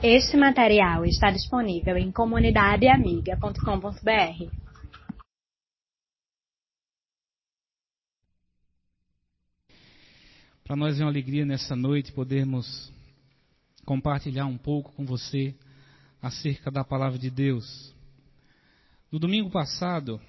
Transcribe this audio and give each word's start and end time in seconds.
Este 0.00 0.36
material 0.36 1.04
está 1.04 1.28
disponível 1.28 1.98
em 1.98 2.12
comunidadeamiga.com.br. 2.12 4.48
Para 10.62 10.76
nós 10.76 11.00
é 11.00 11.02
uma 11.02 11.10
alegria 11.10 11.44
nessa 11.44 11.74
noite 11.74 12.12
podermos 12.12 12.92
compartilhar 13.84 14.46
um 14.46 14.56
pouco 14.56 14.92
com 14.92 15.04
você 15.04 15.52
acerca 16.22 16.70
da 16.70 16.84
palavra 16.84 17.18
de 17.18 17.28
Deus. 17.28 17.92
No 19.10 19.18
domingo 19.18 19.50
passado, 19.50 20.20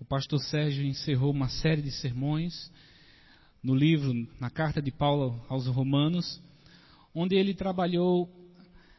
o 0.00 0.04
pastor 0.06 0.40
Sérgio 0.40 0.82
encerrou 0.82 1.30
uma 1.30 1.50
série 1.50 1.82
de 1.82 1.92
sermões 1.92 2.72
no 3.62 3.74
livro, 3.74 4.14
na 4.40 4.48
carta 4.48 4.80
de 4.80 4.90
Paulo 4.90 5.44
aos 5.46 5.66
Romanos, 5.66 6.40
onde 7.14 7.36
ele 7.36 7.52
trabalhou 7.52 8.40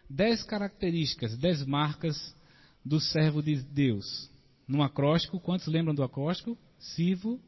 dez 0.10 0.44
características, 0.44 1.38
dez 1.38 1.66
marcas 1.66 2.36
do 2.84 3.00
servo 3.00 3.42
de 3.42 3.62
Deus. 3.62 4.30
No 4.68 4.82
acróstico, 4.82 5.40
quantos 5.40 5.68
lembram 5.68 5.96
do 5.96 6.04
acróstico? 6.04 6.58
Sirvo 6.78 7.40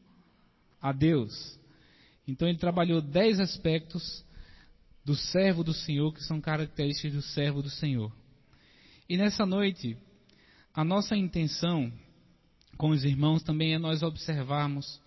a 0.80 0.92
Deus. 0.92 1.58
Então 2.26 2.48
ele 2.48 2.58
trabalhou 2.58 3.00
dez 3.00 3.38
aspectos 3.38 4.24
do 5.04 5.14
servo 5.14 5.62
do 5.62 5.72
Senhor 5.72 6.12
que 6.12 6.22
são 6.24 6.40
características 6.40 7.12
do 7.12 7.22
servo 7.22 7.62
do 7.62 7.70
Senhor. 7.70 8.12
E 9.08 9.16
nessa 9.16 9.46
noite, 9.46 9.96
a 10.74 10.84
nossa 10.84 11.16
intenção 11.16 11.92
com 12.76 12.90
os 12.90 13.04
irmãos 13.04 13.42
também 13.42 13.74
é 13.74 13.78
nós 13.78 14.02
observarmos 14.02 15.00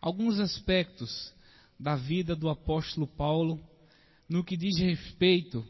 alguns 0.00 0.40
aspectos 0.40 1.32
da 1.78 1.94
vida 1.94 2.34
do 2.34 2.48
apóstolo 2.48 3.06
Paulo 3.06 3.60
no 4.28 4.42
que 4.42 4.56
diz 4.56 4.78
respeito 4.78 5.64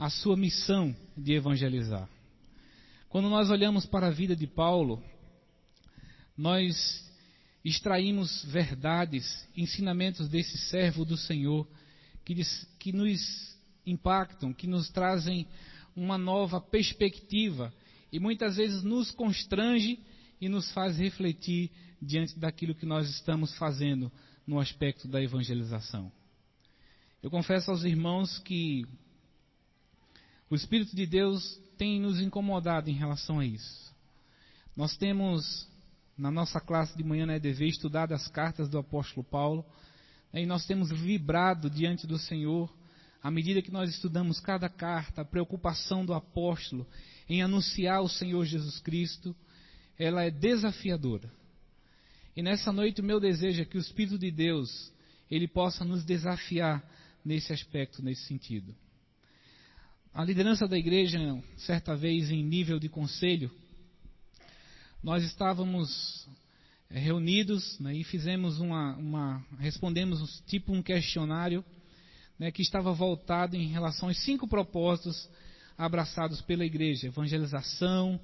a 0.00 0.08
sua 0.08 0.34
missão 0.34 0.96
de 1.14 1.34
evangelizar. 1.34 2.08
Quando 3.10 3.28
nós 3.28 3.50
olhamos 3.50 3.84
para 3.84 4.06
a 4.06 4.10
vida 4.10 4.34
de 4.34 4.46
Paulo, 4.46 5.04
nós 6.34 7.06
extraímos 7.62 8.42
verdades, 8.46 9.46
ensinamentos 9.54 10.26
desse 10.26 10.56
servo 10.56 11.04
do 11.04 11.18
Senhor 11.18 11.68
que, 12.24 12.34
que 12.78 12.92
nos 12.92 13.54
impactam, 13.84 14.54
que 14.54 14.66
nos 14.66 14.88
trazem 14.88 15.46
uma 15.94 16.16
nova 16.16 16.62
perspectiva 16.62 17.70
e 18.10 18.18
muitas 18.18 18.56
vezes 18.56 18.82
nos 18.82 19.10
constrange 19.10 20.00
e 20.40 20.48
nos 20.48 20.72
faz 20.72 20.96
refletir 20.96 21.70
diante 22.00 22.38
daquilo 22.38 22.74
que 22.74 22.86
nós 22.86 23.06
estamos 23.10 23.54
fazendo 23.58 24.10
no 24.46 24.58
aspecto 24.58 25.06
da 25.06 25.22
evangelização. 25.22 26.10
Eu 27.22 27.30
confesso 27.30 27.70
aos 27.70 27.84
irmãos 27.84 28.38
que 28.38 28.86
o 30.50 30.56
Espírito 30.56 30.96
de 30.96 31.06
Deus 31.06 31.58
tem 31.78 32.00
nos 32.00 32.20
incomodado 32.20 32.90
em 32.90 32.94
relação 32.94 33.38
a 33.38 33.46
isso. 33.46 33.94
Nós 34.76 34.96
temos, 34.96 35.68
na 36.18 36.30
nossa 36.30 36.60
classe 36.60 36.96
de 36.96 37.04
manhã 37.04 37.24
na 37.24 37.36
EDV, 37.36 37.68
estudado 37.68 38.12
as 38.12 38.26
cartas 38.26 38.68
do 38.68 38.76
apóstolo 38.76 39.22
Paulo, 39.22 39.64
né, 40.32 40.42
e 40.42 40.46
nós 40.46 40.66
temos 40.66 40.90
vibrado 40.90 41.70
diante 41.70 42.04
do 42.04 42.18
Senhor, 42.18 42.68
à 43.22 43.30
medida 43.30 43.62
que 43.62 43.70
nós 43.70 43.88
estudamos 43.90 44.40
cada 44.40 44.68
carta, 44.68 45.22
a 45.22 45.24
preocupação 45.24 46.04
do 46.04 46.12
apóstolo 46.12 46.84
em 47.28 47.42
anunciar 47.42 48.02
o 48.02 48.08
Senhor 48.08 48.44
Jesus 48.44 48.80
Cristo, 48.80 49.36
ela 49.96 50.24
é 50.24 50.30
desafiadora. 50.30 51.30
E 52.34 52.42
nessa 52.42 52.72
noite 52.72 53.00
o 53.00 53.04
meu 53.04 53.20
desejo 53.20 53.62
é 53.62 53.64
que 53.64 53.76
o 53.76 53.80
Espírito 53.80 54.18
de 54.18 54.32
Deus, 54.32 54.92
ele 55.30 55.46
possa 55.46 55.84
nos 55.84 56.04
desafiar 56.04 56.82
nesse 57.24 57.52
aspecto, 57.52 58.02
nesse 58.02 58.22
sentido. 58.22 58.74
A 60.12 60.24
liderança 60.24 60.66
da 60.66 60.76
igreja, 60.76 61.20
certa 61.56 61.94
vez 61.94 62.32
em 62.32 62.42
nível 62.42 62.80
de 62.80 62.88
conselho, 62.88 63.48
nós 65.00 65.22
estávamos 65.22 66.28
eh, 66.90 66.98
reunidos 66.98 67.78
né, 67.78 67.94
e 67.94 68.02
fizemos 68.02 68.58
uma, 68.58 68.96
uma, 68.96 69.46
respondemos 69.60 70.42
tipo 70.48 70.72
um 70.72 70.82
questionário 70.82 71.64
né, 72.36 72.50
que 72.50 72.60
estava 72.60 72.92
voltado 72.92 73.54
em 73.54 73.68
relação 73.68 74.08
aos 74.08 74.18
cinco 74.24 74.48
propósitos 74.48 75.30
abraçados 75.78 76.42
pela 76.42 76.64
igreja: 76.64 77.06
evangelização, 77.06 78.20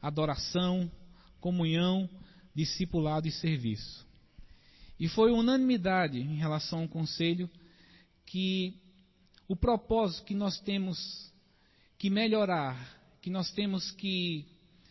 adoração, 0.00 0.90
comunhão, 1.38 2.08
discipulado 2.54 3.28
e 3.28 3.30
serviço. 3.30 4.06
E 4.98 5.06
foi 5.06 5.30
unanimidade 5.30 6.18
em 6.18 6.36
relação 6.36 6.80
ao 6.80 6.88
conselho 6.88 7.48
que 8.24 8.85
o 9.48 9.54
propósito 9.54 10.24
que 10.24 10.34
nós 10.34 10.58
temos 10.60 11.32
que 11.98 12.10
melhorar, 12.10 12.76
que 13.20 13.30
nós 13.30 13.50
temos 13.52 13.90
que 13.92 14.46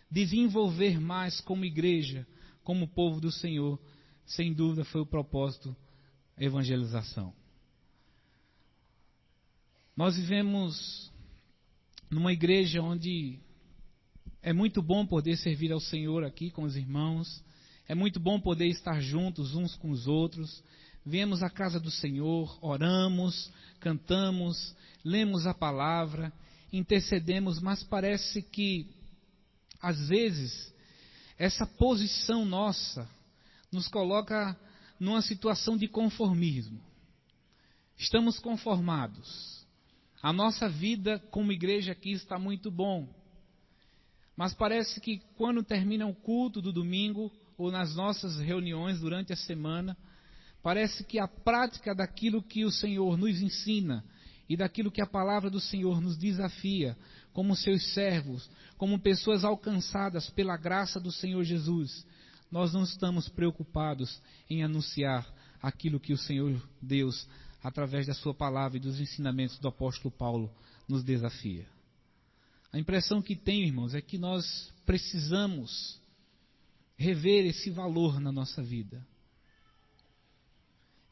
desenvolver 0.10 1.00
mais 1.00 1.42
como 1.42 1.66
igreja, 1.66 2.26
como 2.64 2.88
povo 2.88 3.20
do 3.20 3.32
Senhor, 3.32 3.80
sem 4.26 4.54
dúvida 4.54 4.84
foi 4.86 5.02
o 5.02 5.06
propósito 5.06 5.76
evangelização. 6.38 7.34
Nós 9.96 10.18
vivemos 10.18 11.12
numa 12.10 12.34
igreja 12.34 12.82
onde 12.82 13.40
é 14.42 14.52
muito 14.52 14.82
bom 14.82 15.06
poder 15.06 15.38
servir 15.38 15.72
ao 15.72 15.80
Senhor 15.80 16.24
aqui 16.24 16.52
com 16.52 16.64
os 16.64 16.76
irmãos, 16.76 17.44
é 17.88 17.96
muito 17.96 18.20
bom 18.20 18.40
poder 18.40 18.68
estar 18.68 19.00
juntos 19.00 19.56
uns 19.56 19.76
com 19.76 19.90
os 19.92 20.08
outros, 20.08 20.64
viemos 21.06 21.44
à 21.44 21.50
casa 21.50 21.80
do 21.80 21.92
Senhor, 21.92 22.58
oramos, 22.62 23.52
cantamos, 23.80 24.76
lemos 25.04 25.46
a 25.46 25.54
palavra, 25.54 26.34
intercedemos, 26.74 27.60
mas 27.62 27.84
parece 27.84 28.42
que, 28.42 28.90
às 29.80 30.08
vezes, 30.08 30.74
essa 31.38 31.68
posição 31.68 32.44
nossa 32.44 33.08
nos 33.72 33.88
coloca 33.88 34.58
numa 35.00 35.22
situação 35.22 35.78
de 35.78 35.88
conformismo. 35.88 36.82
Estamos 37.98 38.40
conformados. 38.40 39.64
A 40.22 40.34
nossa 40.34 40.68
vida 40.68 41.20
como 41.30 41.52
igreja 41.52 41.92
aqui 41.92 42.12
está 42.12 42.40
muito 42.40 42.72
bom. 42.72 43.08
Mas 44.36 44.54
parece 44.54 45.00
que 45.00 45.22
quando 45.38 45.64
termina 45.64 46.06
o 46.08 46.16
culto 46.16 46.62
do 46.62 46.74
domingo, 46.74 47.32
ou 47.58 47.72
nas 47.72 47.96
nossas 47.96 48.38
reuniões 48.38 49.00
durante 49.00 49.32
a 49.32 49.36
semana, 49.36 49.96
Parece 50.66 51.04
que 51.04 51.20
a 51.20 51.28
prática 51.28 51.94
daquilo 51.94 52.42
que 52.42 52.66
o 52.66 52.72
Senhor 52.72 53.16
nos 53.20 53.40
ensina 53.40 54.04
e 54.50 54.58
daquilo 54.58 54.90
que 54.90 55.00
a 55.00 55.06
palavra 55.06 55.48
do 55.48 55.60
Senhor 55.60 56.02
nos 56.02 56.18
desafia, 56.18 56.98
como 57.32 57.56
seus 57.56 57.94
servos, 57.94 58.50
como 58.76 58.98
pessoas 58.98 59.44
alcançadas 59.46 60.28
pela 60.32 60.58
graça 60.58 61.00
do 61.00 61.12
Senhor 61.12 61.44
Jesus, 61.44 62.04
nós 62.52 62.74
não 62.74 62.82
estamos 62.82 63.30
preocupados 63.30 64.20
em 64.50 64.64
anunciar 64.64 65.32
aquilo 65.62 66.00
que 66.00 66.14
o 66.14 66.18
Senhor 66.18 66.60
Deus, 66.82 67.28
através 67.62 68.08
da 68.08 68.16
Sua 68.16 68.34
palavra 68.34 68.78
e 68.78 68.82
dos 68.82 69.00
ensinamentos 69.00 69.60
do 69.60 69.68
apóstolo 69.68 70.10
Paulo, 70.10 70.52
nos 70.90 71.04
desafia. 71.04 71.68
A 72.74 72.80
impressão 72.80 73.22
que 73.22 73.36
tenho, 73.36 73.68
irmãos, 73.68 73.94
é 73.94 74.02
que 74.02 74.18
nós 74.18 74.74
precisamos 74.84 76.02
rever 76.98 77.46
esse 77.46 77.70
valor 77.70 78.20
na 78.20 78.32
nossa 78.32 78.64
vida. 78.64 79.06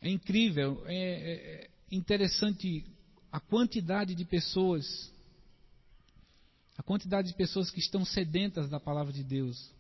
É 0.04 0.10
incrível, 0.10 0.84
é, 0.86 0.96
é, 0.96 1.70
interessante 1.90 2.86
a 3.32 3.40
quantidade 3.40 4.14
de 4.14 4.26
pessoas, 4.26 5.10
a 6.78 6.84
quantidade 6.84 7.30
de 7.30 7.34
pessoas 7.38 7.72
que 7.72 7.80
estão 7.80 8.04
sedentas 8.04 8.70
da 8.70 8.82
palavra 8.82 9.14
de 9.14 9.24
Deus. 9.24 9.72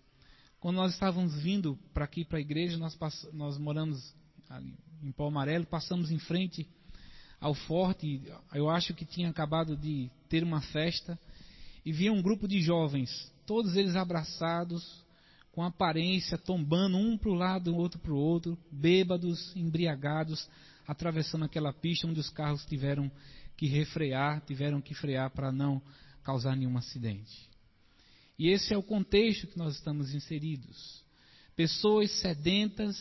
Quando 0.61 0.77
nós 0.77 0.93
estávamos 0.93 1.35
vindo 1.43 1.77
para 1.93 2.05
aqui, 2.05 2.23
para 2.23 2.37
a 2.37 2.41
igreja, 2.41 2.77
nós, 2.77 2.97
nós 3.33 3.57
moramos 3.57 4.15
ali, 4.47 4.73
em 5.03 5.11
Pau 5.11 5.27
Amarelo, 5.27 5.65
passamos 5.65 6.09
em 6.09 6.19
frente 6.19 6.69
ao 7.37 7.53
forte, 7.53 8.23
eu 8.53 8.69
acho 8.69 8.93
que 8.93 9.03
tinha 9.03 9.29
acabado 9.29 9.75
de 9.75 10.09
ter 10.29 10.41
uma 10.41 10.61
festa, 10.61 11.19
e 11.85 11.91
via 11.91 12.13
um 12.13 12.21
grupo 12.21 12.47
de 12.47 12.61
jovens, 12.61 13.29
todos 13.45 13.75
eles 13.75 13.97
abraçados, 13.97 15.02
com 15.53 15.61
aparência, 15.61 16.35
tombando 16.35 16.97
um 16.97 17.15
para 17.15 17.29
o 17.29 17.35
lado, 17.35 17.75
outro 17.75 17.99
para 17.99 18.11
o 18.11 18.17
outro, 18.17 18.57
bêbados, 18.71 19.55
embriagados, 19.55 20.49
atravessando 20.87 21.45
aquela 21.45 21.71
pista 21.71 22.07
onde 22.07 22.19
os 22.19 22.29
carros 22.29 22.65
tiveram 22.65 23.09
que 23.55 23.67
refrear, 23.67 24.41
tiveram 24.41 24.81
que 24.81 24.95
frear 24.95 25.29
para 25.29 25.51
não 25.51 25.79
causar 26.23 26.55
nenhum 26.55 26.75
acidente. 26.75 27.47
E 28.37 28.49
esse 28.49 28.73
é 28.73 28.77
o 28.77 28.81
contexto 28.81 29.45
que 29.45 29.57
nós 29.57 29.75
estamos 29.75 30.15
inseridos. 30.15 31.03
Pessoas 31.55 32.09
sedentas, 32.19 32.97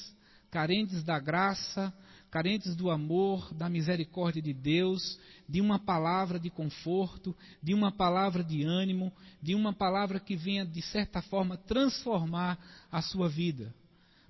carentes 0.51 1.03
da 1.03 1.19
graça, 1.19 1.91
carentes 2.32 2.75
do 2.75 2.90
amor, 2.90 3.52
da 3.52 3.69
misericórdia 3.69 4.40
de 4.40 4.55
Deus, 4.55 5.19
de 5.46 5.61
uma 5.61 5.79
palavra 5.79 6.40
de 6.40 6.49
conforto, 6.49 7.37
de 7.62 7.75
uma 7.75 7.93
palavra 7.93 8.43
de 8.43 8.62
ânimo, 8.62 9.12
de 9.43 9.55
uma 9.55 9.70
palavra 9.70 10.19
que 10.19 10.34
venha, 10.34 10.64
de 10.64 10.81
certa 10.81 11.20
forma, 11.20 11.58
transformar 11.58 12.58
a 12.90 13.02
sua 13.02 13.29
vida. 13.29 13.75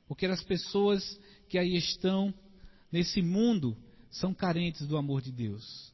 Porque 0.09 0.27
as 0.27 0.43
pessoas 0.43 1.17
que 1.49 1.57
aí 1.57 1.77
estão 1.77 2.35
nesse 2.91 3.23
mundo 3.23 3.77
são 4.11 4.35
carentes 4.35 4.85
do 4.85 4.97
amor 4.97 5.23
de 5.23 5.31
Deus. 5.31 5.93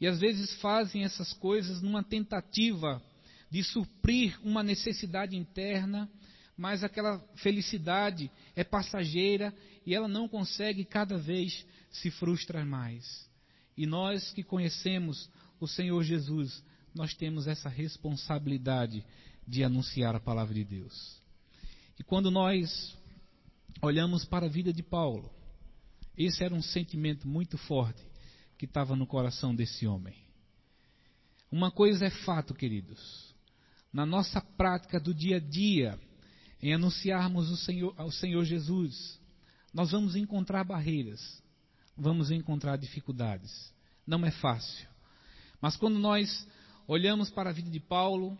E 0.00 0.06
às 0.06 0.18
vezes 0.18 0.54
fazem 0.62 1.04
essas 1.04 1.34
coisas 1.34 1.82
numa 1.82 2.02
tentativa 2.02 3.02
de 3.50 3.62
suprir 3.62 4.34
uma 4.42 4.62
necessidade 4.62 5.36
interna, 5.36 6.08
mas 6.56 6.82
aquela 6.82 7.18
felicidade 7.36 8.30
é 8.56 8.64
passageira 8.64 9.54
e 9.84 9.94
ela 9.94 10.08
não 10.08 10.28
consegue 10.28 10.84
cada 10.84 11.16
vez 11.16 11.66
se 11.90 12.10
frustrar 12.10 12.66
mais. 12.66 13.28
E 13.76 13.86
nós 13.86 14.32
que 14.32 14.42
conhecemos 14.42 15.30
o 15.58 15.66
Senhor 15.66 16.02
Jesus, 16.02 16.62
nós 16.94 17.14
temos 17.14 17.46
essa 17.46 17.68
responsabilidade 17.68 19.04
de 19.46 19.64
anunciar 19.64 20.14
a 20.14 20.20
palavra 20.20 20.54
de 20.54 20.64
Deus. 20.64 21.20
E 21.98 22.02
quando 22.02 22.30
nós 22.30 22.96
olhamos 23.82 24.24
para 24.24 24.46
a 24.46 24.48
vida 24.48 24.72
de 24.72 24.82
Paulo, 24.82 25.30
esse 26.16 26.44
era 26.44 26.54
um 26.54 26.62
sentimento 26.62 27.26
muito 27.26 27.56
forte 27.58 28.02
que 28.58 28.64
estava 28.64 28.94
no 28.94 29.06
coração 29.06 29.54
desse 29.54 29.86
homem. 29.86 30.14
Uma 31.50 31.70
coisa 31.70 32.06
é 32.06 32.10
fato, 32.10 32.54
queridos. 32.54 33.34
Na 33.92 34.06
nossa 34.06 34.40
prática 34.40 35.00
do 35.00 35.12
dia 35.12 35.36
a 35.36 35.40
dia, 35.40 35.98
em 36.62 36.72
anunciarmos 36.72 37.50
o 37.50 37.56
Senhor, 37.56 37.94
ao 37.96 38.10
Senhor 38.10 38.44
Jesus, 38.44 39.19
nós 39.72 39.92
vamos 39.92 40.16
encontrar 40.16 40.64
barreiras, 40.64 41.42
vamos 41.96 42.30
encontrar 42.30 42.76
dificuldades. 42.76 43.72
Não 44.06 44.24
é 44.24 44.30
fácil. 44.30 44.88
Mas 45.60 45.76
quando 45.76 45.98
nós 45.98 46.46
olhamos 46.86 47.30
para 47.30 47.50
a 47.50 47.52
vida 47.52 47.70
de 47.70 47.80
Paulo, 47.80 48.38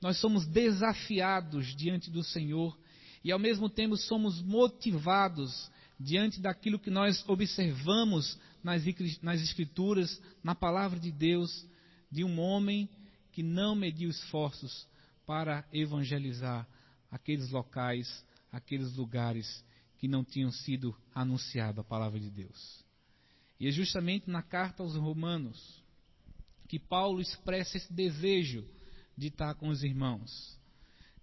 nós 0.00 0.18
somos 0.18 0.46
desafiados 0.46 1.74
diante 1.76 2.10
do 2.10 2.24
Senhor 2.24 2.78
e 3.22 3.30
ao 3.30 3.38
mesmo 3.38 3.68
tempo 3.68 3.96
somos 3.96 4.40
motivados 4.40 5.70
diante 5.98 6.40
daquilo 6.40 6.78
que 6.78 6.90
nós 6.90 7.22
observamos 7.28 8.38
nas, 8.62 8.86
Escrituras, 8.86 10.20
na 10.42 10.54
palavra 10.54 10.98
de 10.98 11.12
Deus, 11.12 11.66
de 12.10 12.24
um 12.24 12.40
homem 12.40 12.88
que 13.32 13.42
não 13.42 13.74
mediu 13.74 14.08
esforços 14.08 14.88
para 15.26 15.64
evangelizar 15.72 16.66
aqueles 17.10 17.50
locais, 17.50 18.24
aqueles 18.50 18.96
lugares 18.96 19.62
que 20.00 20.08
não 20.08 20.24
tinham 20.24 20.50
sido 20.50 20.96
anunciada 21.14 21.82
a 21.82 21.84
palavra 21.84 22.18
de 22.18 22.30
Deus. 22.30 22.82
E 23.60 23.68
é 23.68 23.70
justamente 23.70 24.30
na 24.30 24.42
carta 24.42 24.82
aos 24.82 24.96
Romanos 24.96 25.84
que 26.66 26.78
Paulo 26.78 27.20
expressa 27.20 27.76
esse 27.76 27.92
desejo 27.92 28.66
de 29.14 29.26
estar 29.26 29.54
com 29.56 29.68
os 29.68 29.84
irmãos. 29.84 30.58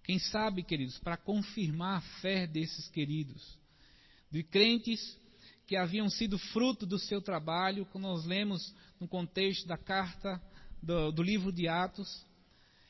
Quem 0.04 0.20
sabe, 0.20 0.62
queridos, 0.62 0.96
para 1.00 1.16
confirmar 1.16 1.98
a 1.98 2.20
fé 2.20 2.46
desses 2.46 2.88
queridos, 2.88 3.58
de 4.30 4.44
crentes 4.44 5.18
que 5.66 5.74
haviam 5.74 6.08
sido 6.08 6.38
fruto 6.38 6.86
do 6.86 7.00
seu 7.00 7.20
trabalho, 7.20 7.84
como 7.86 8.06
nós 8.06 8.24
lemos 8.24 8.72
no 9.00 9.08
contexto 9.08 9.66
da 9.66 9.76
carta 9.76 10.40
do, 10.80 11.10
do 11.10 11.22
livro 11.22 11.50
de 11.50 11.66
Atos, 11.66 12.24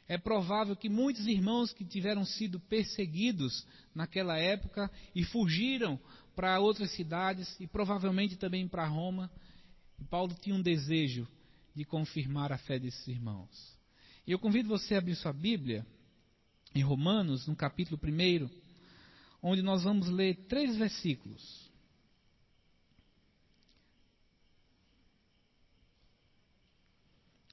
é 0.09 0.17
provável 0.17 0.75
que 0.75 0.89
muitos 0.89 1.27
irmãos 1.27 1.73
que 1.73 1.85
tiveram 1.85 2.25
sido 2.25 2.59
perseguidos 2.59 3.67
naquela 3.95 4.39
época 4.39 4.91
e 5.15 5.23
fugiram 5.23 6.01
para 6.35 6.59
outras 6.59 6.91
cidades 6.93 7.55
e 7.61 7.67
provavelmente 7.67 8.37
também 8.37 8.67
para 8.67 8.87
Roma, 8.87 9.31
e 9.99 10.05
Paulo 10.05 10.35
tinha 10.41 10.57
um 10.57 10.63
desejo 10.63 11.29
de 11.75 11.85
confirmar 11.85 12.53
a 12.53 12.59
fé 12.59 12.79
desses 12.79 13.07
irmãos. 13.07 13.77
E 14.27 14.33
eu 14.33 14.39
convido 14.39 14.69
você 14.69 14.95
a 14.95 14.99
abrir 14.99 15.15
sua 15.15 15.33
Bíblia 15.33 15.87
em 16.75 16.83
Romanos, 16.83 17.47
no 17.47 17.55
capítulo 17.55 18.01
1, 18.03 18.49
onde 19.43 19.63
nós 19.63 19.83
vamos 19.83 20.09
ler 20.09 20.37
três 20.47 20.77
versículos. 20.77 21.69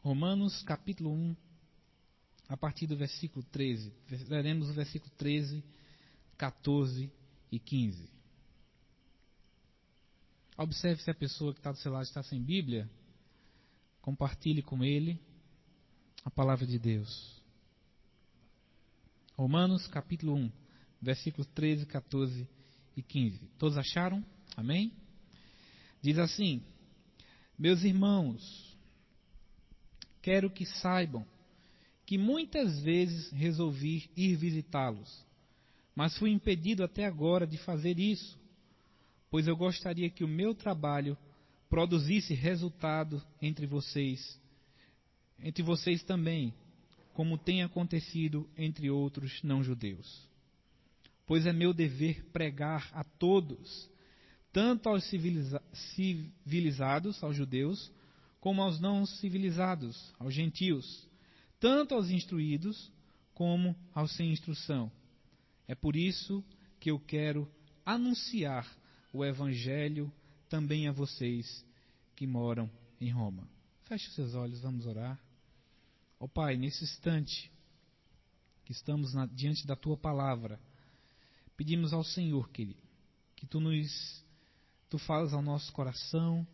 Romanos 0.02 0.62
capítulo 0.64 1.12
1, 1.12 1.36
a 2.48 2.56
partir 2.56 2.88
do 2.88 2.96
versículo 2.96 3.44
13. 3.52 3.92
Leremos 4.28 4.70
o 4.70 4.74
versículo 4.74 5.12
13, 5.18 5.64
14 6.38 7.12
e 7.52 7.60
15. 7.60 8.10
Observe 10.58 11.02
se 11.02 11.12
a 11.12 11.16
pessoa 11.16 11.54
que 11.54 11.60
está 11.60 11.72
do 11.72 11.78
seu 11.78 11.92
lado 11.92 12.04
está 12.04 12.24
sem 12.24 12.42
Bíblia. 12.42 12.90
Compartilhe 14.02 14.62
com 14.62 14.84
ele 14.84 15.20
a 16.24 16.30
palavra 16.30 16.66
de 16.66 16.80
Deus. 16.80 17.42
Romanos 19.36 19.86
capítulo 19.88 20.36
1, 20.36 20.52
versículos 21.02 21.48
13, 21.48 21.86
14 21.86 22.48
e 22.96 23.02
15. 23.02 23.40
Todos 23.58 23.78
acharam? 23.78 24.24
Amém? 24.56 24.94
Diz 26.02 26.18
assim: 26.18 26.64
Meus 27.58 27.84
irmãos, 27.84 28.78
quero 30.22 30.50
que 30.50 30.66
saibam 30.66 31.26
que 32.06 32.18
muitas 32.18 32.80
vezes 32.82 33.32
resolvi 33.32 34.10
ir 34.16 34.36
visitá-los, 34.36 35.26
mas 35.96 36.18
fui 36.18 36.30
impedido 36.30 36.84
até 36.84 37.06
agora 37.06 37.48
de 37.48 37.58
fazer 37.58 38.00
isso, 38.00 38.38
pois 39.30 39.48
eu 39.48 39.58
gostaria 39.58 40.10
que 40.10 40.24
o 40.24 40.28
meu 40.28 40.54
trabalho 40.54 41.18
produzisse 41.70 42.34
resultado 42.34 43.22
entre 43.42 43.66
vocês, 43.66 44.40
entre 45.40 45.64
vocês 45.64 46.04
também, 46.04 46.54
como 47.14 47.38
tem 47.38 47.64
acontecido 47.64 48.48
entre 48.58 48.90
outros 48.90 49.42
não-judeus. 49.42 50.30
Pois 51.26 51.48
é 51.48 51.54
meu 51.54 51.74
dever 51.74 52.24
pregar 52.26 52.88
a 52.94 53.04
todos, 53.04 53.90
tanto 54.54 54.90
aos 54.90 55.04
civiliza 55.06 55.62
civilizados, 55.96 57.24
aos 57.24 57.36
judeus, 57.36 57.92
como 58.40 58.62
aos 58.62 58.80
não 58.80 59.08
civilizados, 59.08 60.14
aos 60.20 60.34
gentios 60.34 61.05
tanto 61.66 61.96
aos 61.96 62.12
instruídos 62.12 62.92
como 63.34 63.76
aos 63.92 64.16
sem 64.16 64.32
instrução. 64.32 64.92
É 65.68 65.74
por 65.74 65.96
isso 65.96 66.46
que 66.80 66.92
eu 66.92 67.00
quero 67.00 67.52
anunciar 67.84 68.72
o 69.12 69.26
Evangelho 69.26 70.14
também 70.48 70.88
a 70.88 70.92
vocês 70.92 71.66
que 72.16 72.28
moram 72.28 72.70
em 73.02 73.10
Roma. 73.10 73.50
Feche 73.86 74.10
os 74.10 74.14
seus 74.14 74.36
olhos, 74.36 74.60
vamos 74.60 74.86
orar. 74.86 75.20
Ó 76.20 76.26
oh, 76.26 76.30
Pai, 76.30 76.56
nesse 76.56 76.84
instante 76.84 77.52
que 78.64 78.72
estamos 78.72 79.16
na, 79.16 79.26
diante 79.26 79.66
da 79.66 79.76
Tua 79.76 79.98
palavra, 79.98 80.60
pedimos 81.58 81.94
ao 81.94 82.04
Senhor, 82.04 82.48
querido, 82.52 82.84
que 83.36 83.48
Tu 83.48 83.60
nos, 83.60 84.24
Tu 84.88 85.00
falas 85.00 85.34
ao 85.34 85.42
nosso 85.42 85.74
coração, 85.74 86.46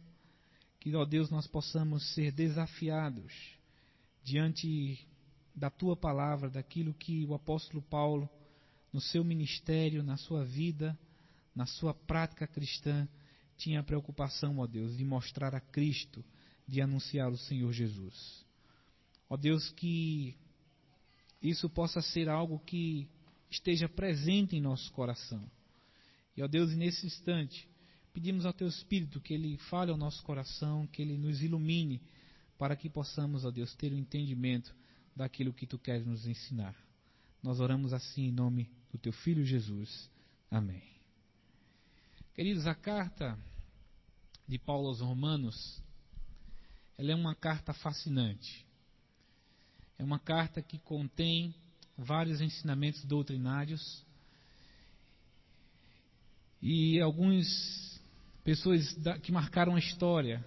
que, 0.79 0.95
ó 0.95 1.03
Deus, 1.03 1.29
nós 1.29 1.47
possamos 1.47 2.01
ser 2.13 2.31
desafiados 2.31 3.59
diante 4.23 4.99
da 5.55 5.69
tua 5.69 5.95
palavra, 5.95 6.49
daquilo 6.49 6.93
que 6.93 7.25
o 7.25 7.33
apóstolo 7.33 7.81
Paulo, 7.81 8.29
no 8.91 9.01
seu 9.01 9.23
ministério, 9.23 10.03
na 10.03 10.17
sua 10.17 10.43
vida, 10.43 10.97
na 11.55 11.65
sua 11.65 11.93
prática 11.93 12.47
cristã, 12.47 13.07
tinha 13.57 13.79
a 13.79 13.83
preocupação, 13.83 14.59
ó 14.59 14.67
Deus, 14.67 14.97
de 14.97 15.05
mostrar 15.05 15.53
a 15.53 15.59
Cristo, 15.59 16.23
de 16.67 16.81
anunciar 16.81 17.31
o 17.31 17.37
Senhor 17.37 17.71
Jesus. 17.71 18.45
Ó 19.29 19.37
Deus, 19.37 19.69
que 19.71 20.35
isso 21.41 21.69
possa 21.69 22.01
ser 22.01 22.29
algo 22.29 22.59
que 22.59 23.07
esteja 23.49 23.87
presente 23.89 24.55
em 24.55 24.61
nosso 24.61 24.91
coração. 24.93 25.49
E, 26.35 26.41
ó 26.41 26.47
Deus, 26.47 26.73
nesse 26.75 27.05
instante, 27.05 27.67
pedimos 28.13 28.45
ao 28.45 28.53
Teu 28.53 28.67
Espírito 28.67 29.19
que 29.19 29.33
Ele 29.33 29.57
fale 29.69 29.91
ao 29.91 29.97
nosso 29.97 30.23
coração, 30.23 30.87
que 30.87 31.01
Ele 31.01 31.17
nos 31.17 31.41
ilumine 31.41 32.01
para 32.61 32.75
que 32.75 32.87
possamos, 32.87 33.43
ó 33.43 33.49
Deus, 33.49 33.73
ter 33.73 33.91
o 33.91 33.95
um 33.95 33.97
entendimento 33.97 34.71
daquilo 35.15 35.51
que 35.51 35.65
tu 35.65 35.79
queres 35.79 36.05
nos 36.05 36.27
ensinar. 36.27 36.75
Nós 37.41 37.59
oramos 37.59 37.91
assim 37.91 38.27
em 38.27 38.31
nome 38.31 38.69
do 38.91 38.99
teu 38.99 39.11
filho 39.11 39.43
Jesus. 39.43 40.07
Amém. 40.51 40.83
Queridos, 42.35 42.67
a 42.67 42.75
carta 42.75 43.35
de 44.47 44.59
Paulo 44.59 44.89
aos 44.89 44.99
Romanos, 44.99 45.81
ela 46.99 47.11
é 47.11 47.15
uma 47.15 47.33
carta 47.33 47.73
fascinante. 47.73 48.63
É 49.97 50.03
uma 50.03 50.19
carta 50.19 50.61
que 50.61 50.77
contém 50.77 51.55
vários 51.97 52.41
ensinamentos 52.41 53.03
doutrinários 53.05 54.05
e 56.61 57.01
algumas 57.01 57.99
pessoas 58.43 58.95
que 59.23 59.31
marcaram 59.31 59.75
a 59.75 59.79
história 59.79 60.45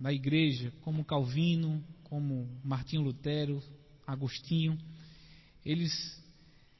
da 0.00 0.12
igreja, 0.12 0.72
como 0.80 1.04
Calvino, 1.04 1.84
como 2.04 2.48
Martinho 2.64 3.02
Lutero, 3.02 3.62
Agostinho, 4.06 4.78
eles 5.64 6.20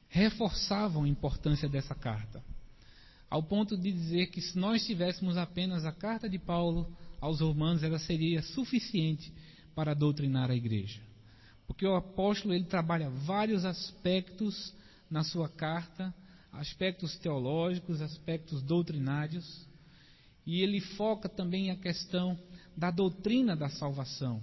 reforçavam 0.09 1.03
a 1.03 1.07
importância 1.07 1.69
dessa 1.69 1.95
carta, 1.95 2.43
ao 3.29 3.41
ponto 3.41 3.77
de 3.77 3.91
dizer 3.91 4.27
que 4.27 4.41
se 4.41 4.57
nós 4.57 4.85
tivéssemos 4.85 5.37
apenas 5.37 5.85
a 5.85 5.91
carta 5.91 6.27
de 6.27 6.37
Paulo 6.37 6.91
aos 7.21 7.39
Romanos, 7.39 7.83
ela 7.83 7.99
seria 7.99 8.41
suficiente 8.41 9.31
para 9.73 9.93
doutrinar 9.93 10.51
a 10.51 10.55
igreja. 10.55 10.99
Porque 11.65 11.85
o 11.85 11.95
apóstolo 11.95 12.53
ele 12.53 12.65
trabalha 12.65 13.09
vários 13.09 13.63
aspectos 13.63 14.73
na 15.09 15.23
sua 15.23 15.47
carta, 15.47 16.13
aspectos 16.51 17.17
teológicos, 17.19 18.01
aspectos 18.01 18.61
doutrinários, 18.61 19.65
e 20.45 20.61
ele 20.61 20.81
foca 20.81 21.29
também 21.29 21.71
a 21.71 21.77
questão 21.77 22.37
da 22.81 22.89
doutrina 22.89 23.55
da 23.55 23.69
salvação. 23.69 24.41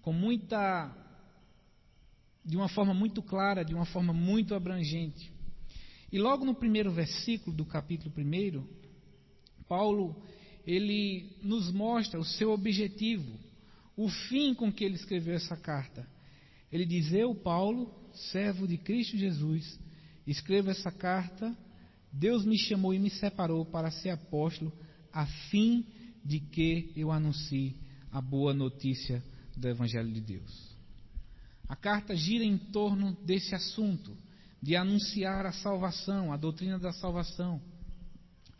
com 0.00 0.14
muita 0.14 0.90
de 2.42 2.56
uma 2.56 2.70
forma 2.70 2.94
muito 2.94 3.22
clara, 3.22 3.62
de 3.62 3.74
uma 3.74 3.84
forma 3.84 4.14
muito 4.14 4.54
abrangente. 4.54 5.30
E 6.10 6.18
logo 6.18 6.46
no 6.46 6.54
primeiro 6.54 6.90
versículo 6.90 7.54
do 7.54 7.66
capítulo 7.66 8.10
1, 8.16 8.64
Paulo 9.68 10.16
ele 10.66 11.36
nos 11.42 11.70
mostra 11.70 12.18
o 12.18 12.24
seu 12.24 12.50
objetivo, 12.50 13.38
o 13.94 14.08
fim 14.08 14.54
com 14.54 14.72
que 14.72 14.82
ele 14.82 14.94
escreveu 14.94 15.34
essa 15.34 15.54
carta. 15.54 16.08
Ele 16.72 16.86
diz: 16.86 17.12
Eu, 17.12 17.34
Paulo, 17.34 17.94
servo 18.32 18.66
de 18.66 18.78
Cristo 18.78 19.18
Jesus, 19.18 19.78
escrevo 20.26 20.70
essa 20.70 20.90
carta. 20.90 21.54
Deus 22.10 22.46
me 22.46 22.56
chamou 22.56 22.94
e 22.94 22.98
me 22.98 23.10
separou 23.10 23.66
para 23.66 23.90
ser 23.90 24.08
apóstolo, 24.08 24.72
a 25.12 25.26
fim 25.50 25.84
de 26.24 26.40
que 26.40 26.92
eu 26.96 27.10
anuncie 27.10 27.76
a 28.10 28.20
boa 28.20 28.54
notícia 28.54 29.22
do 29.56 29.68
Evangelho 29.68 30.12
de 30.12 30.20
Deus. 30.20 30.76
A 31.68 31.76
carta 31.76 32.16
gira 32.16 32.44
em 32.44 32.56
torno 32.56 33.12
desse 33.24 33.54
assunto, 33.54 34.16
de 34.62 34.74
anunciar 34.74 35.46
a 35.46 35.52
salvação, 35.52 36.32
a 36.32 36.36
doutrina 36.36 36.78
da 36.78 36.92
salvação. 36.92 37.60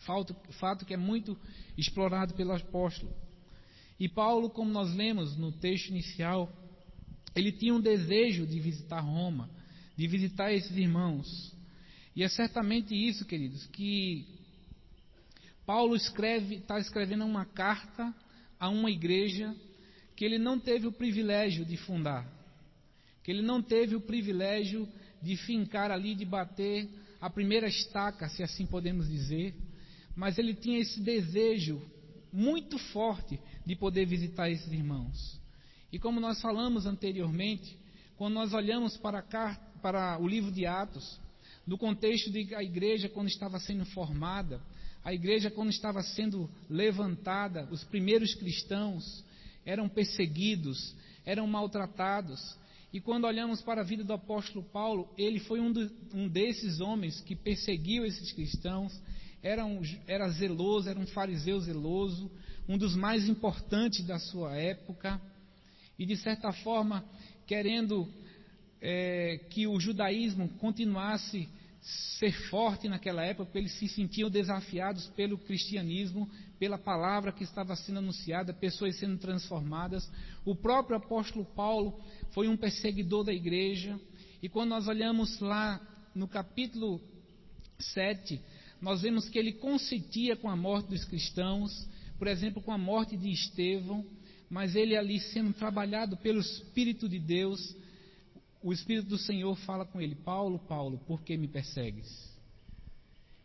Fato, 0.01 0.37
fato 0.61 0.85
que 0.85 0.95
é 0.95 0.97
muito 0.97 1.37
explorado 1.77 2.35
pelo 2.35 2.53
apóstolo. 2.53 3.13
E 3.99 4.09
Paulo, 4.09 4.51
como 4.51 4.71
nós 4.71 4.95
lemos 4.95 5.37
no 5.37 5.51
texto 5.51 5.89
inicial, 5.89 6.53
ele 7.35 7.51
tinha 7.51 7.75
um 7.75 7.81
desejo 7.81 8.47
de 8.47 8.61
visitar 8.61 9.01
Roma, 9.01 9.51
de 9.97 10.07
visitar 10.07 10.53
esses 10.53 10.77
irmãos. 10.77 11.53
E 12.15 12.23
é 12.23 12.29
certamente 12.29 12.95
isso, 12.95 13.25
queridos, 13.25 13.67
que 13.69 14.38
Paulo 15.69 15.95
escreve, 15.95 16.55
está 16.55 16.79
escrevendo 16.79 17.27
uma 17.27 17.45
carta 17.45 18.15
a 18.59 18.71
uma 18.71 18.91
igreja 18.91 19.55
que 20.17 20.25
ele 20.25 20.39
não 20.39 20.59
teve 20.59 20.87
o 20.87 20.93
privilégio 20.93 21.63
de 21.63 21.77
fundar, 21.77 22.27
que 23.23 23.31
ele 23.31 23.43
não 23.43 23.61
teve 23.61 23.95
o 23.95 24.01
privilégio 24.01 24.89
de 25.21 25.37
fincar 25.37 25.91
ali, 25.91 26.15
de 26.15 26.25
bater 26.25 26.89
a 27.21 27.29
primeira 27.29 27.69
estaca, 27.69 28.31
se 28.31 28.43
assim 28.43 28.65
podemos 28.65 29.11
dizer, 29.11 29.55
mas 30.17 30.39
ele 30.39 30.55
tinha 30.55 30.79
esse 30.79 31.03
desejo 31.03 31.83
muito 32.33 32.79
forte 32.79 33.39
de 33.67 33.77
poder 33.77 34.07
visitar 34.07 34.49
esses 34.49 34.73
irmãos. 34.73 35.39
E 35.93 35.99
como 35.99 36.19
nós 36.19 36.41
falamos 36.41 36.87
anteriormente, 36.87 37.79
quando 38.17 38.33
nós 38.33 38.55
olhamos 38.55 38.97
para, 38.97 39.21
cá, 39.21 39.61
para 39.83 40.19
o 40.19 40.27
livro 40.27 40.51
de 40.51 40.65
Atos, 40.65 41.21
no 41.67 41.77
contexto 41.77 42.31
de 42.31 42.55
a 42.55 42.63
igreja 42.63 43.11
quando 43.11 43.29
estava 43.29 43.61
sendo 43.61 43.85
formada, 43.85 44.63
a 45.09 45.15
igreja 45.15 45.51
quando 45.51 45.71
estava 45.71 46.03
sendo 46.03 46.51
levantada, 46.69 47.67
os 47.71 47.83
primeiros 47.83 48.35
cristãos 48.35 49.25
eram 49.65 49.89
perseguidos, 49.89 50.95
eram 51.25 51.47
maltratados. 51.47 52.39
E 52.93 53.01
quando 53.01 53.25
olhamos 53.25 53.63
para 53.63 53.81
a 53.81 53.85
vida 53.85 54.05
do 54.05 54.13
apóstolo 54.13 54.63
Paulo, 54.63 55.09
ele 55.17 55.41
foi 55.41 55.61
um, 55.61 55.73
do, 55.73 55.91
um 56.13 56.29
desses 56.29 56.81
homens 56.81 57.23
que 57.23 57.35
perseguiu 57.35 58.05
esses 58.05 58.33
cristãos, 58.33 58.93
era, 59.43 59.65
um, 59.65 59.81
era 60.07 60.29
zeloso, 60.29 60.91
era 60.91 61.01
um 61.01 61.07
fariseu 61.07 61.59
zeloso, 61.59 62.31
um 62.69 62.77
dos 62.77 62.95
mais 62.95 63.27
importantes 63.31 64.05
da 64.05 64.19
sua 64.19 64.57
época, 64.57 65.19
e 65.99 66.05
de 66.05 66.19
certa 66.19 66.53
forma 66.53 67.03
querendo 67.47 68.07
é, 68.79 69.41
que 69.49 69.67
o 69.67 69.81
judaísmo 69.81 70.51
continuasse 70.59 71.49
ser 71.81 72.33
forte 72.51 72.89
naquela 72.89 73.25
época, 73.25 73.45
porque 73.45 73.59
eles 73.59 73.73
se 73.79 73.89
sentiam 73.89 74.29
desafiados 74.29 75.07
pelo 75.11 75.39
cristianismo, 75.39 76.29
pela 76.59 76.77
palavra 76.77 77.33
que 77.33 77.45
estava 77.45 77.77
sendo 77.77 77.99
anunciada, 77.99 78.53
pessoas 78.53 78.99
sendo 78.99 79.17
transformadas. 79.19 80.11
O 80.45 80.55
próprio 80.55 80.97
apóstolo 80.97 81.45
Paulo 81.45 82.01
foi 82.33 82.49
um 82.49 82.57
perseguidor 82.57 83.25
da 83.25 83.33
igreja, 83.33 83.99
e 84.43 84.49
quando 84.49 84.71
nós 84.71 84.89
olhamos 84.89 85.39
lá 85.41 85.81
no 86.15 86.27
capítulo 86.27 87.01
7, 87.79 88.41
nós 88.81 89.03
vemos 89.03 89.29
que 89.29 89.39
ele 89.39 89.53
consentia 89.53 90.37
com 90.37 90.49
a 90.49 90.57
morte 90.57 90.89
dos 90.91 91.05
cristãos, 91.05 91.89
por 92.19 92.27
exemplo, 92.27 92.61
com 92.63 92.73
a 92.73 92.79
morte 92.79 93.17
de 93.17 93.31
Estevão, 93.31 94.05
mas 94.51 94.75
ele 94.75 94.97
ali 94.97 95.21
sendo 95.21 95.53
trabalhado 95.53 96.17
pelo 96.17 96.41
Espírito 96.41 97.09
de 97.09 97.19
Deus, 97.19 97.77
o 98.69 98.73
Espírito 98.73 99.09
do 99.09 99.17
Senhor 99.17 99.57
fala 99.61 99.87
com 99.87 99.99
ele: 99.99 100.15
Paulo, 100.15 100.59
Paulo, 100.59 100.99
por 101.07 101.23
que 101.23 101.39
me 101.39 101.49
persegues? 101.49 102.07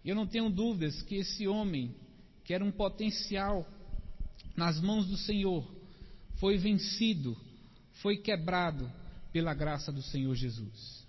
Eu 0.04 0.16
não 0.16 0.28
tenho 0.28 0.50
dúvidas 0.50 1.02
que 1.04 1.16
esse 1.16 1.48
homem, 1.48 1.96
que 2.44 2.54
era 2.54 2.64
um 2.64 2.74
potencial 2.74 3.66
nas 4.54 4.82
mãos 4.82 5.08
do 5.08 5.16
Senhor, 5.16 5.66
foi 6.42 6.58
vencido, 6.58 7.38
foi 8.02 8.18
quebrado 8.18 8.92
pela 9.32 9.54
graça 9.54 9.94
do 9.94 10.02
Senhor 10.02 10.36
Jesus. 10.36 11.08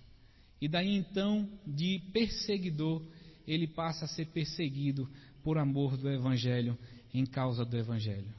E 0.61 0.69
daí 0.69 0.95
então, 0.95 1.49
de 1.67 1.99
perseguidor, 2.13 3.05
ele 3.45 3.67
passa 3.67 4.05
a 4.05 4.07
ser 4.07 4.27
perseguido 4.27 5.09
por 5.43 5.57
amor 5.57 5.97
do 5.97 6.09
Evangelho, 6.09 6.77
em 7.13 7.25
causa 7.25 7.65
do 7.65 7.75
Evangelho. 7.75 8.33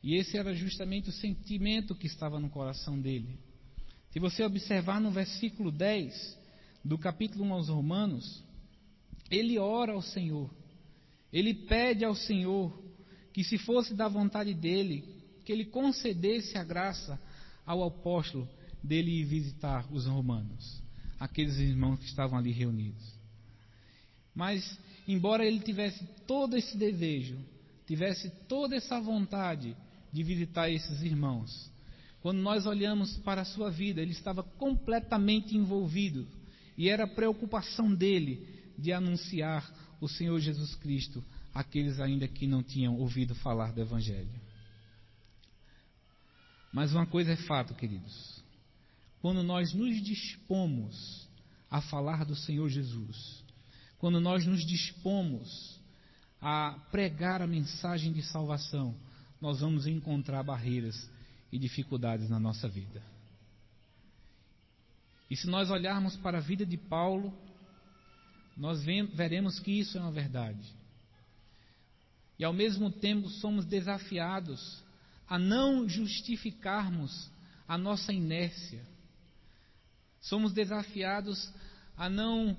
E 0.00 0.14
esse 0.14 0.38
era 0.38 0.54
justamente 0.54 1.08
o 1.08 1.12
sentimento 1.12 1.92
que 1.92 2.06
estava 2.06 2.38
no 2.38 2.48
coração 2.48 3.00
dele. 3.00 3.36
Se 4.10 4.18
você 4.18 4.42
observar 4.42 5.00
no 5.00 5.10
versículo 5.10 5.70
10 5.70 6.38
do 6.84 6.98
capítulo 6.98 7.44
1 7.44 7.52
aos 7.52 7.68
Romanos, 7.68 8.42
ele 9.30 9.58
ora 9.58 9.92
ao 9.92 10.02
Senhor, 10.02 10.50
ele 11.32 11.54
pede 11.54 12.04
ao 12.04 12.14
Senhor 12.14 12.76
que, 13.32 13.44
se 13.44 13.56
fosse 13.56 13.94
da 13.94 14.08
vontade 14.08 14.52
dele, 14.52 15.04
que 15.44 15.52
ele 15.52 15.64
concedesse 15.64 16.58
a 16.58 16.64
graça 16.64 17.20
ao 17.64 17.84
apóstolo 17.84 18.48
dele 18.82 19.20
ir 19.20 19.24
visitar 19.24 19.86
os 19.92 20.06
romanos, 20.06 20.82
aqueles 21.18 21.56
irmãos 21.58 22.00
que 22.00 22.06
estavam 22.06 22.36
ali 22.36 22.50
reunidos. 22.50 23.14
Mas, 24.34 24.76
embora 25.06 25.44
ele 25.44 25.60
tivesse 25.60 26.04
todo 26.26 26.56
esse 26.56 26.76
desejo, 26.76 27.38
tivesse 27.86 28.28
toda 28.48 28.74
essa 28.74 29.00
vontade 29.00 29.76
de 30.12 30.24
visitar 30.24 30.68
esses 30.68 31.00
irmãos, 31.02 31.69
quando 32.20 32.38
nós 32.38 32.66
olhamos 32.66 33.16
para 33.18 33.42
a 33.42 33.44
sua 33.44 33.70
vida, 33.70 34.00
ele 34.00 34.12
estava 34.12 34.42
completamente 34.42 35.56
envolvido 35.56 36.26
e 36.76 36.88
era 36.88 37.06
preocupação 37.06 37.94
dele 37.94 38.46
de 38.76 38.92
anunciar 38.92 39.70
o 40.00 40.08
Senhor 40.08 40.38
Jesus 40.38 40.74
Cristo 40.76 41.24
àqueles 41.54 41.98
ainda 41.98 42.28
que 42.28 42.46
não 42.46 42.62
tinham 42.62 42.96
ouvido 42.96 43.34
falar 43.34 43.72
do 43.72 43.80
Evangelho. 43.80 44.30
Mas 46.72 46.92
uma 46.92 47.06
coisa 47.06 47.32
é 47.32 47.36
fato, 47.36 47.74
queridos: 47.74 48.42
quando 49.20 49.42
nós 49.42 49.72
nos 49.72 50.00
dispomos 50.02 51.28
a 51.70 51.80
falar 51.80 52.24
do 52.24 52.36
Senhor 52.36 52.68
Jesus, 52.68 53.42
quando 53.98 54.20
nós 54.20 54.46
nos 54.46 54.64
dispomos 54.64 55.80
a 56.40 56.78
pregar 56.90 57.42
a 57.42 57.46
mensagem 57.46 58.12
de 58.12 58.22
salvação, 58.22 58.94
nós 59.40 59.60
vamos 59.60 59.86
encontrar 59.86 60.42
barreiras 60.42 61.08
e 61.52 61.58
dificuldades 61.58 62.28
na 62.28 62.38
nossa 62.38 62.68
vida. 62.68 63.02
E 65.30 65.36
se 65.36 65.46
nós 65.46 65.70
olharmos 65.70 66.16
para 66.16 66.38
a 66.38 66.40
vida 66.40 66.66
de 66.66 66.76
Paulo, 66.76 67.32
nós 68.56 68.82
veremos 68.82 69.58
que 69.60 69.70
isso 69.70 69.96
é 69.96 70.00
uma 70.00 70.10
verdade. 70.10 70.74
E 72.38 72.44
ao 72.44 72.52
mesmo 72.52 72.90
tempo 72.90 73.28
somos 73.28 73.64
desafiados 73.64 74.82
a 75.28 75.38
não 75.38 75.88
justificarmos 75.88 77.30
a 77.68 77.78
nossa 77.78 78.12
inércia. 78.12 78.84
Somos 80.20 80.52
desafiados 80.52 81.52
a 81.96 82.08
não 82.08 82.56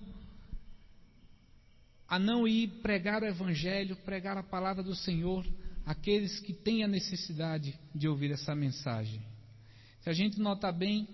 a 2.07 2.19
não 2.19 2.45
ir 2.45 2.67
pregar 2.81 3.24
o 3.24 3.25
Evangelho, 3.25 3.95
pregar 3.98 4.38
a 4.38 4.43
palavra 4.43 4.83
do 4.83 4.93
Senhor 4.93 5.45
àqueles 5.86 6.40
que 6.40 6.54
têm 6.54 6.84
a 6.84 6.88
necessidade 6.88 7.78
de 7.94 8.08
ouvir 8.08 8.32
essa 8.32 8.56
mensagem. 8.56 9.22
Se 10.02 10.10
a 10.10 10.14
gente 10.14 10.40
notar 10.40 10.74
bem, 10.74 11.08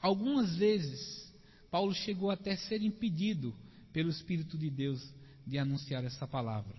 algumas 0.00 0.56
vezes 0.56 1.32
Paulo 1.70 1.94
chegou 1.94 2.30
até 2.30 2.52
a 2.52 2.56
ser 2.56 2.82
impedido 2.82 3.54
pelo 3.92 4.10
Espírito 4.10 4.56
de 4.56 4.70
Deus 4.70 5.12
de 5.46 5.58
anunciar 5.58 6.04
essa 6.04 6.26
palavra. 6.26 6.74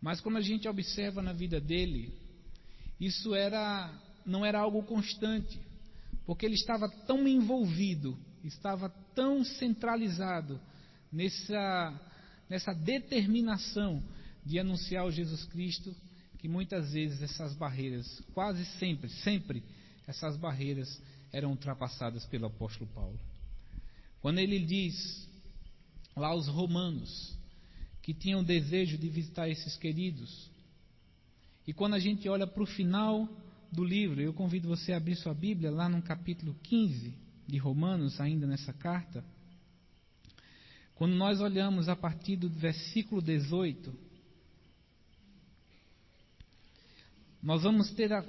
Mas 0.00 0.20
quando 0.20 0.36
a 0.36 0.42
gente 0.42 0.68
observa 0.68 1.22
na 1.22 1.32
vida 1.32 1.60
dele, 1.60 2.12
isso 3.00 3.34
era 3.34 3.92
não 4.24 4.44
era 4.44 4.58
algo 4.58 4.82
constante, 4.82 5.60
porque 6.26 6.44
ele 6.44 6.56
estava 6.56 6.88
tão 6.88 7.26
envolvido, 7.28 8.18
estava 8.42 8.88
tão 9.14 9.44
centralizado 9.44 10.60
nessa, 11.12 12.00
nessa 12.50 12.74
determinação 12.74 14.02
de 14.46 14.60
anunciar 14.60 15.04
o 15.04 15.10
Jesus 15.10 15.44
Cristo, 15.46 15.94
que 16.38 16.48
muitas 16.48 16.92
vezes 16.92 17.20
essas 17.20 17.52
barreiras, 17.54 18.22
quase 18.32 18.64
sempre, 18.78 19.10
sempre, 19.10 19.64
essas 20.06 20.36
barreiras 20.36 21.02
eram 21.32 21.50
ultrapassadas 21.50 22.24
pelo 22.26 22.46
apóstolo 22.46 22.88
Paulo. 22.94 23.18
Quando 24.20 24.38
ele 24.38 24.60
diz 24.60 25.28
lá 26.14 26.28
aos 26.28 26.46
romanos 26.46 27.36
que 28.00 28.14
tinham 28.14 28.44
desejo 28.44 28.96
de 28.96 29.08
visitar 29.08 29.48
esses 29.48 29.76
queridos, 29.76 30.48
e 31.66 31.72
quando 31.72 31.94
a 31.94 31.98
gente 31.98 32.28
olha 32.28 32.46
para 32.46 32.62
o 32.62 32.66
final 32.66 33.28
do 33.72 33.84
livro, 33.84 34.20
eu 34.20 34.32
convido 34.32 34.68
você 34.68 34.92
a 34.92 34.98
abrir 34.98 35.16
sua 35.16 35.34
Bíblia 35.34 35.72
lá 35.72 35.88
no 35.88 36.00
capítulo 36.00 36.54
15 36.62 37.12
de 37.48 37.58
Romanos, 37.58 38.20
ainda 38.20 38.46
nessa 38.46 38.72
carta. 38.72 39.24
Quando 40.94 41.16
nós 41.16 41.40
olhamos 41.40 41.88
a 41.88 41.96
partir 41.96 42.36
do 42.36 42.48
versículo 42.48 43.20
18, 43.20 44.05
nós 47.42 47.62
vamos 47.62 47.90
ter 47.92 48.12
a 48.12 48.22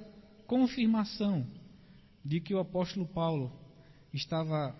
confirmação 0.45 1.45
de 2.23 2.39
que 2.39 2.53
o 2.53 2.59
apóstolo 2.59 3.05
Paulo 3.05 3.51
estava 4.13 4.75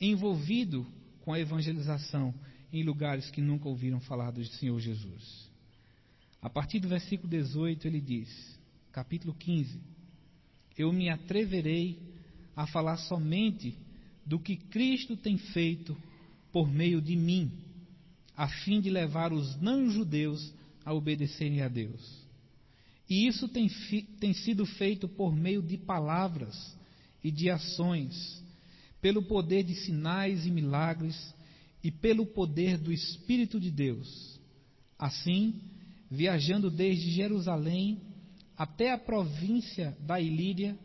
envolvido 0.00 0.86
com 1.22 1.32
a 1.32 1.40
evangelização 1.40 2.34
em 2.72 2.82
lugares 2.82 3.30
que 3.30 3.40
nunca 3.40 3.68
ouviram 3.68 4.00
falar 4.00 4.30
do 4.30 4.44
Senhor 4.44 4.78
Jesus. 4.78 5.50
A 6.42 6.50
partir 6.50 6.78
do 6.78 6.88
versículo 6.88 7.28
18 7.28 7.86
ele 7.86 8.00
diz, 8.00 8.28
capítulo 8.92 9.34
15: 9.34 9.80
Eu 10.76 10.92
me 10.92 11.08
atreverei 11.08 11.98
a 12.54 12.66
falar 12.66 12.96
somente 12.96 13.76
do 14.24 14.38
que 14.38 14.56
Cristo 14.56 15.16
tem 15.16 15.38
feito 15.38 15.96
por 16.52 16.70
meio 16.70 17.00
de 17.00 17.16
mim, 17.16 17.50
a 18.36 18.48
fim 18.48 18.80
de 18.80 18.90
levar 18.90 19.32
os 19.32 19.60
não-judeus 19.60 20.52
a 20.84 20.92
obedecerem 20.92 21.62
a 21.62 21.68
Deus. 21.68 22.25
E 23.08 23.26
isso 23.26 23.48
tem, 23.48 23.68
tem 24.18 24.32
sido 24.34 24.66
feito 24.66 25.08
por 25.08 25.34
meio 25.34 25.62
de 25.62 25.78
palavras 25.78 26.76
e 27.22 27.30
de 27.30 27.50
ações, 27.50 28.42
pelo 29.00 29.22
poder 29.22 29.62
de 29.62 29.74
sinais 29.74 30.46
e 30.46 30.50
milagres 30.50 31.34
e 31.82 31.90
pelo 31.90 32.26
poder 32.26 32.78
do 32.78 32.92
Espírito 32.92 33.60
de 33.60 33.70
Deus. 33.70 34.40
Assim, 34.98 35.60
viajando 36.10 36.70
desde 36.70 37.10
Jerusalém 37.12 38.00
até 38.56 38.92
a 38.92 38.98
província 38.98 39.96
da 40.00 40.20
Ilíria, 40.20 40.76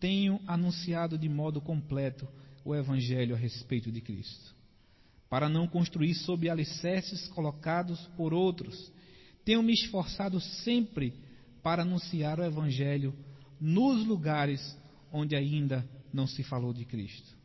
tenho 0.00 0.40
anunciado 0.46 1.18
de 1.18 1.28
modo 1.28 1.60
completo 1.60 2.26
o 2.64 2.74
Evangelho 2.74 3.34
a 3.34 3.38
respeito 3.38 3.92
de 3.92 4.00
Cristo. 4.00 4.54
Para 5.28 5.48
não 5.48 5.66
construir 5.66 6.14
sob 6.14 6.48
alicerces 6.48 7.26
colocados 7.28 8.00
por 8.16 8.32
outros, 8.32 8.92
tenho 9.44 9.62
me 9.62 9.72
esforçado 9.72 10.40
sempre 10.40 11.12
para 11.66 11.82
anunciar 11.82 12.38
o 12.38 12.44
Evangelho 12.44 13.12
nos 13.60 14.06
lugares 14.06 14.78
onde 15.12 15.34
ainda 15.34 15.84
não 16.12 16.24
se 16.24 16.44
falou 16.44 16.72
de 16.72 16.84
Cristo. 16.84 17.36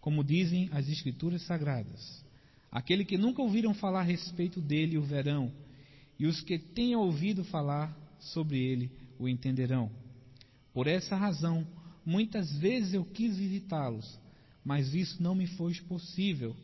Como 0.00 0.24
dizem 0.24 0.68
as 0.72 0.88
Escrituras 0.88 1.40
Sagradas, 1.42 2.24
aquele 2.68 3.04
que 3.04 3.16
nunca 3.16 3.42
ouviram 3.42 3.72
falar 3.72 4.00
a 4.00 4.02
respeito 4.02 4.60
dele 4.60 4.98
o 4.98 5.02
verão, 5.02 5.52
e 6.18 6.26
os 6.26 6.40
que 6.40 6.58
tenham 6.58 7.00
ouvido 7.00 7.44
falar 7.44 7.96
sobre 8.18 8.58
ele 8.58 8.90
o 9.20 9.28
entenderão. 9.28 9.88
Por 10.72 10.88
essa 10.88 11.14
razão, 11.14 11.64
muitas 12.04 12.52
vezes 12.56 12.92
eu 12.92 13.04
quis 13.04 13.36
visitá-los, 13.36 14.18
mas 14.64 14.92
isso 14.94 15.22
não 15.22 15.32
me 15.32 15.46
foi 15.46 15.72
possível. 15.82 16.56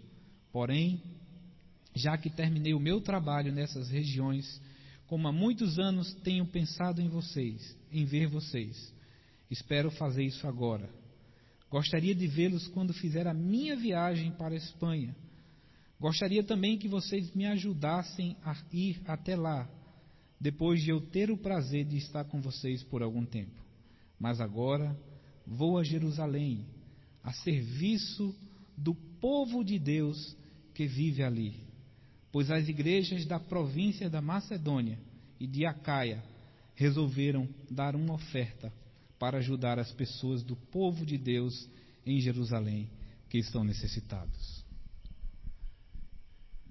Porém, 0.51 1.01
já 1.95 2.19
que 2.19 2.29
terminei 2.29 2.75
o 2.75 2.81
meu 2.81 3.01
trabalho 3.01 3.53
nessas 3.53 3.89
regiões, 3.91 4.61
como 5.11 5.27
há 5.27 5.33
muitos 5.33 5.77
anos 5.77 6.15
tenho 6.23 6.47
pensado 6.47 7.03
em 7.03 7.09
vocês, 7.09 7.77
em 7.91 8.05
ver 8.05 8.29
vocês. 8.29 8.95
Espero 9.51 9.91
fazer 9.91 10.23
isso 10.23 10.47
agora. 10.47 10.89
Gostaria 11.69 12.15
de 12.15 12.29
vê-los 12.29 12.69
quando 12.69 12.93
fizer 12.93 13.27
a 13.27 13.35
minha 13.35 13.75
viagem 13.75 14.31
para 14.31 14.55
a 14.55 14.57
Espanha. 14.57 15.13
Gostaria 15.99 16.45
também 16.45 16.79
que 16.79 16.87
vocês 16.87 17.35
me 17.35 17.45
ajudassem 17.45 18.37
a 18.45 18.57
ir 18.73 19.03
até 19.05 19.35
lá, 19.35 19.69
depois 20.41 20.81
de 20.81 20.91
eu 20.91 21.01
ter 21.01 21.29
o 21.29 21.37
prazer 21.37 21.85
de 21.87 21.97
estar 21.97 22.23
com 22.23 22.41
vocês 22.41 22.85
por 22.85 23.03
algum 23.03 23.27
tempo. 23.27 23.61
Mas 24.17 24.41
agora 24.41 24.97
vou 25.45 25.77
a 25.77 25.83
Jerusalém, 25.83 26.65
a 27.25 27.33
serviço 27.33 28.33
do 28.77 28.95
povo 29.21 29.65
de 29.65 29.77
Deus 29.77 30.37
que 30.73 30.87
vive 30.87 31.25
ali 31.25 31.70
pois 32.33 32.51
as 32.51 32.69
igrejas 32.69 33.27
da 33.27 33.39
província 33.41 34.09
da 34.09 34.21
Macedônia 34.21 34.99
e 35.39 35.47
de 35.47 35.67
Acaia 35.67 36.23
resolveram 36.75 37.49
dar 37.71 37.95
uma 37.97 38.15
oferta 38.15 38.73
para 39.19 39.39
ajudar 39.39 39.79
as 39.79 39.93
pessoas 39.93 40.43
do 40.43 40.57
povo 40.57 41.05
de 41.05 41.19
Deus 41.19 41.69
em 42.07 42.21
Jerusalém 42.21 42.89
que 43.29 43.39
estão 43.39 43.63
necessitados. 43.63 44.65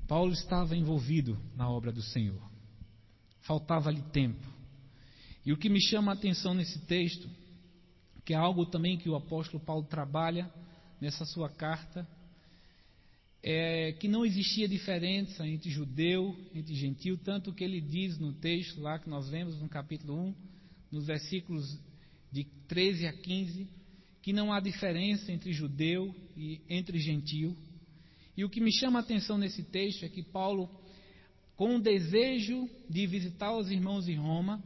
Paulo 0.07 0.33
estava 0.33 0.75
envolvido 0.75 1.39
na 1.55 1.69
obra 1.69 1.91
do 1.91 2.01
Senhor. 2.01 2.41
Faltava-lhe 3.41 4.01
tempo. 4.11 4.45
E 5.45 5.53
o 5.53 5.57
que 5.57 5.69
me 5.69 5.79
chama 5.79 6.11
a 6.11 6.15
atenção 6.15 6.53
nesse 6.53 6.79
texto, 6.79 7.29
que 8.25 8.33
é 8.33 8.37
algo 8.37 8.65
também 8.65 8.97
que 8.97 9.09
o 9.09 9.15
apóstolo 9.15 9.63
Paulo 9.63 9.85
trabalha 9.85 10.51
nessa 10.99 11.25
sua 11.25 11.49
carta, 11.49 12.07
é, 13.41 13.93
que 13.93 14.07
não 14.07 14.25
existia 14.25 14.67
diferença 14.67 15.47
entre 15.47 15.69
judeu, 15.69 16.35
entre 16.53 16.73
gentil, 16.75 17.17
tanto 17.17 17.53
que 17.53 17.63
ele 17.63 17.79
diz 17.79 18.17
no 18.17 18.33
texto 18.33 18.81
lá 18.81 18.99
que 18.99 19.09
nós 19.09 19.29
lemos 19.29 19.59
no 19.59 19.69
capítulo 19.69 20.13
1, 20.13 20.35
nos 20.91 21.07
versículos 21.07 21.79
de 22.31 22.43
13 22.67 23.07
a 23.07 23.13
15, 23.13 23.67
que 24.21 24.33
não 24.33 24.51
há 24.51 24.59
diferença 24.59 25.31
entre 25.31 25.53
judeu 25.53 26.13
e 26.35 26.59
entre 26.69 26.99
gentil. 26.99 27.55
E 28.35 28.43
o 28.43 28.49
que 28.49 28.61
me 28.61 28.71
chama 28.71 28.99
a 28.99 29.01
atenção 29.01 29.37
nesse 29.37 29.63
texto 29.63 30.03
é 30.03 30.09
que 30.09 30.21
Paulo, 30.21 30.69
com 31.55 31.75
o 31.75 31.81
desejo 31.81 32.69
de 32.89 33.07
visitar 33.07 33.55
os 33.55 33.71
irmãos 33.71 34.07
em 34.07 34.15
Roma, 34.15 34.61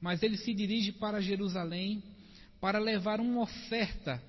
mas 0.00 0.22
ele 0.22 0.36
se 0.36 0.52
dirige 0.54 0.92
para 0.92 1.20
Jerusalém 1.20 2.02
para 2.60 2.78
levar 2.78 3.20
uma 3.20 3.42
oferta 3.42 4.22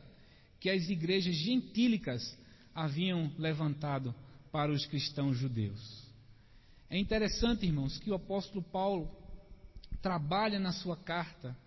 que 0.60 0.70
as 0.70 0.90
igrejas 0.90 1.36
gentílicas 1.36 2.38
haviam 2.76 3.32
levantado 3.40 4.14
para 4.52 4.72
os 4.72 4.86
cristãos 4.86 5.38
judeus. 5.38 6.06
É 6.90 7.00
interessante, 7.00 7.66
irmãos, 7.66 7.98
que 7.98 8.12
o 8.12 8.14
apóstolo 8.14 8.62
Paulo 8.62 9.10
trabalha 10.02 10.60
na 10.60 10.74
sua 10.74 10.98
carta 10.98 11.58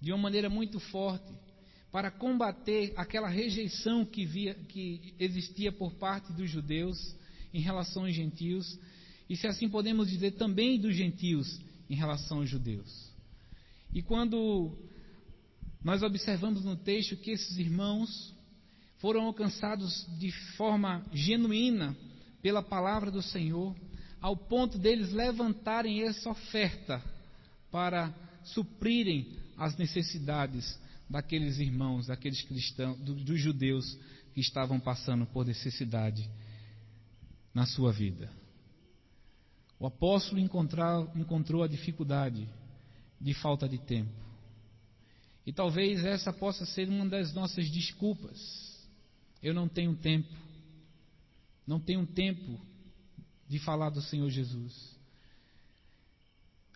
de 0.00 0.12
uma 0.12 0.18
maneira 0.18 0.48
muito 0.48 0.80
forte 0.80 1.32
para 1.90 2.10
combater 2.10 2.94
aquela 2.96 3.28
rejeição 3.28 4.04
que, 4.04 4.24
via, 4.24 4.54
que 4.54 5.14
existia 5.18 5.70
por 5.70 5.92
parte 5.94 6.32
dos 6.32 6.48
judeus 6.48 7.14
em 7.52 7.60
relação 7.60 8.06
aos 8.06 8.14
gentios, 8.14 8.78
e 9.28 9.36
se 9.36 9.46
assim 9.46 9.68
podemos 9.68 10.08
dizer 10.08 10.32
também 10.32 10.80
dos 10.80 10.96
gentios 10.96 11.60
em 11.90 11.94
relação 11.94 12.38
aos 12.38 12.48
judeus. 12.48 13.12
E 13.92 14.00
quando 14.00 14.74
nós 15.84 16.02
observamos 16.02 16.64
no 16.64 16.76
texto 16.76 17.16
que 17.18 17.30
esses 17.30 17.58
irmãos 17.58 18.34
foram 19.02 19.24
alcançados 19.24 20.06
de 20.16 20.30
forma 20.56 21.04
genuína 21.12 21.96
pela 22.40 22.62
palavra 22.62 23.10
do 23.10 23.20
Senhor, 23.20 23.74
ao 24.20 24.36
ponto 24.36 24.78
deles 24.78 25.10
levantarem 25.10 26.02
essa 26.02 26.30
oferta 26.30 27.02
para 27.68 28.14
suprirem 28.44 29.36
as 29.58 29.76
necessidades 29.76 30.78
daqueles 31.10 31.58
irmãos, 31.58 32.06
daqueles 32.06 32.42
cristãos, 32.42 32.96
dos 33.00 33.40
judeus 33.40 33.98
que 34.32 34.40
estavam 34.40 34.78
passando 34.78 35.26
por 35.26 35.44
necessidade 35.44 36.30
na 37.52 37.66
sua 37.66 37.92
vida. 37.92 38.30
O 39.80 39.86
apóstolo 39.86 40.40
encontrou 40.40 41.64
a 41.64 41.66
dificuldade 41.66 42.48
de 43.20 43.34
falta 43.34 43.68
de 43.68 43.78
tempo. 43.78 44.12
E 45.44 45.52
talvez 45.52 46.04
essa 46.04 46.32
possa 46.32 46.64
ser 46.64 46.88
uma 46.88 47.04
das 47.04 47.34
nossas 47.34 47.68
desculpas 47.68 48.61
eu 49.42 49.52
não 49.52 49.68
tenho 49.68 49.94
tempo. 49.96 50.32
Não 51.66 51.80
tenho 51.80 52.06
tempo 52.06 52.60
de 53.48 53.58
falar 53.58 53.90
do 53.90 54.00
Senhor 54.00 54.28
Jesus. 54.30 54.96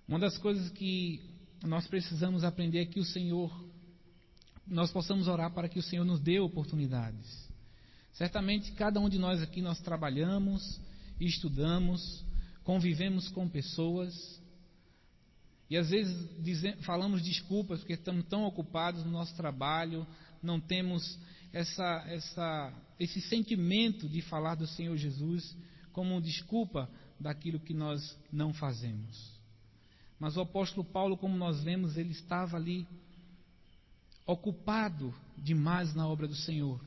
Uma 0.06 0.18
das 0.18 0.36
coisas 0.38 0.70
que 0.70 1.20
nós 1.62 1.86
precisamos 1.86 2.44
aprender 2.44 2.80
é 2.80 2.86
que 2.86 3.00
o 3.00 3.04
Senhor, 3.04 3.52
nós 4.66 4.90
possamos 4.92 5.26
orar 5.26 5.52
para 5.52 5.68
que 5.68 5.78
o 5.78 5.82
Senhor 5.82 6.04
nos 6.04 6.20
dê 6.20 6.38
oportunidades. 6.38 7.46
Certamente 8.12 8.72
cada 8.72 9.00
um 9.00 9.08
de 9.08 9.18
nós 9.18 9.42
aqui 9.42 9.60
nós 9.60 9.80
trabalhamos, 9.80 10.80
estudamos, 11.20 12.24
convivemos 12.62 13.28
com 13.28 13.48
pessoas 13.48 14.40
e 15.68 15.76
às 15.76 15.90
vezes 15.90 16.16
dizemos, 16.42 16.84
falamos 16.84 17.22
desculpas 17.22 17.80
porque 17.80 17.94
estamos 17.94 18.24
tão 18.26 18.44
ocupados 18.44 19.04
no 19.04 19.10
nosso 19.10 19.34
trabalho, 19.34 20.06
não 20.42 20.60
temos 20.60 21.18
essa, 21.52 22.04
essa, 22.08 22.72
esse 22.98 23.20
sentimento 23.20 24.08
de 24.08 24.20
falar 24.22 24.54
do 24.54 24.66
Senhor 24.66 24.96
Jesus 24.96 25.56
como 25.92 26.20
desculpa 26.20 26.90
daquilo 27.18 27.58
que 27.58 27.72
nós 27.72 28.18
não 28.30 28.52
fazemos. 28.52 29.34
Mas 30.18 30.36
o 30.36 30.40
apóstolo 30.40 30.84
Paulo, 30.84 31.16
como 31.16 31.36
nós 31.36 31.62
vemos, 31.62 31.96
ele 31.96 32.12
estava 32.12 32.56
ali 32.56 32.86
ocupado 34.26 35.14
demais 35.38 35.94
na 35.94 36.06
obra 36.06 36.26
do 36.26 36.34
Senhor, 36.34 36.80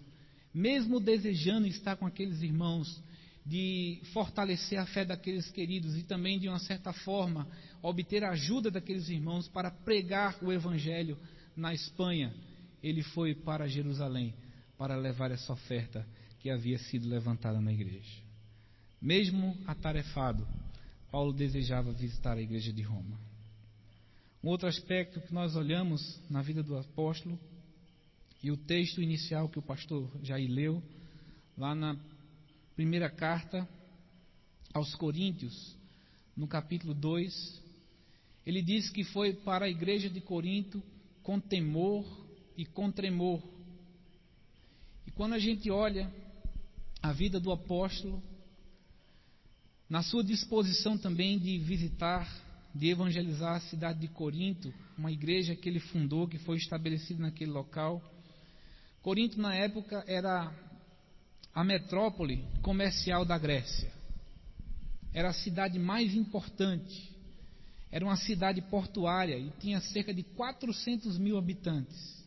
mesmo 0.53 0.99
desejando 0.99 1.67
estar 1.67 1.95
com 1.95 2.05
aqueles 2.05 2.41
irmãos, 2.41 3.01
de 3.45 3.99
fortalecer 4.13 4.77
a 4.77 4.85
fé 4.85 5.03
daqueles 5.03 5.49
queridos 5.49 5.97
e 5.97 6.03
também, 6.03 6.37
de 6.37 6.47
uma 6.47 6.59
certa 6.59 6.93
forma, 6.93 7.47
obter 7.81 8.23
a 8.23 8.31
ajuda 8.31 8.69
daqueles 8.69 9.09
irmãos 9.09 9.47
para 9.47 9.71
pregar 9.71 10.37
o 10.43 10.51
Evangelho 10.51 11.17
na 11.55 11.73
Espanha, 11.73 12.33
ele 12.81 13.03
foi 13.03 13.35
para 13.35 13.67
Jerusalém 13.67 14.33
para 14.77 14.95
levar 14.95 15.31
essa 15.31 15.51
oferta 15.51 16.07
que 16.39 16.49
havia 16.49 16.77
sido 16.77 17.07
levantada 17.07 17.59
na 17.59 17.71
igreja. 17.71 18.21
Mesmo 19.01 19.57
atarefado, 19.67 20.47
Paulo 21.11 21.33
desejava 21.33 21.91
visitar 21.91 22.37
a 22.37 22.41
igreja 22.41 22.71
de 22.71 22.81
Roma. 22.81 23.19
Um 24.43 24.47
outro 24.49 24.67
aspecto 24.67 25.19
que 25.21 25.33
nós 25.33 25.55
olhamos 25.55 26.01
na 26.29 26.41
vida 26.41 26.63
do 26.63 26.77
apóstolo, 26.77 27.37
e 28.41 28.51
o 28.51 28.57
texto 28.57 29.01
inicial 29.01 29.49
que 29.49 29.59
o 29.59 29.61
pastor 29.61 30.09
Jair 30.23 30.49
leu, 30.49 30.81
lá 31.57 31.75
na 31.75 31.97
primeira 32.73 33.09
carta 33.09 33.67
aos 34.73 34.95
Coríntios, 34.95 35.75
no 36.37 36.47
capítulo 36.47 36.93
2, 36.93 37.61
ele 38.45 38.61
diz 38.61 38.89
que 38.89 39.03
foi 39.03 39.33
para 39.33 39.65
a 39.65 39.69
igreja 39.69 40.09
de 40.09 40.21
Corinto 40.21 40.81
com 41.21 41.37
temor 41.37 42.28
e 42.59 42.65
com 42.65 42.91
tremor. 42.91 43.41
E 45.07 45.11
quando 45.11 45.31
a 45.31 45.39
gente 45.39 45.71
olha 45.71 46.13
a 47.01 47.13
vida 47.13 47.39
do 47.39 47.53
apóstolo, 47.53 48.21
na 49.89 50.03
sua 50.03 50.21
disposição 50.21 50.97
também 50.97 51.39
de 51.39 51.57
visitar 51.57 52.27
de 52.75 52.89
evangelizar 52.89 53.55
a 53.55 53.61
cidade 53.61 53.99
de 53.99 54.09
Corinto, 54.09 54.73
uma 54.97 55.11
igreja 55.11 55.55
que 55.55 55.69
ele 55.69 55.79
fundou, 55.79 56.27
que 56.27 56.37
foi 56.37 56.57
estabelecida 56.57 57.21
naquele 57.21 57.49
local. 57.49 58.01
Corinto, 59.01 59.39
na 59.41 59.55
época, 59.55 60.03
era 60.05 60.53
a 61.55 61.63
metrópole 61.63 62.45
comercial 62.61 63.23
da 63.25 63.37
Grécia. 63.37 63.91
Era 65.13 65.29
a 65.29 65.33
cidade 65.33 65.79
mais 65.79 66.13
importante. 66.13 67.09
Era 67.89 68.05
uma 68.05 68.17
cidade 68.17 68.61
portuária 68.61 69.37
e 69.37 69.49
tinha 69.59 69.79
cerca 69.79 70.13
de 70.13 70.23
400 70.23 71.17
mil 71.17 71.37
habitantes. 71.37 72.19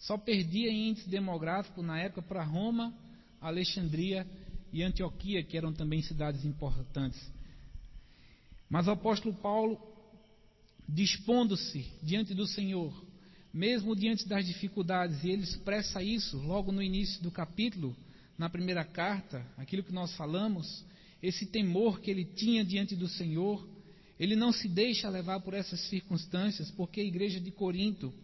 Só 0.00 0.16
perdia 0.16 0.70
em 0.70 0.88
índice 0.88 1.08
demográfico 1.08 1.82
na 1.82 1.98
época 2.00 2.22
para 2.22 2.42
Roma, 2.42 2.92
Alexandria 3.40 4.26
e 4.72 4.82
Antioquia, 4.82 5.44
que 5.44 5.56
eram 5.56 5.72
também 5.72 6.00
cidades 6.02 6.44
importantes. 6.44 7.20
Mas 8.68 8.86
o 8.86 8.92
apóstolo 8.92 9.34
Paulo, 9.34 9.78
dispondo-se 10.88 11.86
diante 12.02 12.34
do 12.34 12.46
Senhor, 12.46 12.92
mesmo 13.52 13.94
diante 13.94 14.26
das 14.26 14.46
dificuldades, 14.46 15.22
e 15.22 15.30
ele 15.30 15.42
expressa 15.42 16.02
isso 16.02 16.38
logo 16.38 16.72
no 16.72 16.82
início 16.82 17.22
do 17.22 17.30
capítulo, 17.30 17.94
na 18.38 18.48
primeira 18.48 18.84
carta, 18.84 19.44
aquilo 19.58 19.82
que 19.82 19.92
nós 19.92 20.14
falamos, 20.14 20.82
esse 21.22 21.44
temor 21.44 22.00
que 22.00 22.10
ele 22.10 22.24
tinha 22.24 22.64
diante 22.64 22.96
do 22.96 23.06
Senhor, 23.06 23.68
ele 24.18 24.34
não 24.34 24.50
se 24.50 24.66
deixa 24.66 25.10
levar 25.10 25.40
por 25.40 25.52
essas 25.52 25.80
circunstâncias, 25.88 26.70
porque 26.70 27.02
a 27.02 27.04
igreja 27.04 27.38
de 27.38 27.50
Corinto 27.50 28.14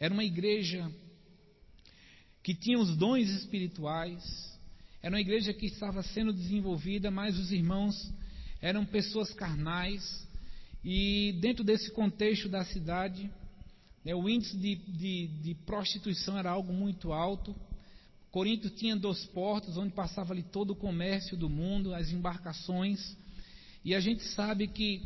era 0.00 0.12
uma 0.12 0.24
igreja 0.24 0.90
que 2.42 2.54
tinha 2.54 2.78
os 2.78 2.96
dons 2.96 3.28
espirituais, 3.28 4.22
era 5.02 5.14
uma 5.14 5.20
igreja 5.20 5.52
que 5.52 5.66
estava 5.66 6.02
sendo 6.02 6.32
desenvolvida, 6.32 7.10
mas 7.10 7.38
os 7.38 7.52
irmãos 7.52 8.12
eram 8.60 8.84
pessoas 8.84 9.32
carnais, 9.32 10.26
e 10.84 11.36
dentro 11.40 11.64
desse 11.64 11.90
contexto 11.90 12.48
da 12.48 12.64
cidade, 12.64 13.30
né, 14.04 14.14
o 14.14 14.28
índice 14.28 14.56
de, 14.56 14.76
de, 14.76 15.26
de, 15.42 15.54
prostituição 15.66 16.38
era 16.38 16.50
algo 16.50 16.72
muito 16.72 17.12
alto. 17.12 17.54
Corinto 18.30 18.70
tinha 18.70 18.96
dois 18.96 19.24
portos 19.26 19.76
onde 19.76 19.92
passava 19.92 20.32
ali 20.32 20.42
todo 20.42 20.70
o 20.70 20.76
comércio 20.76 21.36
do 21.36 21.48
mundo, 21.48 21.94
as 21.94 22.10
embarcações, 22.10 23.16
e 23.84 23.94
a 23.94 24.00
gente 24.00 24.22
sabe 24.34 24.68
que 24.68 25.02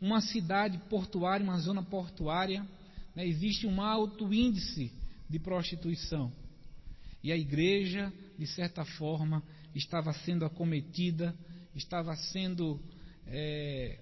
uma 0.00 0.20
cidade 0.20 0.78
portuária, 0.90 1.44
uma 1.44 1.58
zona 1.58 1.82
portuária, 1.82 2.66
né, 3.14 3.26
existe 3.26 3.66
um 3.66 3.80
alto 3.80 4.32
índice 4.32 4.92
de 5.28 5.38
prostituição. 5.38 6.32
E 7.22 7.32
a 7.32 7.36
igreja, 7.36 8.12
de 8.38 8.46
certa 8.46 8.84
forma, 8.84 9.42
estava 9.74 10.12
sendo 10.12 10.44
acometida, 10.44 11.34
estava 11.74 12.14
sendo 12.16 12.80
é, 13.26 13.98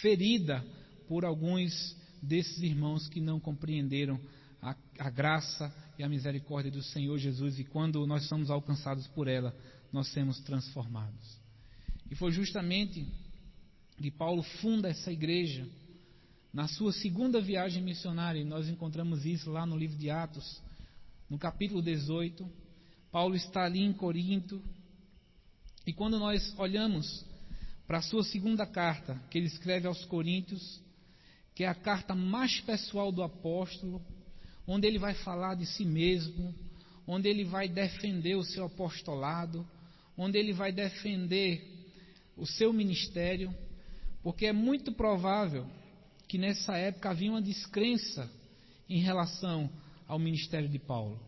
ferida 0.00 0.64
por 1.08 1.24
alguns 1.24 1.96
desses 2.22 2.58
irmãos 2.58 3.08
que 3.08 3.20
não 3.20 3.38
compreenderam 3.38 4.20
a, 4.60 4.76
a, 4.98 5.10
graça 5.10 5.74
e 5.98 6.02
a 6.02 6.08
misericórdia 6.08 6.70
do 6.70 6.82
Senhor 6.82 7.18
Jesus 7.18 7.58
e 7.58 7.64
quando 7.64 8.06
nós 8.06 8.26
somos 8.28 8.50
alcançados 8.50 9.06
por 9.08 9.28
ela, 9.28 9.54
nós 9.92 10.08
somos 10.08 10.40
transformados. 10.40 11.38
E 12.10 12.14
foi 12.14 12.32
justamente 12.32 13.06
que 13.96 14.10
Paulo 14.10 14.42
funda 14.42 14.88
essa 14.88 15.12
igreja 15.12 15.66
na 16.54 16.68
sua 16.68 16.92
segunda 16.92 17.40
viagem 17.40 17.82
missionária, 17.82 18.44
nós 18.44 18.68
encontramos 18.68 19.26
isso 19.26 19.50
lá 19.50 19.66
no 19.66 19.76
livro 19.76 19.98
de 19.98 20.08
Atos, 20.08 20.62
no 21.28 21.36
capítulo 21.36 21.82
18. 21.82 22.48
Paulo 23.10 23.34
está 23.34 23.64
ali 23.64 23.80
em 23.80 23.92
Corinto, 23.92 24.62
e 25.84 25.92
quando 25.92 26.16
nós 26.16 26.56
olhamos 26.56 27.26
para 27.88 27.98
a 27.98 28.02
sua 28.02 28.22
segunda 28.22 28.64
carta, 28.64 29.20
que 29.28 29.36
ele 29.36 29.48
escreve 29.48 29.88
aos 29.88 30.04
Coríntios, 30.04 30.80
que 31.56 31.64
é 31.64 31.68
a 31.68 31.74
carta 31.74 32.14
mais 32.14 32.60
pessoal 32.60 33.10
do 33.10 33.24
apóstolo, 33.24 34.00
onde 34.64 34.86
ele 34.86 34.98
vai 34.98 35.12
falar 35.12 35.56
de 35.56 35.66
si 35.66 35.84
mesmo, 35.84 36.54
onde 37.04 37.28
ele 37.28 37.42
vai 37.42 37.68
defender 37.68 38.36
o 38.36 38.44
seu 38.44 38.66
apostolado, 38.66 39.66
onde 40.16 40.38
ele 40.38 40.52
vai 40.52 40.70
defender 40.70 41.68
o 42.36 42.46
seu 42.46 42.72
ministério, 42.72 43.52
porque 44.22 44.46
é 44.46 44.52
muito 44.52 44.92
provável 44.92 45.66
que 46.28 46.38
nessa 46.38 46.76
época 46.76 47.10
havia 47.10 47.30
uma 47.30 47.42
descrença 47.42 48.30
em 48.88 49.00
relação 49.00 49.70
ao 50.06 50.18
ministério 50.18 50.68
de 50.68 50.78
Paulo. 50.78 51.18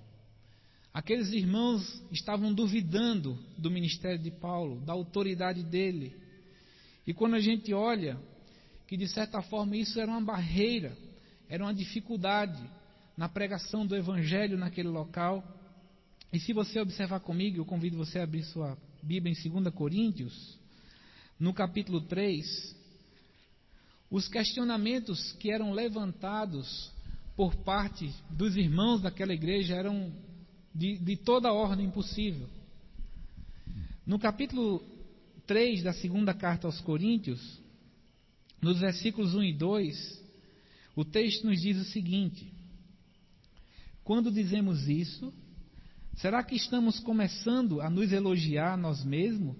Aqueles 0.93 1.31
irmãos 1.31 2.03
estavam 2.11 2.55
duvidando 2.55 3.39
do 3.59 3.71
ministério 3.71 4.19
de 4.19 4.31
Paulo, 4.31 4.81
da 4.81 4.95
autoridade 4.95 5.63
dele. 5.63 6.17
E 7.07 7.13
quando 7.13 7.35
a 7.35 7.41
gente 7.41 7.73
olha 7.75 8.19
que 8.87 8.97
de 8.97 9.07
certa 9.09 9.43
forma 9.43 9.77
isso 9.77 10.01
era 10.01 10.11
uma 10.11 10.23
barreira, 10.23 10.97
era 11.49 11.63
uma 11.63 11.75
dificuldade 11.75 12.63
na 13.17 13.29
pregação 13.29 13.87
do 13.87 13.97
evangelho 13.97 14.57
naquele 14.57 14.89
local. 14.89 15.45
E 16.33 16.41
se 16.41 16.53
você 16.53 16.81
observar 16.81 17.21
comigo, 17.21 17.59
eu 17.59 17.65
convido 17.65 17.97
você 17.97 18.19
a 18.19 18.25
abrir 18.25 18.45
sua 18.45 18.77
Bíblia 19.03 19.35
em 19.35 19.51
2 19.51 19.75
Coríntios, 19.75 20.59
no 21.39 21.53
capítulo 21.53 22.01
3, 22.01 22.75
os 24.11 24.29
questionamentos 24.29 25.33
que 25.33 25.51
eram 25.51 25.73
levantados 25.73 26.93
por 27.37 27.55
parte 27.57 28.13
dos 28.31 28.57
irmãos 28.57 29.03
daquela 29.03 29.35
igreja 29.35 29.75
eram 29.75 30.13
de, 30.75 30.99
de 30.99 31.17
toda 31.17 31.53
ordem 31.53 31.91
possível. 31.91 32.49
No 34.07 34.19
capítulo 34.19 34.83
3 35.47 35.83
da 35.83 35.93
segunda 35.93 36.33
carta 36.33 36.67
aos 36.67 36.81
Coríntios, 36.81 37.61
nos 38.61 38.79
versículos 38.79 39.35
1 39.35 39.43
e 39.43 39.53
2, 39.53 40.25
o 40.95 41.05
texto 41.05 41.47
nos 41.47 41.61
diz 41.61 41.77
o 41.77 41.85
seguinte: 41.91 42.53
Quando 44.03 44.31
dizemos 44.31 44.89
isso, 44.89 45.33
será 46.17 46.43
que 46.43 46.55
estamos 46.55 47.01
começando 47.01 47.81
a 47.81 47.91
nos 47.91 48.13
elogiar 48.13 48.79
nós 48.79 49.05
mesmos? 49.05 49.57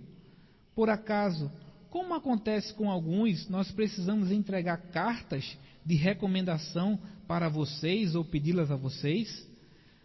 Por 0.75 0.89
acaso, 0.89 1.51
como 1.97 2.13
acontece 2.13 2.75
com 2.75 2.91
alguns, 2.91 3.49
nós 3.49 3.71
precisamos 3.71 4.31
entregar 4.31 4.77
cartas 4.91 5.57
de 5.83 5.95
recomendação 5.95 7.01
para 7.27 7.49
vocês 7.49 8.15
ou 8.15 8.23
pedi-las 8.23 8.71
a 8.71 8.77
vocês? 8.77 9.49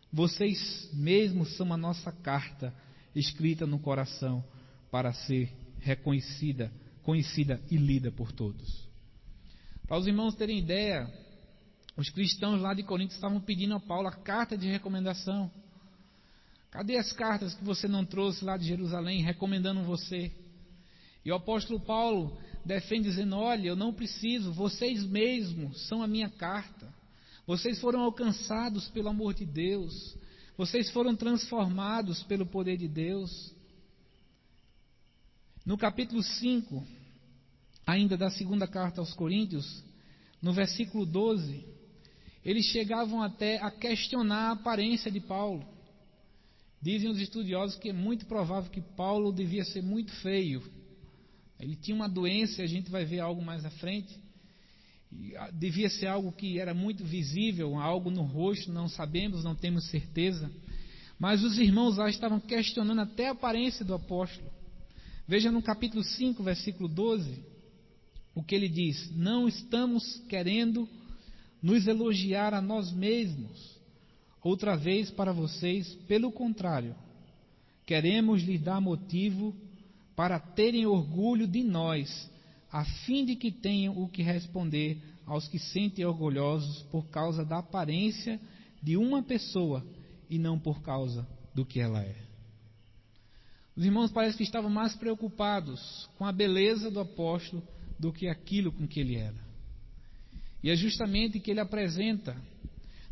Vocês 0.10 0.90
mesmos 0.94 1.58
são 1.58 1.74
a 1.74 1.76
nossa 1.76 2.10
carta 2.10 2.74
escrita 3.14 3.68
no 3.68 3.78
coração 3.78 4.42
para 4.90 5.12
ser 5.12 5.52
reconhecida, 5.80 6.72
conhecida 7.04 7.62
e 7.70 7.76
lida 7.76 8.10
por 8.10 8.32
todos. 8.32 8.88
Para 9.86 9.98
os 9.98 10.08
irmãos 10.08 10.34
terem 10.36 10.60
ideia, 10.60 11.14
os 11.98 12.10
cristãos 12.10 12.62
lá 12.62 12.74
de 12.74 12.84
Corinto 12.84 13.14
estavam 13.14 13.42
pedindo 13.42 13.76
a 13.76 13.82
Paulo 13.82 14.08
a 14.08 14.14
carta 14.14 14.58
de 14.58 14.66
recomendação. 14.66 15.52
Cadê 16.70 16.96
as 16.96 17.12
cartas 17.12 17.54
que 17.54 17.66
você 17.66 17.86
não 17.86 18.06
trouxe 18.06 18.46
lá 18.46 18.56
de 18.56 18.64
Jerusalém 18.64 19.22
recomendando 19.22 19.84
você? 19.84 20.32
E 21.24 21.32
o 21.32 21.36
apóstolo 21.36 21.80
Paulo 21.80 22.38
defende 22.66 23.10
dizendo: 23.10 23.36
Olha, 23.36 23.68
eu 23.68 23.76
não 23.76 23.94
preciso, 23.94 24.52
vocês 24.52 25.06
mesmos 25.06 25.88
são 25.88 26.02
a 26.02 26.08
minha 26.08 26.30
carta. 26.30 26.92
Vocês 27.46 27.80
foram 27.80 28.02
alcançados 28.02 28.88
pelo 28.90 29.10
amor 29.10 29.34
de 29.34 29.46
Deus. 29.46 30.16
Vocês 30.58 30.90
foram 30.92 31.16
transformados 31.16 32.24
pelo 32.24 32.46
poder 32.46 32.78
de 32.78 32.88
Deus. 32.88 33.54
No 35.66 35.78
capítulo 35.78 36.24
5, 36.24 36.84
ainda 37.86 38.18
da 38.18 38.30
segunda 38.30 38.68
carta 38.68 39.00
aos 39.00 39.14
Coríntios, 39.14 39.84
no 40.42 40.54
versículo 40.54 41.06
12, 41.06 41.64
eles 42.44 42.66
chegavam 42.66 43.22
até 43.22 43.58
a 43.58 43.70
questionar 43.70 44.50
a 44.50 44.52
aparência 44.54 45.12
de 45.12 45.20
Paulo. 45.20 45.64
Dizem 46.82 47.10
os 47.10 47.20
estudiosos 47.20 47.78
que 47.78 47.90
é 47.90 47.94
muito 47.94 48.26
provável 48.26 48.72
que 48.72 48.82
Paulo 48.82 49.32
devia 49.32 49.64
ser 49.64 49.84
muito 49.84 50.12
feio. 50.22 50.64
Ele 51.62 51.76
tinha 51.76 51.96
uma 51.96 52.10
doença, 52.10 52.62
a 52.62 52.68
gente 52.68 52.90
vai 52.90 53.06
ver 53.06 53.20
algo 53.20 53.42
mais 53.42 53.64
à 53.64 53.70
frente. 53.70 54.18
Ah, 55.38 55.52
devia 55.52 55.90
ser 55.90 56.08
algo 56.08 56.32
que 56.32 56.60
era 56.60 56.74
muito 56.74 57.04
visível, 57.04 57.78
algo 57.78 58.10
no 58.10 58.24
rosto, 58.24 58.72
não 58.72 58.88
sabemos, 58.88 59.44
não 59.44 59.56
temos 59.56 59.90
certeza. 59.90 60.52
Mas 61.20 61.44
os 61.44 61.58
irmãos 61.60 61.98
lá 61.98 62.10
estavam 62.10 62.40
questionando 62.40 63.02
até 63.02 63.28
a 63.28 63.32
aparência 63.32 63.86
do 63.86 63.94
apóstolo. 63.94 64.50
Veja 65.28 65.52
no 65.52 65.62
capítulo 65.62 66.04
5, 66.04 66.42
versículo 66.42 66.90
12, 66.90 67.44
o 68.34 68.44
que 68.44 68.56
ele 68.56 68.68
diz: 68.68 69.12
Não 69.16 69.48
estamos 69.48 70.04
querendo 70.28 70.90
nos 71.62 71.86
elogiar 71.86 72.54
a 72.54 72.62
nós 72.62 72.92
mesmos, 72.92 73.80
outra 74.42 74.76
vez 74.76 75.12
para 75.12 75.32
vocês, 75.32 75.94
pelo 76.08 76.32
contrário, 76.32 76.96
queremos 77.86 78.42
lhes 78.42 78.62
dar 78.62 78.82
motivo 78.82 79.56
para 80.16 80.40
terem 80.40 80.86
orgulho 80.86 81.48
de 81.48 81.64
nós 81.64 82.30
a 82.72 82.86
fim 82.86 83.26
de 83.26 83.36
que 83.36 83.52
tenham 83.52 84.02
o 84.02 84.08
que 84.08 84.22
responder 84.22 85.02
aos 85.26 85.48
que 85.48 85.60
sentem 85.60 86.06
orgulhosos 86.06 86.84
por 86.84 87.08
causa 87.08 87.44
da 87.44 87.60
aparência 87.60 88.40
de 88.82 88.98
uma 88.98 89.22
pessoa 89.22 89.86
e 90.30 90.40
não 90.40 90.58
por 90.58 90.82
causa 90.82 91.28
do 91.54 91.66
que 91.66 91.80
ela 91.80 92.02
é. 92.02 92.16
Os 93.76 93.86
irmãos 93.86 94.12
parecem 94.12 94.38
que 94.38 94.44
estavam 94.44 94.70
mais 94.70 94.96
preocupados 94.96 96.10
com 96.18 96.26
a 96.26 96.32
beleza 96.32 96.90
do 96.90 97.00
apóstolo 97.00 97.64
do 98.00 98.12
que 98.12 98.28
aquilo 98.28 98.72
com 98.72 98.88
que 98.88 99.00
ele 99.00 99.16
era. 99.16 99.52
E 100.64 100.70
é 100.70 100.76
justamente 100.76 101.40
que 101.40 101.52
ele 101.52 101.60
apresenta, 101.60 102.36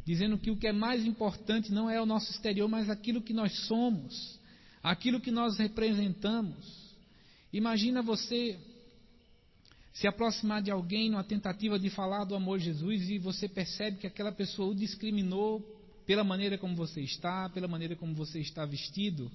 dizendo 0.06 0.38
que 0.38 0.52
o 0.52 0.58
que 0.58 0.68
é 0.68 0.74
mais 0.74 1.06
importante 1.06 1.72
não 1.72 1.90
é 1.90 2.02
o 2.02 2.06
nosso 2.06 2.32
exterior, 2.32 2.68
mas 2.68 2.90
aquilo 2.90 3.22
que 3.22 3.34
nós 3.34 3.68
somos, 3.68 4.40
aquilo 4.84 5.20
que 5.20 5.32
nós 5.32 5.58
representamos. 5.58 6.89
Imagina 7.52 8.02
você 8.02 8.60
se 9.94 10.08
aproximar 10.08 10.62
de 10.62 10.72
alguém 10.72 11.10
numa 11.10 11.24
tentativa 11.24 11.80
de 11.80 11.90
falar 11.90 12.24
do 12.24 12.36
amor 12.36 12.60
de 12.60 12.66
Jesus 12.66 13.10
e 13.10 13.18
você 13.18 13.50
percebe 13.50 13.98
que 13.98 14.08
aquela 14.08 14.32
pessoa 14.32 14.70
o 14.70 14.76
discriminou 14.76 15.60
pela 16.06 16.24
maneira 16.24 16.58
como 16.58 16.76
você 16.76 17.02
está, 17.02 17.50
pela 17.50 17.68
maneira 17.68 17.96
como 17.96 18.14
você 18.14 18.40
está 18.40 18.66
vestido, 18.66 19.32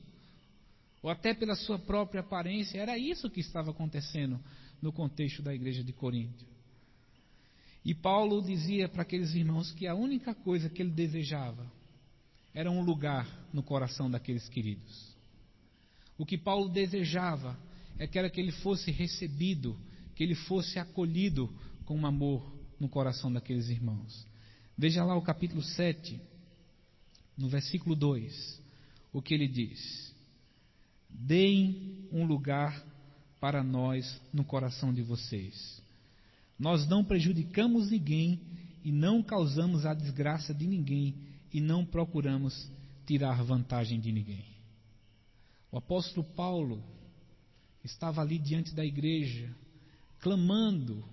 ou 1.02 1.10
até 1.10 1.34
pela 1.34 1.54
sua 1.54 1.78
própria 1.78 2.20
aparência, 2.20 2.80
era 2.80 2.96
isso 2.96 3.30
que 3.30 3.40
estava 3.40 3.70
acontecendo 3.70 4.40
no 4.80 4.92
contexto 4.92 5.42
da 5.42 5.54
igreja 5.54 5.84
de 5.84 5.92
Corinto. 5.92 6.44
E 7.84 7.94
Paulo 7.94 8.40
dizia 8.40 8.88
para 8.88 9.02
aqueles 9.02 9.34
irmãos 9.34 9.70
que 9.72 9.86
a 9.86 9.94
única 9.94 10.34
coisa 10.34 10.70
que 10.70 10.80
ele 10.80 10.90
desejava 10.90 11.70
era 12.54 12.70
um 12.70 12.82
lugar 12.82 13.28
no 13.52 13.62
coração 13.62 14.10
daqueles 14.10 14.48
queridos. 14.48 15.14
O 16.16 16.24
que 16.24 16.38
Paulo 16.38 16.70
desejava 16.70 17.58
era 17.98 18.30
que 18.30 18.40
ele 18.40 18.52
fosse 18.52 18.90
recebido 18.90 19.78
que 20.14 20.22
ele 20.22 20.34
fosse 20.34 20.78
acolhido 20.78 21.52
com 21.84 22.06
amor 22.06 22.52
no 22.78 22.88
coração 22.88 23.32
daqueles 23.32 23.68
irmãos. 23.68 24.26
Veja 24.76 25.04
lá 25.04 25.16
o 25.16 25.22
capítulo 25.22 25.62
7, 25.62 26.20
no 27.36 27.48
versículo 27.48 27.94
2, 27.94 28.62
o 29.12 29.20
que 29.20 29.34
ele 29.34 29.48
diz: 29.48 30.14
Deem 31.08 32.06
um 32.12 32.24
lugar 32.24 32.84
para 33.40 33.62
nós 33.62 34.20
no 34.32 34.44
coração 34.44 34.92
de 34.92 35.02
vocês. 35.02 35.82
Nós 36.58 36.86
não 36.88 37.04
prejudicamos 37.04 37.90
ninguém 37.90 38.40
e 38.84 38.92
não 38.92 39.22
causamos 39.22 39.84
a 39.84 39.94
desgraça 39.94 40.54
de 40.54 40.66
ninguém 40.66 41.14
e 41.52 41.60
não 41.60 41.84
procuramos 41.84 42.70
tirar 43.06 43.42
vantagem 43.42 44.00
de 44.00 44.12
ninguém. 44.12 44.44
O 45.70 45.78
apóstolo 45.78 46.24
Paulo 46.24 46.82
estava 47.84 48.22
ali 48.22 48.38
diante 48.38 48.74
da 48.74 48.84
igreja, 48.84 49.54
clamando 50.20 51.04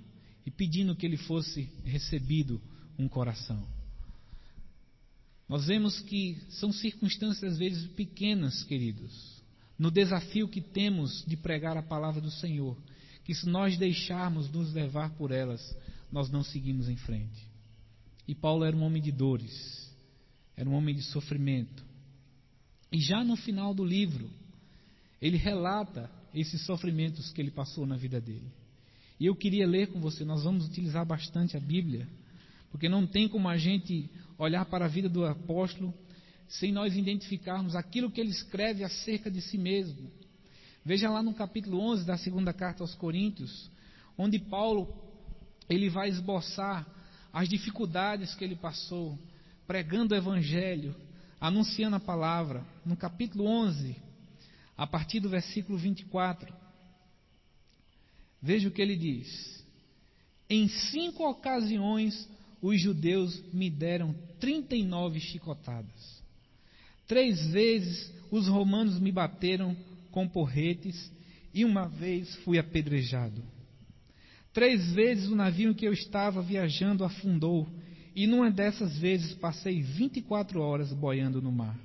e 0.45 0.49
pedindo 0.49 0.95
que 0.95 1.05
ele 1.05 1.17
fosse 1.17 1.69
recebido 1.83 2.61
um 2.97 3.07
coração. 3.07 3.67
Nós 5.47 5.65
vemos 5.65 5.99
que 5.99 6.37
são 6.49 6.71
circunstâncias 6.71 7.53
às 7.53 7.59
vezes 7.59 7.85
pequenas, 7.91 8.63
queridos, 8.63 9.41
no 9.77 9.91
desafio 9.91 10.47
que 10.47 10.61
temos 10.61 11.25
de 11.25 11.35
pregar 11.35 11.75
a 11.75 11.83
palavra 11.83 12.21
do 12.21 12.31
Senhor, 12.31 12.77
que 13.25 13.35
se 13.35 13.47
nós 13.49 13.77
deixarmos 13.77 14.49
nos 14.49 14.73
levar 14.73 15.09
por 15.11 15.31
elas, 15.31 15.75
nós 16.11 16.29
não 16.29 16.43
seguimos 16.43 16.87
em 16.87 16.95
frente. 16.95 17.49
E 18.27 18.33
Paulo 18.33 18.63
era 18.63 18.75
um 18.75 18.83
homem 18.83 19.01
de 19.01 19.11
dores, 19.11 19.91
era 20.55 20.69
um 20.69 20.73
homem 20.73 20.95
de 20.95 21.01
sofrimento. 21.01 21.83
E 22.91 22.99
já 22.99 23.23
no 23.23 23.35
final 23.35 23.73
do 23.73 23.83
livro, 23.83 24.29
ele 25.21 25.37
relata 25.37 26.09
esses 26.33 26.65
sofrimentos 26.65 27.31
que 27.31 27.41
ele 27.41 27.51
passou 27.51 27.85
na 27.85 27.95
vida 27.95 28.19
dele. 28.19 28.51
E 29.19 29.25
eu 29.25 29.35
queria 29.35 29.67
ler 29.67 29.87
com 29.87 29.99
você, 29.99 30.25
nós 30.25 30.43
vamos 30.43 30.65
utilizar 30.65 31.05
bastante 31.05 31.55
a 31.55 31.59
Bíblia, 31.59 32.07
porque 32.71 32.89
não 32.89 33.05
tem 33.05 33.27
como 33.27 33.47
a 33.47 33.57
gente 33.57 34.09
olhar 34.37 34.65
para 34.65 34.85
a 34.85 34.87
vida 34.87 35.07
do 35.07 35.25
apóstolo 35.25 35.93
sem 36.47 36.71
nós 36.71 36.95
identificarmos 36.95 37.75
aquilo 37.75 38.11
que 38.11 38.19
ele 38.19 38.31
escreve 38.31 38.83
acerca 38.83 39.29
de 39.29 39.41
si 39.41 39.57
mesmo. 39.57 40.11
Veja 40.83 41.09
lá 41.09 41.21
no 41.21 41.33
capítulo 41.33 41.79
11 41.79 42.05
da 42.05 42.17
segunda 42.17 42.51
carta 42.51 42.83
aos 42.83 42.95
Coríntios, 42.95 43.69
onde 44.17 44.39
Paulo 44.39 44.91
ele 45.69 45.89
vai 45.89 46.09
esboçar 46.09 46.85
as 47.31 47.47
dificuldades 47.47 48.33
que 48.35 48.43
ele 48.43 48.55
passou 48.55 49.17
pregando 49.65 50.13
o 50.13 50.17
evangelho, 50.17 50.93
anunciando 51.39 51.95
a 51.95 51.99
palavra. 51.99 52.65
No 52.85 52.97
capítulo 52.97 53.45
11, 53.45 53.95
a 54.81 54.87
partir 54.87 55.19
do 55.19 55.29
versículo 55.29 55.77
24, 55.77 56.51
Veja 58.41 58.67
o 58.67 58.71
que 58.71 58.81
ele 58.81 58.95
diz. 58.95 59.63
Em 60.49 60.67
cinco 60.67 61.29
ocasiões 61.29 62.27
os 62.61 62.81
judeus 62.81 63.39
me 63.53 63.69
deram 63.69 64.15
39 64.39 65.19
chicotadas. 65.19 66.21
Três 67.07 67.45
vezes 67.51 68.11
os 68.31 68.47
romanos 68.47 68.99
me 68.99 69.11
bateram 69.11 69.77
com 70.09 70.27
porretes 70.27 71.11
e 71.53 71.63
uma 71.63 71.87
vez 71.87 72.33
fui 72.37 72.57
apedrejado. 72.57 73.43
Três 74.51 74.91
vezes 74.93 75.29
o 75.29 75.35
navio 75.35 75.69
em 75.69 75.73
que 75.73 75.85
eu 75.85 75.93
estava 75.93 76.41
viajando 76.41 77.03
afundou 77.03 77.67
e 78.15 78.25
numa 78.25 78.49
dessas 78.49 78.97
vezes 78.97 79.33
passei 79.35 79.81
24 79.83 80.59
horas 80.59 80.91
boiando 80.91 81.39
no 81.39 81.51
mar. 81.51 81.79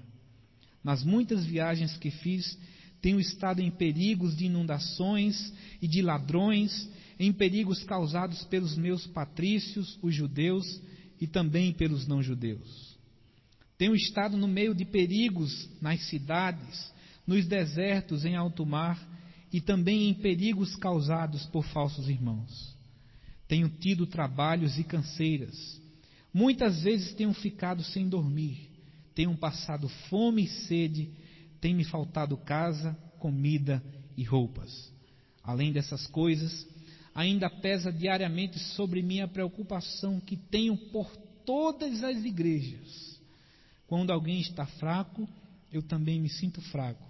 Nas 0.82 1.04
muitas 1.04 1.44
viagens 1.44 1.96
que 1.98 2.10
fiz, 2.10 2.58
tenho 3.00 3.20
estado 3.20 3.60
em 3.60 3.70
perigos 3.70 4.36
de 4.36 4.46
inundações 4.46 5.52
e 5.80 5.86
de 5.86 6.02
ladrões, 6.02 6.88
em 7.18 7.32
perigos 7.32 7.84
causados 7.84 8.44
pelos 8.44 8.76
meus 8.76 9.06
patrícios, 9.06 9.98
os 10.02 10.14
judeus, 10.14 10.80
e 11.20 11.26
também 11.26 11.72
pelos 11.72 12.06
não-judeus. 12.06 12.96
Tenho 13.78 13.94
estado 13.94 14.36
no 14.36 14.48
meio 14.48 14.74
de 14.74 14.84
perigos 14.84 15.68
nas 15.80 16.00
cidades, 16.08 16.92
nos 17.26 17.46
desertos, 17.46 18.24
em 18.24 18.36
alto 18.36 18.64
mar, 18.64 19.00
e 19.52 19.60
também 19.60 20.08
em 20.08 20.14
perigos 20.14 20.76
causados 20.76 21.46
por 21.46 21.64
falsos 21.64 22.08
irmãos. 22.08 22.76
Tenho 23.48 23.68
tido 23.68 24.06
trabalhos 24.06 24.78
e 24.78 24.84
canseiras. 24.84 25.80
Muitas 26.32 26.82
vezes 26.82 27.14
tenho 27.14 27.32
ficado 27.32 27.82
sem 27.82 28.08
dormir. 28.08 28.68
Tenho 29.14 29.34
passado 29.36 29.88
fome 30.10 30.44
e 30.44 30.48
sede 30.48 31.10
tem 31.66 31.74
me 31.74 31.82
faltado 31.82 32.36
casa, 32.36 32.96
comida 33.18 33.82
e 34.16 34.22
roupas. 34.22 34.88
Além 35.42 35.72
dessas 35.72 36.06
coisas, 36.06 36.64
ainda 37.12 37.50
pesa 37.50 37.92
diariamente 37.92 38.56
sobre 38.56 39.02
mim 39.02 39.18
a 39.18 39.26
preocupação 39.26 40.20
que 40.20 40.36
tenho 40.36 40.76
por 40.92 41.10
todas 41.44 42.04
as 42.04 42.24
igrejas. 42.24 43.20
Quando 43.88 44.12
alguém 44.12 44.38
está 44.38 44.64
fraco, 44.64 45.28
eu 45.72 45.82
também 45.82 46.20
me 46.20 46.28
sinto 46.28 46.60
fraco. 46.60 47.02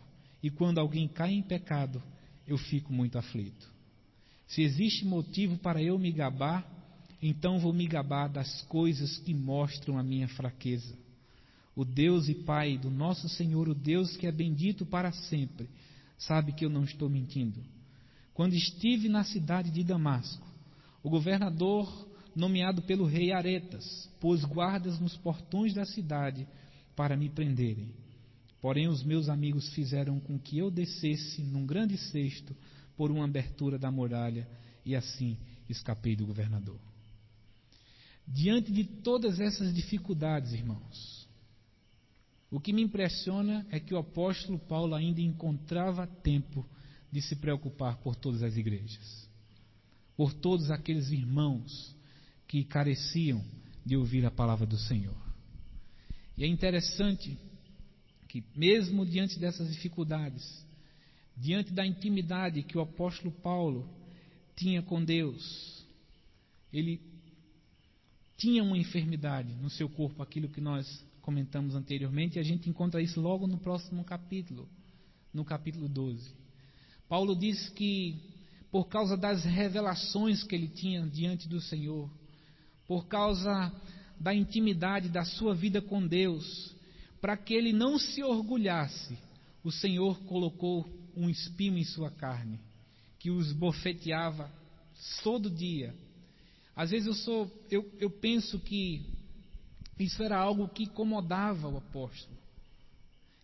E 0.43 0.49
quando 0.49 0.79
alguém 0.79 1.07
cai 1.07 1.35
em 1.35 1.43
pecado, 1.43 2.03
eu 2.49 2.57
fico 2.57 2.91
muito 2.91 3.19
aflito. 3.19 3.71
Se 4.49 4.63
existe 4.63 5.05
motivo 5.05 5.59
para 5.59 5.83
eu 5.83 5.99
me 5.99 6.13
gabar, 6.13 6.67
então 7.21 7.59
vou 7.59 7.75
me 7.75 7.87
gabar 7.87 8.27
das 8.27 8.63
coisas 8.63 9.19
que 9.19 9.35
mostram 9.35 9.99
a 9.99 10.03
minha 10.03 10.29
fraqueza 10.29 10.97
o 11.77 11.85
Deus 11.85 12.27
e 12.29 12.35
Pai 12.35 12.79
do 12.79 12.91
nosso 12.91 13.29
Senhor, 13.29 13.69
o 13.69 13.75
Deus 13.75 14.17
que 14.17 14.27
é 14.27 14.33
bendito 14.33 14.87
para 14.87 15.13
sempre, 15.13 15.69
sabe 16.17 16.53
que 16.53 16.65
eu 16.65 16.71
não 16.71 16.85
estou 16.85 17.11
mentindo. 17.11 17.63
Quando 18.33 18.55
estive 18.55 19.09
na 19.11 19.23
cidade 19.23 19.71
de 19.71 19.85
Damasco, 19.85 20.47
o 21.03 21.11
governador, 21.11 22.09
nomeado 22.35 22.81
pelo 22.83 23.05
rei 23.05 23.31
Aretas, 23.31 24.11
pôs 24.19 24.43
guardas 24.43 24.99
nos 24.99 25.17
portões 25.19 25.75
da 25.75 25.85
cidade 25.85 26.49
para 26.97 27.17
me 27.17 27.29
prenderem. 27.29 27.91
Porém, 28.61 28.89
os 28.89 29.05
meus 29.05 29.29
amigos 29.29 29.69
fizeram 29.75 30.19
com 30.19 30.39
que 30.39 30.59
eu 30.59 30.71
descesse 30.71 31.43
num 31.43 31.67
grande 31.67 31.97
cesto 31.99 32.57
por 32.97 33.11
uma 33.11 33.25
abertura 33.25 33.79
da 33.79 33.91
muralha 33.91 34.49
e 34.85 34.97
assim 34.97 35.37
escapei 35.69 36.17
do 36.17 36.27
governador. 36.27 36.81
Diante 38.27 38.73
de 38.73 38.85
todas 38.85 39.39
essas 39.39 39.73
dificuldades, 39.73 40.53
irmãos, 40.53 41.16
o 42.51 42.61
que 42.61 42.73
me 42.73 42.83
impressiona 42.83 43.67
é 43.71 43.81
que 43.81 43.93
o 43.93 43.99
apóstolo 43.99 44.59
Paulo 44.59 44.95
ainda 44.95 45.21
encontrava 45.21 46.07
tempo 46.07 46.67
de 47.11 47.21
se 47.21 47.37
preocupar 47.37 47.99
por 47.99 48.15
todas 48.15 48.43
as 48.43 48.57
igrejas, 48.57 49.29
por 50.17 50.33
todos 50.33 50.71
aqueles 50.71 51.11
irmãos 51.11 51.95
que 52.47 52.65
careciam 52.65 53.45
de 53.85 53.97
ouvir 53.97 54.25
a 54.25 54.31
palavra 54.31 54.67
do 54.67 54.79
Senhor. 54.79 55.17
E 56.37 56.45
é 56.45 56.47
interessante 56.47 57.39
que, 58.29 58.45
mesmo 58.55 59.07
diante 59.07 59.39
dessas 59.39 59.73
dificuldades, 59.73 60.65
diante 61.37 61.73
da 61.73 61.87
intimidade 61.87 62.63
que 62.63 62.79
o 62.79 62.81
apóstolo 62.81 63.31
Paulo 63.31 63.89
tinha 64.55 64.83
com 64.83 65.05
Deus, 65.05 65.85
ele 66.73 67.01
tinha 68.37 68.63
uma 68.63 68.77
enfermidade 68.77 69.53
no 69.55 69.71
seu 69.71 69.89
corpo, 69.89 70.23
aquilo 70.23 70.49
que 70.49 70.61
nós 70.61 71.05
comentamos 71.27 71.75
anteriormente, 71.75 72.37
e 72.37 72.39
a 72.39 72.45
gente 72.45 72.71
encontra 72.71 73.03
isso 73.03 73.21
logo 73.21 73.49
no 73.49 73.59
próximo 73.59 74.05
capítulo, 74.05 74.69
no 75.35 75.45
capítulo 75.45 75.89
12. 75.89 76.33
Paulo 77.09 77.35
diz 77.35 77.69
que, 77.71 78.17
por 78.71 78.87
causa 78.87 79.17
das 79.17 79.45
revelações 79.45 80.45
que 80.45 80.55
ele 80.55 80.69
tinha 80.69 81.05
diante 81.05 81.49
do 81.49 81.61
Senhor, 81.61 82.09
por 82.87 83.09
causa 83.09 83.73
da 84.21 84.33
intimidade 84.33 85.09
da 85.09 85.25
sua 85.25 85.53
vida 85.53 85.83
com 85.83 86.07
Deus, 86.07 86.73
para 87.21 87.37
que 87.37 87.55
ele 87.55 87.73
não 87.73 87.99
se 87.99 88.23
orgulhasse, 88.23 89.19
o 89.65 89.73
Senhor 89.73 90.23
colocou 90.27 90.89
um 91.17 91.29
espinho 91.29 91.77
em 91.77 91.85
sua 91.85 92.09
carne, 92.09 92.61
que 93.19 93.33
os 93.33 93.53
bofeteava 93.53 94.49
todo 95.25 95.51
dia. 95.51 95.93
Às 96.77 96.91
vezes 96.91 97.09
eu 97.09 97.15
sou, 97.15 97.67
eu, 97.69 97.93
eu 97.99 98.11
penso 98.11 98.61
que 98.61 99.16
isso 99.99 100.23
era 100.23 100.37
algo 100.37 100.69
que 100.69 100.85
incomodava 100.85 101.69
o 101.69 101.79
apóstolo. 101.79 102.37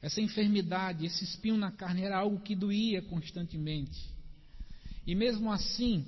Essa 0.02 0.20
enfermidade, 0.20 1.06
esse 1.06 1.24
espinho 1.24 1.56
na 1.56 1.70
carne 1.70 2.02
era 2.02 2.18
algo 2.18 2.40
que 2.40 2.56
doía 2.56 3.00
constantemente. 3.02 4.10
E 5.06 5.14
mesmo 5.14 5.50
assim, 5.50 6.04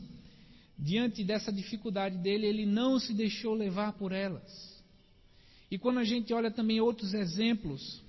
diante 0.79 1.23
dessa 1.25 1.53
dificuldade 1.53 2.19
dele, 2.19 2.47
ele 2.47 2.67
não 2.67 2.99
se 2.99 3.15
deixou 3.15 3.55
levar 3.55 3.93
por 3.93 4.13
elas. 4.13 4.75
E 5.71 5.79
quando 5.79 5.99
a 5.99 6.05
gente 6.05 6.33
olha 6.35 6.51
também 6.51 6.81
outros 6.81 7.15
exemplos 7.15 8.03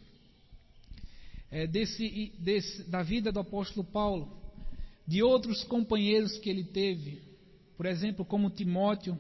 é, 1.52 1.66
desse, 1.66 2.34
desse, 2.40 2.84
da 2.84 3.02
vida 3.02 3.32
do 3.32 3.40
apóstolo 3.40 3.86
Paulo, 3.86 4.36
de 5.08 5.22
outros 5.24 5.64
companheiros 5.64 6.38
que 6.40 6.50
ele 6.50 6.64
teve, 6.64 7.22
por 7.78 7.86
exemplo, 7.86 8.26
como 8.26 8.50
Timóteo 8.50 9.20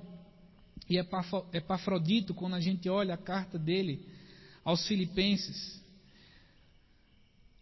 e 0.89 0.97
Epafrodito, 0.97 2.33
quando 2.33 2.55
a 2.55 2.59
gente 2.59 2.87
olha 2.89 3.15
a 3.15 3.17
carta 3.17 3.57
dele 3.57 4.05
aos 4.63 4.87
Filipenses, 4.87 5.81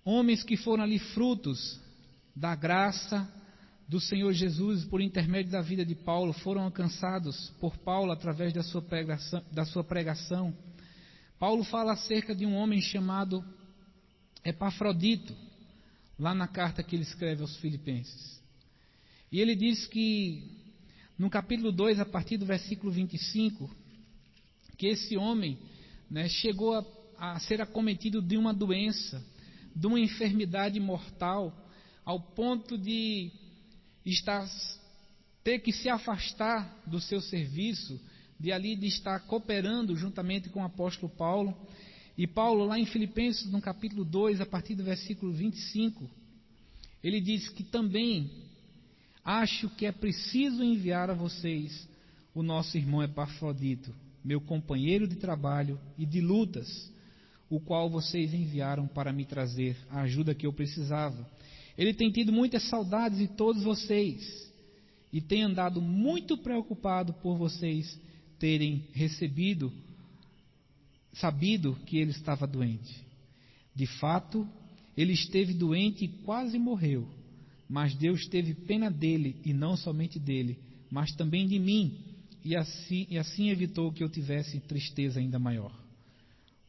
homens 0.04 0.44
que 0.44 0.58
foram 0.58 0.84
ali 0.84 1.00
frutos 1.00 1.80
da 2.36 2.56
graça 2.56 3.32
do 3.88 4.00
Senhor 4.00 4.32
Jesus 4.34 4.86
por 4.86 5.02
intermédio 5.02 5.52
da 5.52 5.62
vida 5.62 5.86
de 5.86 5.96
Paulo, 5.96 6.34
foram 6.34 6.64
alcançados 6.64 7.52
por 7.60 7.78
Paulo 7.78 8.12
através 8.12 8.52
da 8.54 8.64
sua 8.64 8.82
pregação. 8.82 9.44
Da 9.52 9.66
sua 9.66 9.84
pregação. 9.84 10.54
Paulo 11.38 11.64
fala 11.64 11.94
acerca 11.94 12.34
de 12.34 12.46
um 12.46 12.56
homem 12.56 12.82
chamado 12.82 13.44
Epafrodito, 14.44 15.36
lá 16.18 16.34
na 16.34 16.48
carta 16.48 16.84
que 16.84 16.96
ele 16.96 17.04
escreve 17.04 17.42
aos 17.42 17.56
Filipenses. 17.58 18.42
E 19.32 19.40
ele 19.40 19.56
diz 19.56 19.86
que, 19.88 20.63
no 21.18 21.30
capítulo 21.30 21.72
2, 21.72 22.00
a 22.00 22.06
partir 22.06 22.38
do 22.38 22.46
versículo 22.46 22.92
25, 22.92 23.70
que 24.78 24.88
esse 24.88 25.16
homem 25.16 25.58
né, 26.10 26.28
chegou 26.28 26.74
a, 26.74 26.86
a 27.18 27.40
ser 27.40 27.62
acometido 27.62 28.22
de 28.22 28.38
uma 28.38 28.54
doença, 28.54 29.24
de 29.76 29.88
uma 29.88 30.00
enfermidade 30.00 30.80
mortal, 30.80 31.56
ao 32.04 32.20
ponto 32.20 32.78
de 32.78 33.32
estar, 34.06 34.48
ter 35.44 35.60
que 35.60 35.72
se 35.72 35.90
afastar 35.90 36.84
do 36.86 37.00
seu 37.00 37.22
serviço, 37.22 38.00
de 38.40 38.52
ali 38.52 38.76
de 38.76 38.88
estar 38.88 39.20
cooperando 39.22 39.96
juntamente 39.96 40.50
com 40.50 40.62
o 40.62 40.66
apóstolo 40.66 41.12
Paulo. 41.16 41.56
E 42.18 42.28
Paulo, 42.28 42.66
lá 42.66 42.78
em 42.78 42.86
Filipenses, 42.86 43.50
no 43.52 43.62
capítulo 43.62 44.04
2, 44.04 44.42
a 44.42 44.46
partir 44.46 44.76
do 44.76 44.84
versículo 44.84 45.32
25, 45.32 46.10
ele 47.04 47.22
diz 47.22 47.50
que 47.50 47.64
também 47.64 48.30
acho 49.24 49.70
que 49.70 49.86
é 49.86 49.92
preciso 49.92 50.64
enviar 50.64 51.10
a 51.10 51.14
vocês 51.14 51.88
o 52.34 52.42
nosso 52.42 52.78
irmão 52.78 53.04
Epafrodito, 53.04 53.94
meu 54.24 54.42
companheiro 54.42 55.08
de 55.08 55.16
trabalho 55.16 55.80
e 55.98 56.06
de 56.06 56.20
lutas, 56.20 56.92
o 57.50 57.60
qual 57.60 57.90
vocês 57.90 58.34
enviaram 58.34 58.88
para 58.88 59.14
me 59.14 59.26
trazer 59.26 59.78
a 59.90 60.02
ajuda 60.02 60.34
que 60.34 60.46
eu 60.46 60.54
precisava. 60.54 61.30
Ele 61.78 61.94
tem 61.94 62.12
tido 62.12 62.32
muitas 62.32 62.64
saudades 62.70 63.18
de 63.18 63.28
todos 63.28 63.64
vocês 63.64 64.52
e 65.12 65.22
tem 65.22 65.44
andado 65.44 65.82
muito 65.82 66.38
preocupado 66.38 67.14
por 67.14 67.38
vocês 67.38 68.00
terem 68.40 68.88
recebido, 68.94 69.72
sabido 71.14 71.78
que 71.86 71.98
ele 71.98 72.12
estava 72.12 72.48
doente. 72.48 73.04
De 73.76 73.86
fato, 73.86 74.48
ele 74.98 75.14
esteve 75.14 75.54
doente 75.54 76.06
e 76.06 76.08
quase 76.08 76.58
morreu, 76.58 77.08
mas 77.70 77.96
Deus 77.96 78.28
teve 78.28 78.54
pena 78.54 78.90
dele 78.90 79.36
e 79.44 79.54
não 79.54 79.76
somente 79.76 80.20
dele, 80.20 80.60
mas 80.90 81.12
também 81.16 81.48
de 81.48 81.58
mim, 81.60 81.98
e 82.44 82.56
assim, 82.56 83.08
e 83.10 83.18
assim 83.18 83.50
evitou 83.50 83.92
que 83.92 84.04
eu 84.04 84.10
tivesse 84.10 84.60
tristeza 84.60 85.20
ainda 85.20 85.40
maior. 85.40 85.74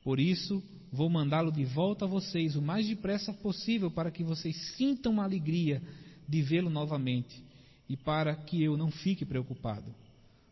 Por 0.02 0.20
isso, 0.20 0.62
vou 0.92 1.10
mandá-lo 1.10 1.50
de 1.50 1.64
volta 1.64 2.04
a 2.04 2.08
vocês 2.08 2.54
o 2.56 2.62
mais 2.62 2.86
depressa 2.86 3.32
possível, 3.32 3.90
para 3.90 4.10
que 4.10 4.22
vocês 4.22 4.56
sintam 4.76 5.20
a 5.20 5.24
alegria 5.24 5.82
de 6.28 6.42
vê-lo 6.42 6.70
novamente 6.70 7.42
e 7.88 7.96
para 7.96 8.34
que 8.34 8.62
eu 8.62 8.76
não 8.76 8.90
fique 8.90 9.24
preocupado. 9.24 9.94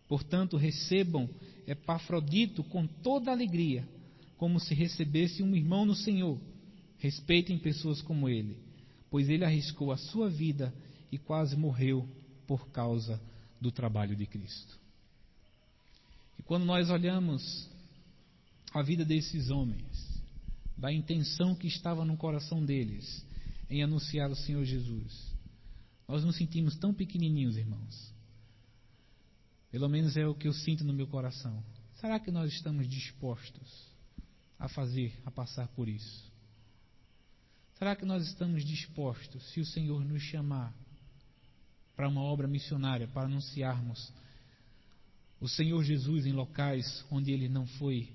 Portanto, 0.09 0.57
recebam 0.57 1.29
Epafrodito 1.67 2.65
com 2.65 2.87
toda 2.87 3.31
alegria, 3.31 3.87
como 4.37 4.59
se 4.59 4.75
recebesse 4.75 5.43
um 5.43 5.55
irmão 5.55 5.87
no 5.87 5.95
Senhor. 5.95 6.39
Respeitem 6.99 7.59
pessoas 7.59 8.03
como 8.03 8.29
ele, 8.29 8.57
pois 9.13 9.29
ele 9.29 9.45
arriscou 9.45 9.93
a 9.93 9.97
sua 9.99 10.31
vida 10.31 10.73
e 11.13 11.19
quase 11.19 11.55
morreu 11.55 12.09
por 12.47 12.71
causa 12.71 13.21
do 13.61 13.71
trabalho 13.71 14.17
de 14.17 14.25
Cristo. 14.25 14.81
E 16.39 16.43
quando 16.43 16.65
nós 16.65 16.89
olhamos 16.89 17.69
a 18.73 18.81
vida 18.81 19.05
desses 19.05 19.51
homens, 19.51 20.23
da 20.79 20.91
intenção 20.91 21.55
que 21.55 21.67
estava 21.67 22.07
no 22.07 22.17
coração 22.17 22.65
deles 22.65 23.23
em 23.69 23.83
anunciar 23.83 24.31
o 24.31 24.35
Senhor 24.35 24.65
Jesus. 24.65 25.37
Nós 26.09 26.25
nos 26.25 26.37
sentimos 26.37 26.75
tão 26.79 26.95
pequenininhos, 26.95 27.59
irmãos. 27.59 28.15
Pelo 29.71 29.91
menos 29.91 30.17
é 30.17 30.27
o 30.27 30.35
que 30.35 30.49
eu 30.49 30.55
sinto 30.55 30.85
no 30.85 30.93
meu 30.95 31.07
coração. 31.07 31.63
Será 31.97 32.19
que 32.19 32.31
nós 32.31 32.51
estamos 32.51 32.89
dispostos 32.89 33.93
a 34.59 34.69
fazer, 34.69 35.13
a 35.27 35.31
passar 35.31 35.69
por 35.69 35.87
isso? 35.87 36.32
Será 37.83 37.97
que 37.97 38.05
nós 38.05 38.25
estamos 38.29 38.65
dispostos, 38.65 39.43
se 39.51 39.59
o 39.59 39.67
Senhor 39.67 40.05
nos 40.05 40.23
chamar 40.23 40.73
para 41.97 42.09
uma 42.09 42.23
obra 42.23 42.47
missionária, 42.47 43.09
para 43.09 43.27
anunciarmos 43.27 44.13
o 45.41 45.49
Senhor 45.49 45.83
Jesus 45.83 46.25
em 46.25 46.31
locais 46.31 47.05
onde 47.11 47.33
ele 47.33 47.49
não 47.49 47.67
foi 47.67 48.09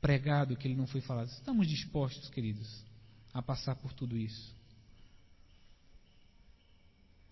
pregado, 0.00 0.56
que 0.56 0.66
ele 0.66 0.74
não 0.74 0.88
foi 0.88 1.00
falado. 1.00 1.28
Estamos 1.28 1.68
dispostos, 1.68 2.28
queridos, 2.30 2.84
a 3.32 3.40
passar 3.40 3.76
por 3.76 3.92
tudo 3.92 4.16
isso. 4.16 4.52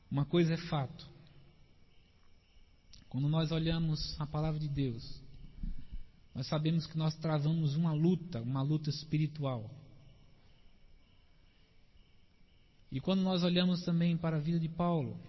Uma 0.08 0.24
coisa 0.24 0.54
é 0.54 0.68
fato. 0.68 1.04
Quando 3.08 3.28
nós 3.28 3.50
olhamos 3.50 4.14
a 4.20 4.26
palavra 4.28 4.60
de 4.60 4.68
Deus, 4.68 5.20
nós 6.32 6.46
sabemos 6.46 6.86
que 6.86 6.96
nós 6.96 7.16
travamos 7.16 7.74
uma 7.74 7.92
luta, 7.92 8.40
uma 8.40 8.62
luta 8.62 8.88
espiritual. 8.88 9.68
E 12.96 13.00
quando 13.00 13.20
nós 13.20 13.42
olhamos 13.42 13.84
também 13.84 14.16
para 14.16 14.38
a 14.38 14.40
vida 14.40 14.58
de 14.58 14.70
Paulo, 14.70 15.20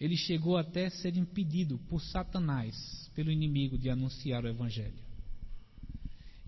ele 0.00 0.16
chegou 0.16 0.56
até 0.56 0.88
ser 0.88 1.14
impedido 1.14 1.76
por 1.86 2.00
Satanás, 2.00 3.10
pelo 3.14 3.30
inimigo, 3.30 3.76
de 3.76 3.90
anunciar 3.90 4.42
o 4.42 4.48
Evangelho. 4.48 5.04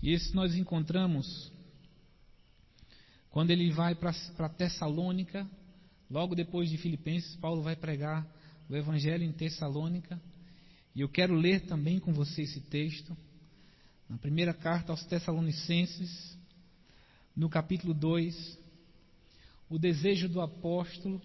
E 0.01 0.11
esse 0.11 0.33
nós 0.33 0.55
encontramos 0.55 1.53
quando 3.29 3.51
ele 3.51 3.69
vai 3.69 3.93
para 3.93 4.49
Tessalônica, 4.49 5.47
logo 6.09 6.33
depois 6.33 6.71
de 6.71 6.77
Filipenses, 6.79 7.35
Paulo 7.35 7.61
vai 7.61 7.75
pregar 7.75 8.25
o 8.67 8.75
Evangelho 8.75 9.23
em 9.23 9.31
Tessalônica. 9.31 10.19
E 10.95 11.01
eu 11.01 11.09
quero 11.09 11.35
ler 11.35 11.67
também 11.67 11.99
com 11.99 12.11
você 12.11 12.41
esse 12.41 12.61
texto, 12.61 13.15
na 14.09 14.17
primeira 14.17 14.55
carta 14.55 14.91
aos 14.91 15.05
Tessalonicenses, 15.05 16.35
no 17.35 17.47
capítulo 17.47 17.93
2, 17.93 18.57
o 19.69 19.77
desejo 19.77 20.27
do 20.27 20.41
apóstolo 20.41 21.21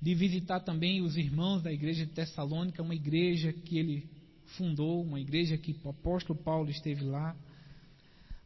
de 0.00 0.14
visitar 0.14 0.60
também 0.60 1.00
os 1.00 1.16
irmãos 1.16 1.62
da 1.62 1.72
igreja 1.72 2.04
de 2.04 2.12
Tessalônica, 2.12 2.82
uma 2.82 2.94
igreja 2.94 3.52
que 3.52 3.78
ele 3.78 4.10
fundou, 4.56 5.02
uma 5.02 5.20
igreja 5.20 5.56
que 5.56 5.76
o 5.84 5.90
apóstolo 5.90 6.38
Paulo 6.38 6.70
esteve 6.70 7.04
lá. 7.04 7.36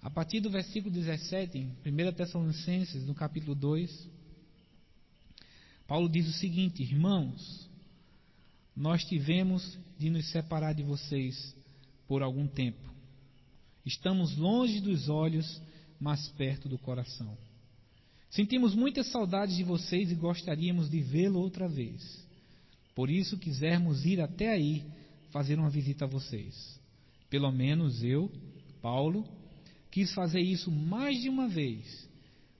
A 0.02 0.10
partir 0.10 0.40
do 0.40 0.50
versículo 0.50 0.94
17, 0.94 1.58
em 1.58 1.68
1 1.84 2.12
Tessalonicenses, 2.12 3.06
no 3.06 3.14
capítulo 3.14 3.54
2, 3.54 4.08
Paulo 5.86 6.08
diz 6.08 6.28
o 6.28 6.32
seguinte: 6.32 6.82
Irmãos, 6.82 7.68
nós 8.76 9.04
tivemos 9.04 9.78
de 9.98 10.10
nos 10.10 10.30
separar 10.30 10.74
de 10.74 10.82
vocês 10.82 11.56
por 12.06 12.22
algum 12.22 12.46
tempo. 12.46 12.86
Estamos 13.84 14.36
longe 14.36 14.80
dos 14.80 15.08
olhos, 15.08 15.60
mas 15.98 16.28
perto 16.30 16.68
do 16.68 16.78
coração. 16.78 17.36
Sentimos 18.30 18.74
muitas 18.74 19.06
saudades 19.08 19.56
de 19.56 19.62
vocês 19.62 20.10
e 20.10 20.14
gostaríamos 20.14 20.90
de 20.90 21.00
vê-lo 21.00 21.40
outra 21.40 21.68
vez. 21.68 22.26
Por 22.94 23.10
isso 23.10 23.38
quisermos 23.38 24.04
ir 24.04 24.20
até 24.20 24.50
aí 24.50 24.84
fazer 25.30 25.58
uma 25.58 25.70
visita 25.70 26.04
a 26.04 26.08
vocês. 26.08 26.80
Pelo 27.28 27.50
menos 27.50 28.02
eu, 28.02 28.30
Paulo, 28.80 29.26
quis 29.90 30.12
fazer 30.14 30.40
isso 30.40 30.70
mais 30.70 31.20
de 31.20 31.28
uma 31.28 31.48
vez, 31.48 32.08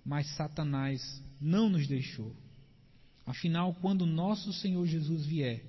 mas 0.05 0.27
Satanás 0.37 1.23
não 1.41 1.69
nos 1.69 1.87
deixou. 1.87 2.35
Afinal, 3.25 3.75
quando 3.81 4.07
nosso 4.07 4.53
Senhor 4.53 4.87
Jesus 4.87 5.27
vier, 5.27 5.63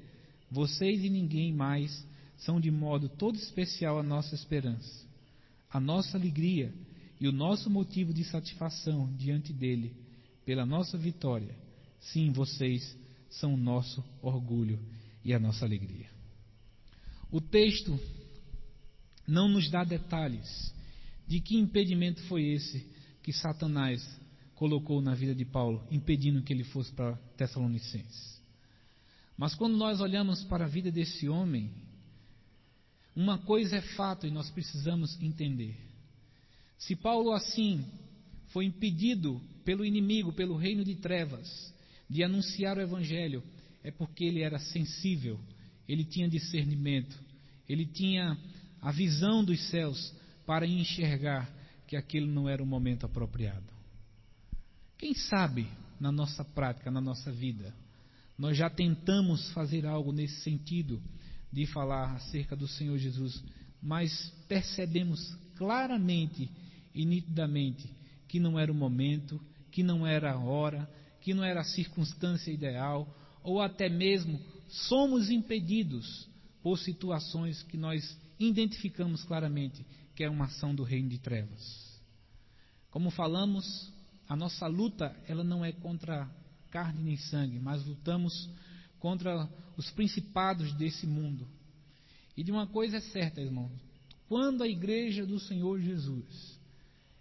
vocês 0.50 1.04
e 1.04 1.10
ninguém 1.10 1.54
mais 1.54 2.06
são 2.38 2.60
de 2.60 2.70
modo 2.70 3.10
todo 3.10 3.36
especial 3.36 4.00
a 4.00 4.04
nossa 4.04 4.36
esperança, 4.36 5.06
a 5.70 5.80
nossa 5.80 6.18
alegria 6.18 6.74
e 7.20 7.28
o 7.28 7.32
nosso 7.32 7.70
motivo 7.70 8.13
de 8.13 8.24
satisfação 8.24 9.11
diante 9.15 9.51
dele 9.51 9.95
pela 10.45 10.65
nossa 10.65 10.97
vitória. 10.97 11.55
Sim, 11.99 12.32
vocês 12.32 12.97
são 13.30 13.53
o 13.53 13.57
nosso 13.57 14.03
orgulho 14.22 14.80
e 15.24 15.34
a 15.34 15.39
nossa 15.39 15.65
alegria. 15.65 16.09
O 17.32 17.41
texto 17.41 17.99
não 19.28 19.49
nos 19.49 19.70
dá 19.70 19.84
detalhes 19.84 20.74
de 21.28 21.41
que 21.41 21.57
impedimento 21.57 22.22
foi 22.24 22.43
esse 22.45 22.88
que 23.22 23.34
Satanás 23.34 24.01
colocou 24.55 25.01
na 25.01 25.13
vida 25.13 25.36
de 25.36 25.43
Paulo, 25.43 25.86
impedindo 25.91 26.41
que 26.41 26.53
ele 26.53 26.63
fosse 26.63 26.91
para 26.93 27.15
Tessalonicenses. 27.36 28.41
Mas 29.38 29.53
quando 29.53 29.78
nós 29.78 29.99
olhamos 29.99 30.43
para 30.45 30.65
a 30.65 30.68
vida 30.68 30.91
desse 30.91 31.28
homem, 31.30 31.72
uma 33.15 33.38
coisa 33.38 33.76
é 33.76 33.82
fato 33.82 34.26
e 34.26 34.32
nós 34.32 34.49
precisamos 34.49 35.22
entender. 35.22 35.86
Se 36.78 36.95
Paulo 36.95 37.32
assim 37.32 37.86
foi 38.47 38.65
impedido 38.65 39.41
pelo 39.65 39.86
inimigo, 39.86 40.32
pelo 40.32 40.55
reino 40.55 40.84
de 40.84 40.95
trevas, 40.95 41.73
de 42.09 42.23
anunciar 42.23 42.78
o 42.78 42.82
evangelho, 42.82 43.43
é 43.84 43.91
porque 43.91 44.23
ele 44.23 44.41
era 44.41 44.59
sensível, 44.59 45.39
ele 45.88 46.05
tinha 46.05 46.30
discernimento, 46.30 47.17
ele 47.67 47.86
tinha 47.86 48.38
a 48.82 48.91
visão 48.91 49.43
dos 49.43 49.59
céus 49.69 50.13
para 50.45 50.65
enxergar 50.65 51.51
que 51.86 51.95
aquele 51.95 52.28
não 52.28 52.47
era 52.47 52.61
o 52.61 52.65
momento 52.65 53.05
apropriado. 53.05 53.65
Quem 54.97 55.13
sabe 55.13 55.67
na 55.99 56.11
nossa 56.11 56.43
prática, 56.43 56.91
na 56.91 57.01
nossa 57.01 57.32
vida, 57.32 57.73
nós 58.38 58.57
já 58.57 58.69
tentamos 58.69 59.49
fazer 59.51 59.86
algo 59.86 60.11
nesse 60.11 60.41
sentido 60.41 61.01
de 61.51 61.65
falar 61.65 62.15
acerca 62.15 62.55
do 62.55 62.67
Senhor 62.67 62.97
Jesus, 62.97 63.43
mas 63.82 64.30
percebemos 64.47 65.19
claramente 65.55 66.49
e 66.98 67.06
nitidamente 67.06 67.88
que 68.28 68.39
não 68.39 68.60
era 68.60 68.72
o 68.72 68.76
momento, 68.76 69.39
que 69.72 69.84
não 69.84 70.06
era 70.06 70.34
a 70.34 70.39
hora, 70.39 70.89
que 71.22 71.34
não 71.34 71.43
era 71.43 71.62
a 71.62 71.64
circunstância 71.64 72.52
ideal, 72.52 73.08
ou 73.43 73.62
até 73.62 73.88
mesmo 73.88 74.41
somos 74.68 75.30
impedidos 75.30 76.28
por 76.62 76.78
situações 76.80 77.62
que 77.64 77.78
nós 77.78 78.20
identificamos 78.39 79.24
claramente 79.24 79.86
que 80.16 80.24
é 80.24 80.30
uma 80.30 80.45
ação 80.45 80.74
do 80.74 80.84
reino 80.84 81.10
de 81.10 81.20
trevas. 81.20 82.02
Como 82.89 83.12
falamos, 83.12 83.93
a 84.28 84.36
nossa 84.36 84.66
luta 84.66 85.16
ela 85.28 85.43
não 85.43 85.64
é 85.64 85.72
contra 85.72 86.28
carne 86.72 87.04
nem 87.04 87.18
sangue, 87.18 87.60
mas 87.60 87.86
lutamos 87.86 88.50
contra 89.00 89.48
os 89.78 89.91
principados 89.91 90.74
desse 90.74 91.06
mundo. 91.06 91.48
E 92.36 92.43
de 92.43 92.52
uma 92.52 92.66
coisa 92.66 92.98
é 92.98 93.02
certa, 93.02 93.39
irmãos, 93.39 93.72
quando 94.28 94.64
a 94.64 94.68
igreja 94.68 95.26
do 95.26 95.39
Senhor 95.39 95.80
Jesus 95.80 96.57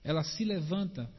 ela 0.07 0.23
se 0.23 0.45
levanta 0.45 1.11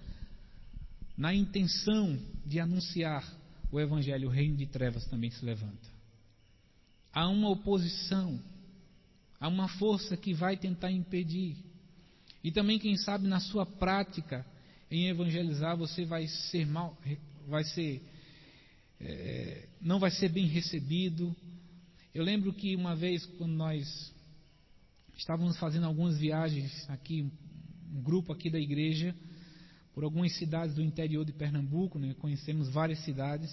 na 1.18 1.36
intenção 1.36 2.18
de 2.46 2.58
anunciar 2.58 3.22
o 3.70 3.82
Evangelho, 3.82 4.30
o 4.30 4.32
reino 4.32 4.56
de 4.56 4.66
trevas 4.66 5.06
também 5.08 5.30
se 5.30 5.44
levanta. 5.44 5.90
Há 7.12 7.28
uma 7.28 7.50
oposição, 7.50 8.42
há 9.42 9.50
uma 9.50 9.68
força 9.68 10.16
que 10.16 10.34
vai 10.34 10.56
tentar 10.56 10.90
impedir. 10.90 11.58
E 12.42 12.50
também, 12.50 12.80
quem 12.80 12.96
sabe, 12.96 13.28
na 13.28 13.42
sua 13.42 13.66
prática 13.66 14.46
em 14.90 15.10
evangelizar, 15.10 15.76
você 15.76 16.06
vai 16.06 16.26
ser 16.28 16.66
mal, 16.66 16.98
vai 17.46 17.66
ser, 17.66 18.02
é, 19.02 19.68
não 19.82 20.00
vai 20.00 20.12
ser 20.12 20.30
bem 20.30 20.48
recebido. 20.48 21.36
Eu 22.16 22.24
lembro 22.24 22.54
que 22.54 22.74
uma 22.74 22.96
vez, 22.96 23.26
quando 23.38 23.52
nós 23.52 24.14
estávamos 25.18 25.58
fazendo 25.58 25.88
algumas 25.88 26.18
viagens 26.18 26.90
aqui 26.90 27.30
um 27.94 28.02
grupo 28.02 28.32
aqui 28.32 28.50
da 28.50 28.60
igreja 28.60 29.16
por 29.94 30.04
algumas 30.04 30.36
cidades 30.38 30.76
do 30.76 30.82
interior 30.84 31.26
de 31.26 31.34
Pernambuco, 31.34 31.98
né? 31.98 32.16
conhecemos 32.20 32.70
várias 32.70 33.00
cidades. 33.00 33.50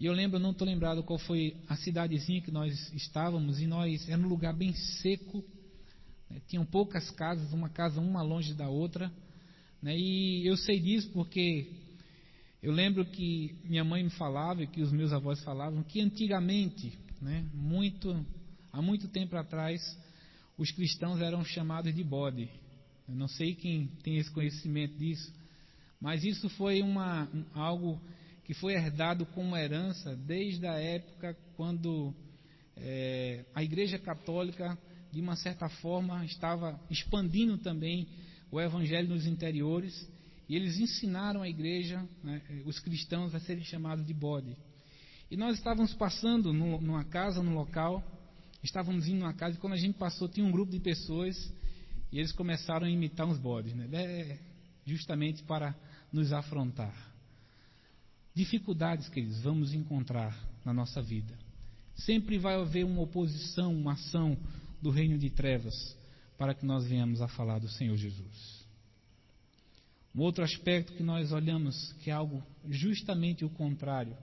E 0.00 0.04
eu 0.04 0.12
lembro, 0.12 0.38
não 0.38 0.50
estou 0.50 0.66
lembrado 0.66 1.02
qual 1.04 1.18
foi 1.18 1.56
a 1.68 1.76
cidadezinha 1.76 2.42
que 2.42 2.50
nós 2.50 2.92
estávamos, 2.92 3.60
e 3.60 3.66
nós 3.66 4.08
era 4.08 4.20
um 4.20 4.26
lugar 4.26 4.52
bem 4.52 4.72
seco, 4.74 5.44
né? 6.28 6.40
tinham 6.48 6.64
poucas 6.64 7.10
casas, 7.12 7.52
uma 7.52 7.68
casa 7.68 8.00
uma 8.00 8.22
longe 8.22 8.54
da 8.54 8.68
outra. 8.68 9.12
Né? 9.80 9.96
E 9.96 10.46
eu 10.46 10.56
sei 10.56 10.80
disso 10.80 11.10
porque 11.12 11.70
eu 12.60 12.72
lembro 12.72 13.04
que 13.04 13.54
minha 13.62 13.84
mãe 13.84 14.02
me 14.02 14.10
falava 14.10 14.64
e 14.64 14.66
que 14.66 14.82
os 14.82 14.90
meus 14.90 15.12
avós 15.12 15.40
falavam 15.44 15.84
que 15.84 16.00
antigamente, 16.00 16.98
né, 17.22 17.48
muito, 17.54 18.26
há 18.72 18.82
muito 18.82 19.06
tempo 19.06 19.36
atrás, 19.36 19.80
os 20.58 20.72
cristãos 20.72 21.20
eram 21.20 21.44
chamados 21.44 21.94
de 21.94 22.02
bode. 22.02 22.50
Eu 23.08 23.14
não 23.14 23.28
sei 23.28 23.54
quem 23.54 23.86
tem 24.02 24.16
esse 24.16 24.30
conhecimento 24.30 24.96
disso, 24.98 25.32
mas 26.00 26.24
isso 26.24 26.48
foi 26.50 26.82
uma, 26.82 27.28
algo 27.54 28.00
que 28.44 28.52
foi 28.54 28.74
herdado 28.74 29.24
como 29.26 29.56
herança 29.56 30.16
desde 30.16 30.66
a 30.66 30.74
época 30.74 31.36
quando 31.56 32.14
é, 32.76 33.44
a 33.54 33.62
Igreja 33.62 33.98
Católica, 33.98 34.78
de 35.12 35.20
uma 35.20 35.36
certa 35.36 35.68
forma, 35.68 36.24
estava 36.24 36.80
expandindo 36.90 37.58
também 37.58 38.08
o 38.50 38.60
Evangelho 38.60 39.08
nos 39.08 39.26
interiores 39.26 40.08
e 40.48 40.54
eles 40.54 40.78
ensinaram 40.78 41.42
a 41.42 41.48
igreja, 41.48 42.06
né, 42.22 42.40
os 42.64 42.78
cristãos, 42.78 43.34
a 43.34 43.40
serem 43.40 43.64
chamados 43.64 44.06
de 44.06 44.14
bode. 44.14 44.56
E 45.30 45.36
nós 45.36 45.56
estávamos 45.58 45.92
passando 45.94 46.52
no, 46.52 46.80
numa 46.80 47.04
casa, 47.04 47.42
no 47.42 47.52
local, 47.52 48.04
estávamos 48.62 49.08
indo 49.08 49.20
numa 49.20 49.34
casa 49.34 49.56
e 49.56 49.60
quando 49.60 49.72
a 49.72 49.78
gente 49.78 49.98
passou 49.98 50.28
tinha 50.28 50.46
um 50.46 50.52
grupo 50.52 50.70
de 50.70 50.78
pessoas 50.78 51.36
e 52.12 52.18
eles 52.18 52.32
começaram 52.32 52.86
a 52.86 52.90
imitar 52.90 53.26
uns 53.26 53.38
bodes, 53.38 53.74
né? 53.74 53.88
É 53.92 54.38
justamente 54.84 55.42
para 55.42 55.74
nos 56.12 56.32
afrontar. 56.32 56.94
Dificuldades, 58.34 59.08
queridos, 59.08 59.40
vamos 59.40 59.72
encontrar 59.72 60.38
na 60.64 60.72
nossa 60.72 61.02
vida. 61.02 61.36
Sempre 61.96 62.38
vai 62.38 62.54
haver 62.54 62.84
uma 62.84 63.02
oposição, 63.02 63.74
uma 63.74 63.94
ação 63.94 64.36
do 64.80 64.90
reino 64.90 65.18
de 65.18 65.30
trevas 65.30 65.74
para 66.36 66.54
que 66.54 66.66
nós 66.66 66.86
venhamos 66.86 67.20
a 67.20 67.28
falar 67.28 67.58
do 67.58 67.68
Senhor 67.68 67.96
Jesus. 67.96 68.66
Um 70.14 70.20
outro 70.20 70.44
aspecto 70.44 70.92
que 70.94 71.02
nós 71.02 71.32
olhamos, 71.32 71.92
que 72.02 72.10
é 72.10 72.12
algo 72.12 72.42
justamente 72.68 73.44
o 73.44 73.50
contrário 73.50 74.16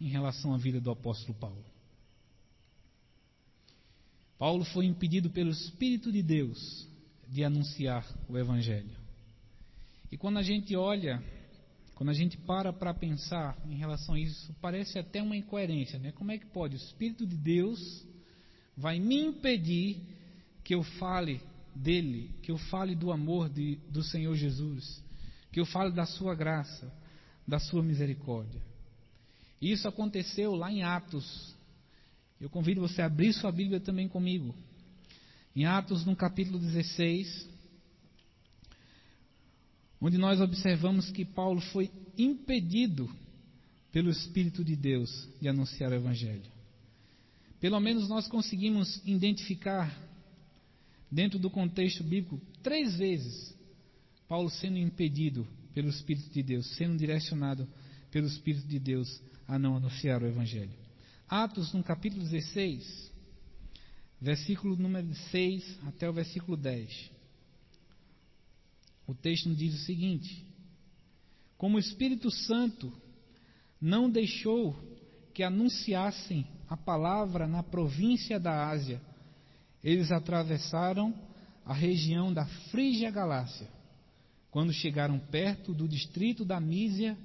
em 0.00 0.08
relação 0.08 0.54
à 0.54 0.56
vida 0.56 0.80
do 0.80 0.90
apóstolo 0.90 1.34
Paulo. 1.38 1.64
Paulo 4.38 4.64
foi 4.64 4.86
impedido 4.86 5.30
pelo 5.30 5.50
Espírito 5.50 6.12
de 6.12 6.22
Deus 6.22 6.88
de 7.28 7.44
anunciar 7.44 8.06
o 8.28 8.38
Evangelho. 8.38 8.96
E 10.10 10.16
quando 10.16 10.38
a 10.38 10.42
gente 10.42 10.74
olha, 10.74 11.22
quando 11.94 12.10
a 12.10 12.14
gente 12.14 12.36
para 12.38 12.72
para 12.72 12.94
pensar 12.94 13.56
em 13.66 13.76
relação 13.76 14.14
a 14.14 14.18
isso, 14.18 14.54
parece 14.60 14.98
até 14.98 15.22
uma 15.22 15.36
incoerência, 15.36 15.98
né? 15.98 16.12
Como 16.12 16.32
é 16.32 16.38
que 16.38 16.46
pode? 16.46 16.74
O 16.74 16.78
Espírito 16.78 17.26
de 17.26 17.36
Deus 17.36 18.06
vai 18.76 18.98
me 18.98 19.20
impedir 19.20 20.00
que 20.64 20.74
eu 20.74 20.82
fale 20.82 21.40
dele, 21.74 22.30
que 22.42 22.50
eu 22.50 22.58
fale 22.58 22.94
do 22.94 23.12
amor 23.12 23.48
de, 23.48 23.76
do 23.90 24.02
Senhor 24.02 24.34
Jesus, 24.34 25.02
que 25.52 25.60
eu 25.60 25.66
fale 25.66 25.92
da 25.92 26.06
sua 26.06 26.34
graça, 26.34 26.90
da 27.46 27.58
sua 27.58 27.82
misericórdia. 27.82 28.60
Isso 29.60 29.88
aconteceu 29.88 30.54
lá 30.54 30.70
em 30.70 30.82
Atos. 30.82 31.54
Eu 32.40 32.48
convido 32.48 32.80
você 32.80 33.02
a 33.02 33.06
abrir 33.06 33.32
sua 33.32 33.50
Bíblia 33.50 33.80
também 33.80 34.08
comigo. 34.08 34.54
Em 35.58 35.64
Atos, 35.64 36.04
no 36.04 36.14
capítulo 36.14 36.56
16, 36.56 37.48
onde 40.00 40.16
nós 40.16 40.40
observamos 40.40 41.10
que 41.10 41.24
Paulo 41.24 41.60
foi 41.60 41.90
impedido 42.16 43.12
pelo 43.90 44.08
Espírito 44.08 44.62
de 44.62 44.76
Deus 44.76 45.28
de 45.40 45.48
anunciar 45.48 45.90
o 45.90 45.96
Evangelho. 45.96 46.48
Pelo 47.58 47.80
menos 47.80 48.08
nós 48.08 48.28
conseguimos 48.28 49.04
identificar, 49.04 49.92
dentro 51.10 51.40
do 51.40 51.50
contexto 51.50 52.04
bíblico, 52.04 52.40
três 52.62 52.96
vezes 52.96 53.52
Paulo 54.28 54.50
sendo 54.50 54.78
impedido 54.78 55.44
pelo 55.74 55.88
Espírito 55.88 56.30
de 56.30 56.40
Deus, 56.40 56.68
sendo 56.76 56.96
direcionado 56.96 57.68
pelo 58.12 58.28
Espírito 58.28 58.68
de 58.68 58.78
Deus 58.78 59.20
a 59.48 59.58
não 59.58 59.76
anunciar 59.76 60.22
o 60.22 60.26
Evangelho. 60.28 60.70
Atos, 61.28 61.74
no 61.74 61.82
capítulo 61.82 62.22
16, 62.22 63.17
versículo 64.20 64.76
número 64.76 65.14
6 65.30 65.78
até 65.86 66.08
o 66.08 66.12
versículo 66.12 66.56
10. 66.56 67.10
O 69.06 69.14
texto 69.14 69.54
diz 69.54 69.74
o 69.74 69.84
seguinte: 69.84 70.44
Como 71.56 71.76
o 71.76 71.80
Espírito 71.80 72.30
Santo 72.30 72.92
não 73.80 74.10
deixou 74.10 74.76
que 75.32 75.42
anunciassem 75.42 76.46
a 76.68 76.76
palavra 76.76 77.46
na 77.46 77.62
província 77.62 78.38
da 78.38 78.68
Ásia, 78.68 79.00
eles 79.82 80.10
atravessaram 80.10 81.14
a 81.64 81.72
região 81.72 82.32
da 82.32 82.44
Frígia 82.70 83.10
Galácia. 83.10 83.68
Quando 84.50 84.72
chegaram 84.72 85.18
perto 85.18 85.72
do 85.72 85.86
distrito 85.86 86.44
da 86.44 86.58
Mísia, 86.58 87.16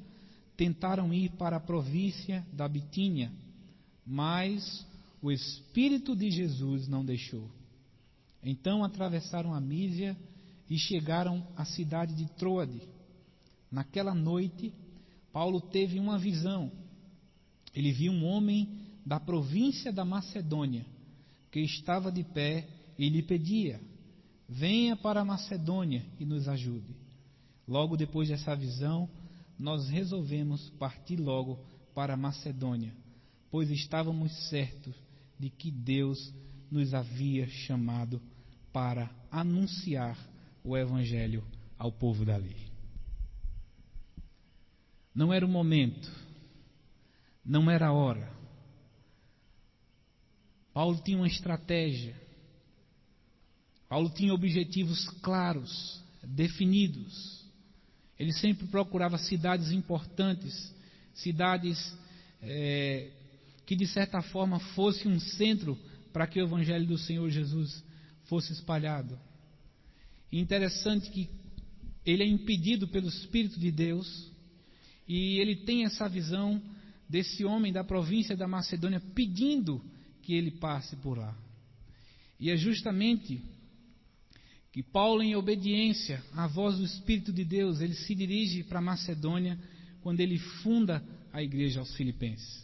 tentaram 0.56 1.14
ir 1.14 1.32
para 1.32 1.58
a 1.58 1.62
província 1.62 2.46
da 2.54 2.68
Bitínia, 2.68 3.32
mas 4.06 4.86
o 5.24 5.32
Espírito 5.32 6.18
de 6.18 6.30
Jesus 6.30 6.86
não 6.86 7.06
deixou. 7.06 7.50
Então 8.44 8.84
atravessaram 8.84 9.54
a 9.54 9.62
Mísia 9.62 10.18
e 10.70 10.78
chegaram 10.78 11.48
à 11.56 11.64
cidade 11.64 12.14
de 12.14 12.30
Troade. 12.34 12.82
Naquela 13.72 14.14
noite, 14.14 14.74
Paulo 15.32 15.62
teve 15.62 15.98
uma 15.98 16.20
visão. 16.20 16.70
Ele 17.74 17.94
viu 17.94 18.12
um 18.12 18.26
homem 18.26 18.68
da 19.06 19.18
província 19.18 19.94
da 19.94 20.04
Macedônia 20.04 20.86
que 21.50 21.62
estava 21.62 22.12
de 22.12 22.26
pé 22.26 22.68
e 23.00 23.08
lhe 23.08 23.24
pedia: 23.24 23.80
Venha 24.50 24.98
para 24.98 25.22
a 25.22 25.26
Macedônia 25.26 26.06
e 26.20 26.26
nos 26.26 26.50
ajude. 26.50 26.94
Logo 27.66 27.96
depois 27.96 28.28
dessa 28.28 28.54
visão, 28.58 29.10
nós 29.58 29.88
resolvemos 29.88 30.70
partir 30.72 31.16
logo 31.16 31.58
para 31.96 32.16
a 32.16 32.18
Macedônia, 32.18 32.94
pois 33.50 33.72
estávamos 33.72 34.50
certos 34.50 35.03
de 35.40 35.50
que 35.50 35.72
Deus 35.72 36.34
nos 36.70 36.94
havia 36.94 37.48
chamado 37.48 38.22
para 38.72 39.10
anunciar 39.32 40.18
o 40.64 40.78
Evangelho 40.78 41.44
ao 41.78 41.92
povo 41.92 42.26
dali. 42.26 42.56
Não 45.14 45.32
era 45.32 45.46
o 45.46 45.50
momento, 45.50 46.12
não 47.46 47.70
era 47.70 47.88
a 47.88 47.94
hora. 47.94 48.32
Paulo 50.74 51.00
tinha 51.04 51.18
uma 51.18 51.28
estratégia, 51.28 52.16
Paulo 53.88 54.10
tinha 54.10 54.34
objetivos 54.34 55.08
claros, 55.22 56.02
definidos. 56.24 57.44
Ele 58.18 58.34
sempre 58.34 58.66
procurava 58.68 59.20
cidades 59.20 59.72
importantes, 59.72 60.74
cidades 61.14 61.96
é, 62.42 63.12
que 63.66 63.76
de 63.76 63.88
certa 63.88 64.22
forma 64.22 64.60
fosse 64.60 65.08
um 65.08 65.20
centro 65.20 65.78
para 66.12 66.28
que 66.28 66.40
o 66.40 66.46
Evangelho 66.46 66.86
do 66.86 66.98
Senhor 66.98 67.30
Jesus 67.30 67.84
fosse 68.26 68.54
espalhado. 68.54 69.18
E 70.32 70.40
interessante 70.40 71.10
que 71.10 71.30
ele 72.06 72.24
é 72.24 72.28
impedido 72.28 72.88
pelo 72.88 73.08
Espírito 73.08 73.60
de 73.60 73.72
Deus 73.72 74.32
e 75.08 75.40
ele 75.40 75.56
tem 75.58 75.86
essa 75.86 76.08
visão 76.08 76.62
desse 77.08 77.46
homem 77.46 77.72
da 77.72 77.84
província 77.84 78.36
da 78.36 78.48
Macedônia 78.48 79.02
pedindo 79.14 79.84
que 80.22 80.34
ele 80.34 80.52
passe 80.52 80.96
por 80.98 81.18
lá. 81.18 81.38
E 82.40 82.50
é 82.50 82.58
justamente 82.58 83.42
que 84.72 84.82
Paulo, 84.82 85.22
em 85.22 85.36
obediência 85.36 86.24
à 86.34 86.48
voz 86.48 86.78
do 86.78 86.84
Espírito 86.84 87.32
de 87.32 87.46
Deus, 87.46 87.80
ele 87.80 87.94
se 87.94 88.16
dirige 88.16 88.64
para 88.64 88.82
Macedônia 88.82 89.60
quando 90.02 90.20
ele 90.20 90.40
funda 90.40 91.04
a 91.32 91.44
igreja 91.44 91.80
aos 91.80 91.96
Filipenses. 91.96 92.63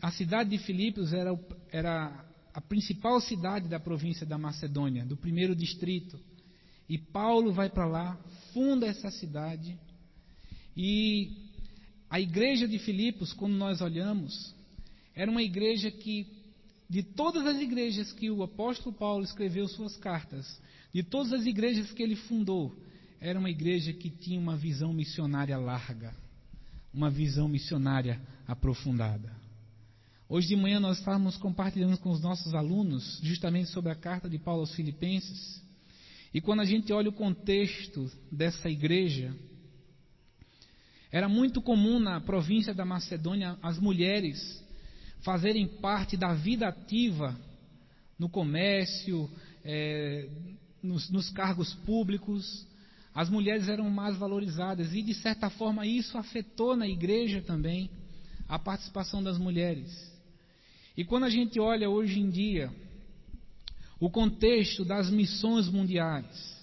A 0.00 0.10
cidade 0.10 0.50
de 0.50 0.58
Filipos 0.58 1.12
era, 1.12 1.38
era 1.70 2.24
a 2.54 2.60
principal 2.60 3.20
cidade 3.20 3.68
da 3.68 3.78
província 3.78 4.24
da 4.24 4.38
Macedônia, 4.38 5.04
do 5.04 5.16
primeiro 5.16 5.54
distrito. 5.54 6.18
E 6.88 6.96
Paulo 6.96 7.52
vai 7.52 7.68
para 7.68 7.86
lá, 7.86 8.18
funda 8.52 8.86
essa 8.86 9.10
cidade. 9.10 9.78
E 10.76 11.32
a 12.08 12.18
igreja 12.18 12.66
de 12.66 12.78
Filipos, 12.78 13.32
quando 13.32 13.54
nós 13.54 13.80
olhamos, 13.80 14.54
era 15.14 15.30
uma 15.30 15.42
igreja 15.42 15.90
que 15.90 16.26
de 16.88 17.02
todas 17.02 17.46
as 17.46 17.60
igrejas 17.60 18.12
que 18.12 18.30
o 18.30 18.42
apóstolo 18.42 18.94
Paulo 18.94 19.24
escreveu 19.24 19.66
suas 19.68 19.96
cartas, 19.96 20.60
de 20.92 21.02
todas 21.02 21.32
as 21.32 21.46
igrejas 21.46 21.90
que 21.92 22.02
ele 22.02 22.16
fundou, 22.16 22.74
era 23.20 23.38
uma 23.38 23.50
igreja 23.50 23.92
que 23.92 24.10
tinha 24.10 24.38
uma 24.38 24.56
visão 24.56 24.92
missionária 24.92 25.56
larga, 25.56 26.14
uma 26.92 27.10
visão 27.10 27.48
missionária 27.48 28.20
aprofundada. 28.46 29.43
Hoje 30.26 30.48
de 30.48 30.56
manhã 30.56 30.80
nós 30.80 30.98
estávamos 30.98 31.36
compartilhando 31.36 31.98
com 31.98 32.08
os 32.08 32.22
nossos 32.22 32.54
alunos 32.54 33.20
justamente 33.22 33.68
sobre 33.68 33.92
a 33.92 33.94
carta 33.94 34.28
de 34.28 34.38
Paulo 34.38 34.60
aos 34.60 34.74
Filipenses. 34.74 35.62
E 36.32 36.40
quando 36.40 36.60
a 36.60 36.64
gente 36.64 36.90
olha 36.94 37.10
o 37.10 37.12
contexto 37.12 38.10
dessa 38.32 38.70
igreja, 38.70 39.36
era 41.12 41.28
muito 41.28 41.60
comum 41.60 42.00
na 42.00 42.22
província 42.22 42.72
da 42.72 42.86
Macedônia 42.86 43.58
as 43.62 43.78
mulheres 43.78 44.64
fazerem 45.20 45.68
parte 45.68 46.16
da 46.16 46.32
vida 46.32 46.68
ativa 46.68 47.38
no 48.18 48.28
comércio, 48.30 49.30
é, 49.62 50.26
nos, 50.82 51.10
nos 51.10 51.28
cargos 51.28 51.74
públicos. 51.74 52.66
As 53.14 53.28
mulheres 53.28 53.68
eram 53.68 53.90
mais 53.90 54.16
valorizadas 54.16 54.94
e, 54.94 55.02
de 55.02 55.12
certa 55.12 55.50
forma, 55.50 55.86
isso 55.86 56.16
afetou 56.16 56.74
na 56.74 56.88
igreja 56.88 57.42
também 57.42 57.90
a 58.48 58.58
participação 58.58 59.22
das 59.22 59.36
mulheres. 59.36 60.13
E 60.96 61.04
quando 61.04 61.24
a 61.24 61.30
gente 61.30 61.58
olha 61.58 61.90
hoje 61.90 62.20
em 62.20 62.30
dia 62.30 62.70
o 63.98 64.10
contexto 64.10 64.84
das 64.84 65.10
missões 65.10 65.68
mundiais, 65.68 66.54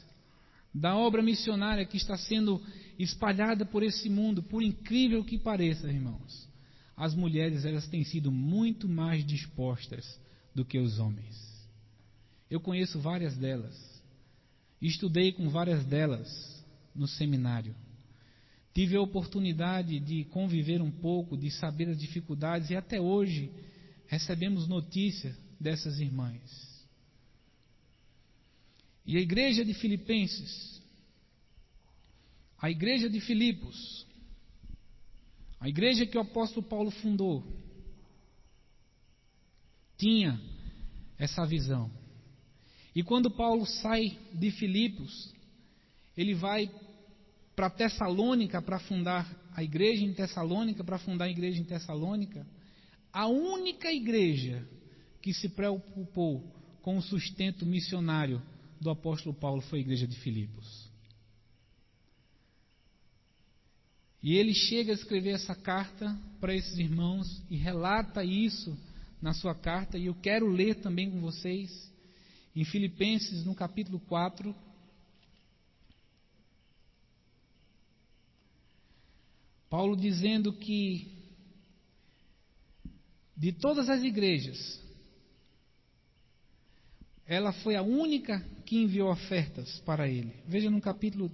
da 0.74 0.96
obra 0.96 1.22
missionária 1.22 1.86
que 1.86 1.98
está 1.98 2.18
sendo 2.18 2.62
espalhada 3.00 3.66
por 3.66 3.84
esse 3.84 4.10
mundo, 4.10 4.44
por 4.44 4.62
incrível 4.62 5.24
que 5.24 5.38
pareça, 5.38 5.88
irmãos, 5.88 6.48
as 6.96 7.16
mulheres 7.16 7.66
elas 7.66 7.88
têm 7.88 8.04
sido 8.04 8.32
muito 8.32 8.88
mais 8.88 9.26
dispostas 9.26 10.20
do 10.54 10.64
que 10.64 10.78
os 10.78 11.00
homens. 11.00 11.52
Eu 12.50 12.60
conheço 12.60 13.00
várias 13.00 13.36
delas. 13.36 13.76
Estudei 14.82 15.32
com 15.32 15.50
várias 15.50 15.86
delas 15.86 16.64
no 16.94 17.08
seminário. 17.08 17.74
Tive 18.74 18.96
a 18.96 19.02
oportunidade 19.02 20.00
de 20.00 20.26
conviver 20.26 20.82
um 20.82 20.92
pouco, 20.92 21.38
de 21.38 21.50
saber 21.52 21.90
as 21.90 21.98
dificuldades 21.98 22.70
e 22.70 22.76
até 22.76 23.00
hoje 23.00 23.52
recebemos 24.12 24.68
notícia 24.68 25.34
dessas 25.58 26.02
irmãs. 26.02 26.42
E 29.06 29.16
a 29.16 29.22
igreja 29.22 29.64
de 29.64 29.74
Filipenses, 29.74 30.82
a 32.58 32.70
igreja 32.70 33.10
de 33.10 33.22
Filipos, 33.22 34.06
a 35.62 35.70
igreja 35.70 36.06
que 36.06 36.18
o 36.18 36.22
apóstolo 36.22 36.62
Paulo 36.62 36.92
fundou 36.92 37.42
tinha 39.98 40.38
essa 41.18 41.46
visão. 41.46 41.90
E 42.94 43.02
quando 43.04 43.32
Paulo 43.32 43.66
sai 43.66 44.20
de 44.34 44.52
Filipos, 44.52 45.34
ele 46.18 46.34
vai 46.34 46.70
para 47.56 47.70
Tessalônica 47.70 48.62
para 48.62 48.78
fundar 48.78 49.26
a 49.56 49.64
igreja 49.64 50.04
em 50.04 50.14
Tessalônica, 50.14 50.84
para 50.84 51.00
fundar 51.00 51.26
a 51.26 51.32
igreja 51.32 51.62
em 51.62 51.64
Tessalônica. 51.64 52.46
A 53.14 53.28
única 53.28 53.92
igreja 53.92 54.68
que 55.22 55.34
se 55.34 55.50
preocupou 55.50 56.44
com 56.82 56.98
o 56.98 57.02
sustento 57.02 57.66
missionário 57.66 58.42
do 58.80 58.90
apóstolo 58.90 59.36
Paulo 59.36 59.62
foi 59.62 59.80
a 59.80 59.82
igreja 59.82 60.08
de 60.08 60.18
Filipos. 60.20 60.90
E 64.24 64.36
ele 64.36 64.54
chega 64.54 64.92
a 64.92 64.96
escrever 64.96 65.32
essa 65.32 65.56
carta 65.56 66.18
para 66.40 66.56
esses 66.56 66.78
irmãos 66.78 67.42
e 67.50 67.56
relata 67.56 68.24
isso 68.24 68.78
na 69.22 69.34
sua 69.34 69.54
carta, 69.54 69.98
e 69.98 70.08
eu 70.08 70.16
quero 70.16 70.48
ler 70.48 70.76
também 70.76 71.10
com 71.10 71.20
vocês 71.20 71.92
em 72.56 72.64
Filipenses, 72.64 73.46
no 73.46 73.54
capítulo 73.54 74.00
4. 74.00 74.56
Paulo 79.70 79.96
dizendo 79.96 80.52
que 80.52 81.21
de 83.42 83.52
todas 83.52 83.90
as 83.90 84.04
igrejas, 84.04 84.80
ela 87.26 87.52
foi 87.52 87.76
a 87.76 87.82
única 87.82 88.40
que 88.68 88.78
enviou 88.78 89.10
ofertas 89.10 89.80
para 89.80 90.08
ele. 90.08 90.32
Veja 90.48 90.70
no 90.70 90.80
capítulo, 90.80 91.32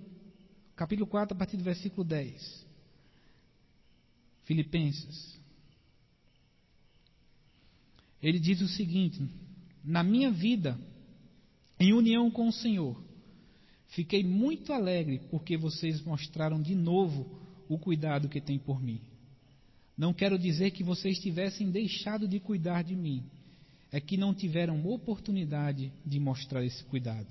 capítulo 0.74 1.05
4, 1.05 1.36
a 1.36 1.38
partir 1.38 1.58
do 1.58 1.66
versículo 1.66 2.05
10. 2.05 2.66
Filipenses. 4.45 5.38
Ele 8.24 8.39
diz 8.39 8.62
o 8.62 8.70
seguinte: 8.70 9.22
Na 9.84 10.01
minha 10.01 10.32
vida, 10.32 10.80
em 11.78 11.91
união 11.91 12.32
com 12.32 12.47
o 12.47 12.53
Senhor, 12.53 13.03
fiquei 13.88 14.24
muito 14.24 14.72
alegre 14.72 15.20
porque 15.30 15.58
vocês 15.58 16.01
mostraram 16.03 16.62
de 16.62 16.74
novo 16.74 17.38
o 17.68 17.78
cuidado 17.78 18.30
que 18.30 18.39
têm 18.39 18.58
por 18.58 18.82
mim. 18.82 19.01
Não 19.98 20.14
quero 20.14 20.38
dizer 20.38 20.72
que 20.72 20.84
vocês 20.84 21.18
tivessem 21.18 21.72
deixado 21.72 22.28
de 22.28 22.39
cuidar 22.39 22.84
de 22.84 22.95
mim, 22.95 23.24
é 23.91 24.00
que 24.00 24.16
não 24.16 24.34
tiveram 24.34 24.86
oportunidade 24.86 25.91
de 26.06 26.20
mostrar 26.20 26.64
esse 26.64 26.84
cuidado. 26.84 27.28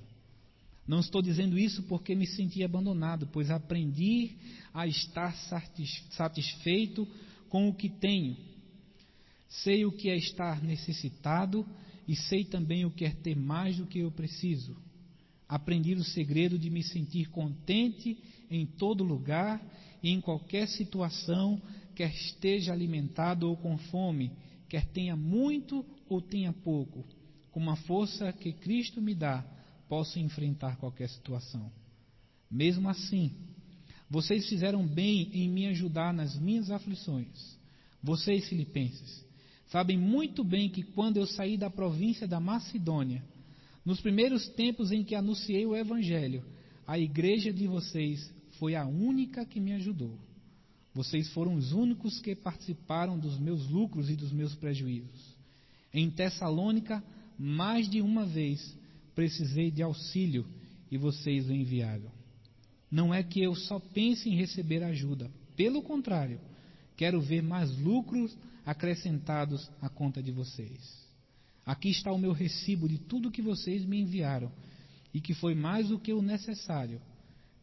Não 0.87 1.01
estou 1.01 1.21
dizendo 1.21 1.59
isso 1.59 1.83
porque 1.85 2.15
me 2.15 2.27
senti 2.27 2.63
abandonado, 2.65 3.29
pois 3.33 3.51
aprendi 3.51 4.33
a 4.73 4.87
estar 4.87 5.35
satisfeito 6.11 7.07
com 7.49 7.69
o 7.69 7.75
que 7.75 7.89
tenho. 7.89 8.37
Sei 9.49 9.85
o 9.85 9.93
que 9.93 10.09
é 10.09 10.17
estar 10.17 10.63
necessitado 10.63 11.67
e 12.07 12.15
sei 12.15 12.45
também 12.45 12.85
o 12.85 12.91
que 12.91 13.05
é 13.05 13.11
ter 13.11 13.37
mais 13.37 13.77
do 13.77 13.87
que 13.87 14.01
eu 14.01 14.11
preciso. 14.11 14.77
Aprendi 15.49 15.95
o 15.95 16.05
segredo 16.05 16.59
de 16.59 16.71
me 16.71 16.83
sentir 16.83 17.29
contente 17.31 18.17
em 18.51 18.67
todo 18.67 19.05
lugar 19.05 19.61
e 20.03 20.11
em 20.11 20.21
qualquer 20.21 20.69
situação, 20.69 21.61
quer 21.97 22.15
esteja 22.15 22.73
alimentado 22.73 23.49
ou 23.49 23.57
com 23.57 23.79
fome, 23.79 24.31
quer 24.69 24.87
tenha 24.87 25.17
muito 25.17 25.85
ou 26.09 26.21
tenha 26.21 26.53
pouco. 26.53 27.05
Com 27.51 27.71
a 27.71 27.75
força 27.75 28.31
que 28.35 28.53
Cristo 28.53 29.01
me 29.01 29.15
dá, 29.15 29.43
posso 29.89 30.19
enfrentar 30.19 30.77
qualquer 30.77 31.09
situação. 31.09 31.73
Mesmo 32.51 32.89
assim, 32.89 33.33
vocês 34.11 34.47
fizeram 34.47 34.87
bem 34.87 35.31
em 35.33 35.49
me 35.49 35.67
ajudar 35.69 36.13
nas 36.13 36.39
minhas 36.39 36.71
aflições. 36.71 37.57
Vocês, 38.03 38.47
filipenses, 38.47 39.25
sabem 39.69 39.99
muito 39.99 40.45
bem 40.45 40.69
que 40.69 40.83
quando 40.83 41.17
eu 41.17 41.27
saí 41.27 41.57
da 41.57 41.71
província 41.71 42.29
da 42.29 42.39
Macedônia, 42.39 43.25
nos 43.85 44.03
primeiros 44.03 44.49
tempos 44.51 44.93
em 44.93 45.03
que 45.03 45.15
anunciei 45.15 45.65
o 45.65 45.75
Evangelho, 45.75 46.45
a 46.87 46.99
igreja 46.99 47.53
de 47.53 47.67
vocês 47.67 48.31
foi 48.59 48.75
a 48.75 48.85
única 48.85 49.47
que 49.47 49.59
me 49.59 49.73
ajudou. 49.73 50.26
Vocês 50.97 51.29
foram 51.35 51.57
os 51.57 51.73
únicos 51.73 52.23
que 52.23 52.35
participaram 52.35 53.19
dos 53.19 53.39
meus 53.39 53.69
lucros 53.69 54.09
e 54.09 54.17
dos 54.17 54.33
meus 54.33 54.55
prejuízos. 54.55 55.37
Em 55.93 56.11
Tessalônica, 56.11 57.05
mais 57.39 57.87
de 57.87 58.01
uma 58.01 58.25
vez 58.25 58.75
precisei 59.15 59.71
de 59.71 59.83
auxílio 59.83 60.47
e 60.91 60.97
vocês 60.97 61.51
o 61.51 61.53
enviaram. 61.53 62.11
Não 62.91 63.13
é 63.13 63.23
que 63.23 63.43
eu 63.43 63.55
só 63.55 63.79
pense 63.79 64.31
em 64.31 64.37
receber 64.37 64.83
ajuda, 64.83 65.31
pelo 65.55 65.83
contrário, 65.83 66.41
quero 66.97 67.21
ver 67.21 67.43
mais 67.43 67.79
lucros 67.79 68.35
acrescentados 68.65 69.71
à 69.83 69.91
conta 69.91 70.23
de 70.23 70.33
vocês. 70.33 71.07
Aqui 71.67 71.91
está 71.91 72.11
o 72.11 72.19
meu 72.19 72.33
recibo 72.33 72.89
de 72.89 72.97
tudo 72.97 73.31
que 73.31 73.43
vocês 73.43 73.85
me 73.85 74.01
enviaram 74.01 74.51
e 75.13 75.21
que 75.21 75.35
foi 75.35 75.55
mais 75.55 75.89
do 75.89 75.99
que 75.99 76.15
o 76.15 76.23
necessário. 76.23 77.03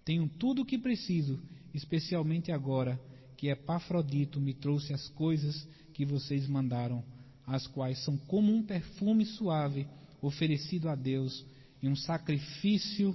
Tenho 0.06 0.30
tudo 0.38 0.62
o 0.62 0.66
que 0.66 0.78
preciso, 0.78 1.40
especialmente 1.74 2.52
agora 2.52 3.02
que 3.44 3.50
Epafrodito 3.50 4.40
me 4.40 4.54
trouxe 4.54 4.94
as 4.94 5.10
coisas 5.10 5.68
que 5.94 6.06
vocês 6.06 6.48
mandaram, 6.48 7.04
as 7.46 7.68
quais 7.68 8.02
são 8.06 8.16
como 8.16 8.54
um 8.54 8.64
perfume 8.64 9.26
suave 9.26 9.86
oferecido 10.22 10.88
a 10.88 10.96
Deus 10.96 11.46
em 11.82 11.90
um 11.90 11.96
sacrifício 11.98 13.14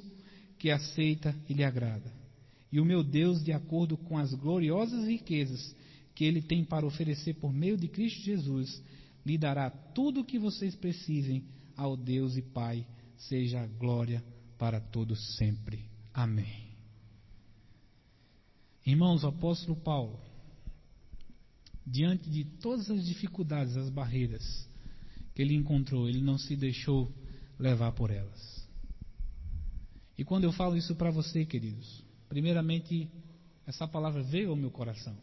que 0.58 0.70
aceita 0.70 1.34
e 1.48 1.54
lhe 1.54 1.64
agrada. 1.64 2.12
E 2.70 2.78
o 2.78 2.84
meu 2.84 3.02
Deus, 3.02 3.42
de 3.42 3.52
acordo 3.52 3.96
com 3.96 4.18
as 4.18 4.34
gloriosas 4.34 5.08
riquezas 5.08 5.74
que 6.14 6.26
ele 6.26 6.42
tem 6.42 6.62
para 6.62 6.84
oferecer 6.84 7.32
por 7.36 7.50
meio 7.50 7.78
de 7.78 7.88
Cristo 7.88 8.20
Jesus, 8.20 8.82
lhe 9.24 9.38
dará 9.38 9.70
tudo 9.70 10.20
o 10.20 10.24
que 10.26 10.38
vocês 10.38 10.74
precisem 10.74 11.42
ao 11.74 11.96
Deus 11.96 12.36
e 12.36 12.42
Pai, 12.42 12.86
seja 13.16 13.62
a 13.62 13.66
glória 13.66 14.22
para 14.58 14.78
todos 14.78 15.36
sempre. 15.38 15.86
Amém. 16.12 16.67
Irmãos, 18.88 19.22
o 19.22 19.26
apóstolo 19.26 19.76
Paulo, 19.76 20.18
diante 21.86 22.30
de 22.30 22.42
todas 22.42 22.90
as 22.90 23.04
dificuldades, 23.04 23.76
as 23.76 23.90
barreiras, 23.90 24.66
que 25.34 25.42
ele 25.42 25.54
encontrou, 25.54 26.08
ele 26.08 26.22
não 26.22 26.38
se 26.38 26.56
deixou 26.56 27.12
levar 27.58 27.92
por 27.92 28.10
elas. 28.10 28.66
E 30.16 30.24
quando 30.24 30.44
eu 30.44 30.52
falo 30.52 30.74
isso 30.74 30.96
para 30.96 31.10
você, 31.10 31.44
queridos, 31.44 32.02
primeiramente, 32.30 33.10
essa 33.66 33.86
palavra 33.86 34.22
veio 34.22 34.48
ao 34.48 34.56
meu 34.56 34.70
coração. 34.70 35.18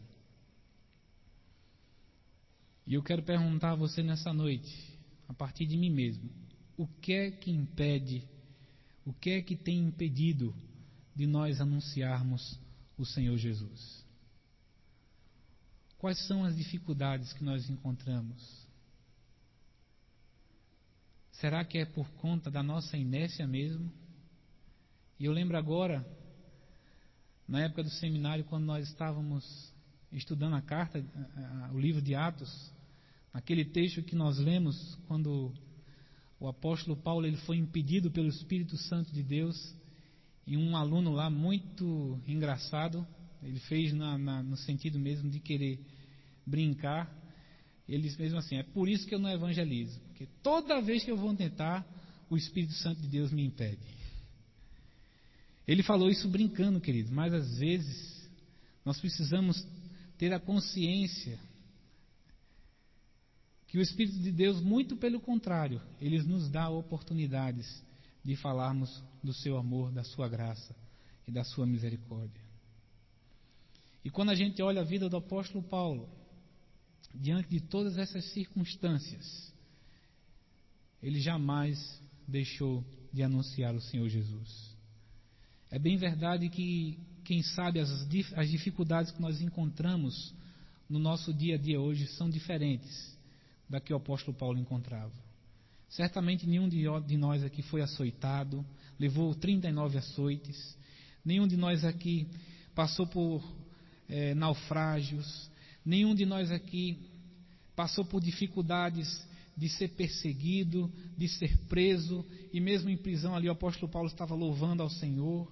E 2.86 2.94
eu 2.94 3.02
quero 3.02 3.24
perguntar 3.24 3.72
a 3.72 3.74
você 3.74 4.00
nessa 4.00 4.32
noite, 4.32 4.96
a 5.26 5.34
partir 5.34 5.66
de 5.66 5.76
mim 5.76 5.90
mesmo, 5.90 6.30
o 6.76 6.86
que 6.86 7.12
é 7.12 7.30
que 7.32 7.50
impede, 7.50 8.22
o 9.04 9.12
que 9.12 9.30
é 9.30 9.42
que 9.42 9.56
tem 9.56 9.80
impedido 9.80 10.54
de 11.16 11.26
nós 11.26 11.60
anunciarmos 11.60 12.64
o 12.96 13.04
Senhor 13.04 13.36
Jesus? 13.36 14.04
Quais 15.98 16.18
são 16.26 16.44
as 16.44 16.56
dificuldades 16.56 17.32
que 17.32 17.42
nós 17.42 17.68
encontramos? 17.68 18.66
Será 21.32 21.64
que 21.64 21.78
é 21.78 21.84
por 21.84 22.08
conta 22.12 22.50
da 22.50 22.62
nossa 22.62 22.96
inércia 22.96 23.46
mesmo? 23.46 23.92
E 25.18 25.24
eu 25.24 25.32
lembro 25.32 25.56
agora, 25.56 26.06
na 27.48 27.60
época 27.60 27.82
do 27.82 27.90
seminário, 27.90 28.44
quando 28.44 28.64
nós 28.64 28.88
estávamos 28.88 29.72
estudando 30.12 30.54
a 30.54 30.62
carta, 30.62 31.04
o 31.72 31.78
livro 31.78 32.00
de 32.00 32.14
Atos, 32.14 32.72
aquele 33.32 33.64
texto 33.64 34.02
que 34.02 34.14
nós 34.14 34.38
lemos 34.38 34.96
quando 35.06 35.52
o 36.38 36.48
apóstolo 36.48 36.96
Paulo 36.96 37.26
ele 37.26 37.36
foi 37.38 37.56
impedido 37.56 38.10
pelo 38.10 38.28
Espírito 38.28 38.76
Santo 38.76 39.12
de 39.12 39.22
Deus 39.22 39.74
e 40.46 40.56
um 40.56 40.76
aluno 40.76 41.12
lá 41.12 41.28
muito 41.28 42.20
engraçado, 42.26 43.06
ele 43.42 43.58
fez 43.60 43.92
na, 43.92 44.16
na, 44.16 44.42
no 44.42 44.56
sentido 44.56 44.98
mesmo 44.98 45.28
de 45.28 45.40
querer 45.40 45.80
brincar, 46.46 47.12
ele 47.88 48.02
disse 48.02 48.20
mesmo 48.20 48.38
assim: 48.38 48.56
é 48.56 48.62
por 48.62 48.88
isso 48.88 49.06
que 49.06 49.14
eu 49.14 49.18
não 49.18 49.30
evangelizo. 49.30 49.98
Porque 50.08 50.26
toda 50.42 50.80
vez 50.80 51.04
que 51.04 51.10
eu 51.10 51.16
vou 51.16 51.34
tentar, 51.34 51.86
o 52.30 52.36
Espírito 52.36 52.74
Santo 52.74 53.00
de 53.00 53.08
Deus 53.08 53.32
me 53.32 53.44
impede. 53.44 53.96
Ele 55.66 55.82
falou 55.82 56.08
isso 56.08 56.28
brincando, 56.28 56.80
querido, 56.80 57.12
mas 57.12 57.32
às 57.32 57.58
vezes 57.58 58.30
nós 58.84 59.00
precisamos 59.00 59.66
ter 60.16 60.32
a 60.32 60.38
consciência 60.38 61.38
que 63.66 63.78
o 63.78 63.82
Espírito 63.82 64.18
de 64.20 64.30
Deus, 64.30 64.60
muito 64.62 64.96
pelo 64.96 65.20
contrário, 65.20 65.82
ele 66.00 66.22
nos 66.22 66.48
dá 66.48 66.68
oportunidades 66.68 67.84
de 68.26 68.34
falarmos 68.34 69.04
do 69.22 69.32
seu 69.32 69.56
amor, 69.56 69.92
da 69.92 70.02
sua 70.02 70.28
graça 70.28 70.74
e 71.28 71.30
da 71.30 71.44
sua 71.44 71.64
misericórdia. 71.64 72.42
E 74.04 74.10
quando 74.10 74.30
a 74.30 74.34
gente 74.34 74.60
olha 74.60 74.80
a 74.80 74.84
vida 74.84 75.08
do 75.08 75.16
apóstolo 75.16 75.62
Paulo, 75.62 76.08
diante 77.14 77.48
de 77.48 77.60
todas 77.60 77.96
essas 77.96 78.24
circunstâncias, 78.32 79.54
ele 81.00 81.20
jamais 81.20 81.78
deixou 82.26 82.84
de 83.12 83.22
anunciar 83.22 83.76
o 83.76 83.80
Senhor 83.80 84.08
Jesus. 84.08 84.76
É 85.70 85.78
bem 85.78 85.96
verdade 85.96 86.48
que, 86.48 86.98
quem 87.22 87.44
sabe, 87.44 87.78
as, 87.78 87.90
as 88.34 88.50
dificuldades 88.50 89.12
que 89.12 89.22
nós 89.22 89.40
encontramos 89.40 90.34
no 90.88 90.98
nosso 90.98 91.32
dia 91.32 91.54
a 91.54 91.58
dia 91.58 91.80
hoje 91.80 92.08
são 92.08 92.28
diferentes 92.28 93.16
da 93.70 93.80
que 93.80 93.92
o 93.92 93.96
apóstolo 93.96 94.36
Paulo 94.36 94.58
encontrava. 94.58 95.25
Certamente 95.88 96.46
nenhum 96.46 96.68
de, 96.68 97.16
nós 97.16 97.44
aqui 97.44 97.62
foi 97.62 97.80
açoitado, 97.80 98.64
levou 98.98 99.34
39 99.34 99.98
açoites, 99.98 100.76
nenhum 101.24 101.46
de 101.46 101.56
nós 101.56 101.84
aqui 101.84 102.26
passou 102.74 103.06
por 103.06 103.42
é, 104.08 104.34
naufrágios, 104.34 105.50
nenhum 105.84 106.14
de 106.14 106.26
nós 106.26 106.50
aqui 106.50 106.98
passou 107.74 108.04
por 108.04 108.20
dificuldades 108.20 109.08
de 109.56 109.68
ser 109.70 109.88
perseguido, 109.88 110.92
de 111.16 111.28
ser 111.28 111.56
preso, 111.68 112.24
e 112.52 112.60
mesmo 112.60 112.90
em 112.90 112.96
prisão 112.96 113.34
ali 113.34 113.48
o 113.48 113.52
apóstolo 113.52 113.90
Paulo 113.90 114.08
estava 114.08 114.34
louvando 114.34 114.82
ao 114.82 114.90
Senhor. 114.90 115.50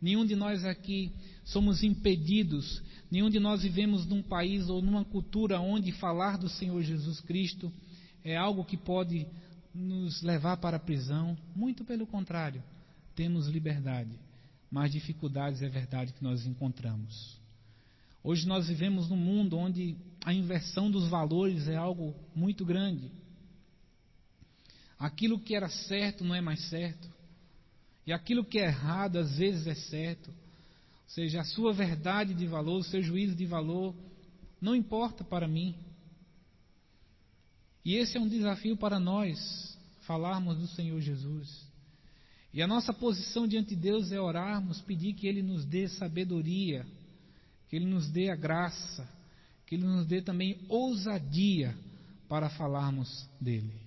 Nenhum 0.00 0.26
de 0.26 0.36
nós 0.36 0.62
aqui 0.64 1.10
somos 1.42 1.82
impedidos, 1.82 2.82
nenhum 3.10 3.30
de 3.30 3.40
nós 3.40 3.62
vivemos 3.62 4.04
num 4.04 4.22
país 4.22 4.68
ou 4.68 4.82
numa 4.82 5.04
cultura 5.04 5.58
onde 5.58 5.90
falar 5.92 6.36
do 6.36 6.50
Senhor 6.50 6.82
Jesus 6.82 7.20
Cristo 7.20 7.72
é 8.22 8.36
algo 8.36 8.64
que 8.64 8.76
pode 8.76 9.26
nos 9.76 10.22
levar 10.22 10.56
para 10.56 10.76
a 10.76 10.80
prisão. 10.80 11.36
Muito 11.54 11.84
pelo 11.84 12.06
contrário, 12.06 12.62
temos 13.14 13.46
liberdade, 13.46 14.18
mas 14.70 14.90
dificuldades 14.90 15.62
é 15.62 15.68
verdade 15.68 16.12
que 16.12 16.24
nós 16.24 16.46
encontramos. 16.46 17.38
Hoje 18.24 18.46
nós 18.46 18.66
vivemos 18.66 19.08
num 19.08 19.16
mundo 19.16 19.56
onde 19.56 19.96
a 20.24 20.32
inversão 20.32 20.90
dos 20.90 21.08
valores 21.08 21.68
é 21.68 21.76
algo 21.76 22.14
muito 22.34 22.64
grande. 22.64 23.12
Aquilo 24.98 25.38
que 25.38 25.54
era 25.54 25.68
certo 25.68 26.24
não 26.24 26.34
é 26.34 26.40
mais 26.40 26.68
certo. 26.68 27.08
E 28.06 28.12
aquilo 28.12 28.44
que 28.44 28.58
é 28.58 28.66
errado 28.66 29.18
às 29.18 29.36
vezes 29.38 29.66
é 29.66 29.74
certo. 29.74 30.28
Ou 30.28 31.10
seja, 31.10 31.40
a 31.40 31.44
sua 31.44 31.72
verdade 31.72 32.34
de 32.34 32.46
valor, 32.46 32.78
o 32.78 32.84
seu 32.84 33.00
juízo 33.02 33.36
de 33.36 33.46
valor, 33.46 33.94
não 34.60 34.74
importa 34.74 35.22
para 35.22 35.46
mim. 35.46 35.74
E 37.86 37.94
esse 37.94 38.18
é 38.18 38.20
um 38.20 38.26
desafio 38.26 38.76
para 38.76 38.98
nós, 38.98 39.78
falarmos 40.00 40.58
do 40.58 40.66
Senhor 40.66 41.00
Jesus. 41.00 41.64
E 42.52 42.60
a 42.60 42.66
nossa 42.66 42.92
posição 42.92 43.46
diante 43.46 43.76
de 43.76 43.76
Deus 43.76 44.10
é 44.10 44.20
orarmos, 44.20 44.80
pedir 44.80 45.12
que 45.14 45.28
Ele 45.28 45.40
nos 45.40 45.64
dê 45.64 45.86
sabedoria, 45.86 46.84
que 47.68 47.76
Ele 47.76 47.86
nos 47.86 48.10
dê 48.10 48.28
a 48.28 48.34
graça, 48.34 49.08
que 49.64 49.76
Ele 49.76 49.84
nos 49.84 50.04
dê 50.04 50.20
também 50.20 50.58
ousadia 50.68 51.78
para 52.28 52.50
falarmos 52.50 53.30
dele. 53.40 53.80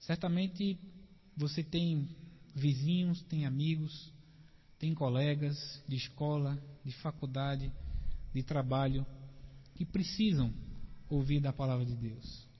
Certamente 0.00 0.78
você 1.36 1.62
tem 1.62 2.08
vizinhos, 2.54 3.20
tem 3.24 3.44
amigos, 3.44 4.10
tem 4.78 4.94
colegas 4.94 5.82
de 5.86 5.96
escola, 5.96 6.58
de 6.82 6.92
faculdade, 6.92 7.70
de 8.32 8.42
trabalho, 8.42 9.04
que 9.74 9.84
precisam 9.84 10.50
ouvir 11.10 11.40
da 11.40 11.52
palavra 11.52 11.84
de 11.84 11.94
Deus, 11.94 12.50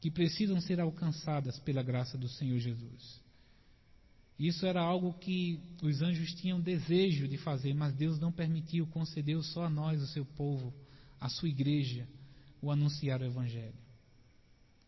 que 0.00 0.10
precisam 0.10 0.60
ser 0.60 0.80
alcançadas 0.80 1.58
pela 1.60 1.82
graça 1.82 2.16
do 2.16 2.28
Senhor 2.28 2.58
Jesus. 2.58 3.20
Isso 4.38 4.64
era 4.64 4.80
algo 4.80 5.12
que 5.14 5.60
os 5.82 6.00
anjos 6.00 6.32
tinham 6.34 6.60
desejo 6.60 7.26
de 7.26 7.36
fazer, 7.36 7.74
mas 7.74 7.92
Deus 7.94 8.20
não 8.20 8.30
permitiu, 8.30 8.86
concedeu 8.86 9.42
só 9.42 9.64
a 9.64 9.70
nós, 9.70 10.00
o 10.00 10.06
seu 10.06 10.24
povo, 10.24 10.72
a 11.20 11.28
sua 11.28 11.48
igreja, 11.48 12.06
o 12.62 12.70
anunciar 12.70 13.20
o 13.20 13.24
Evangelho. 13.24 13.74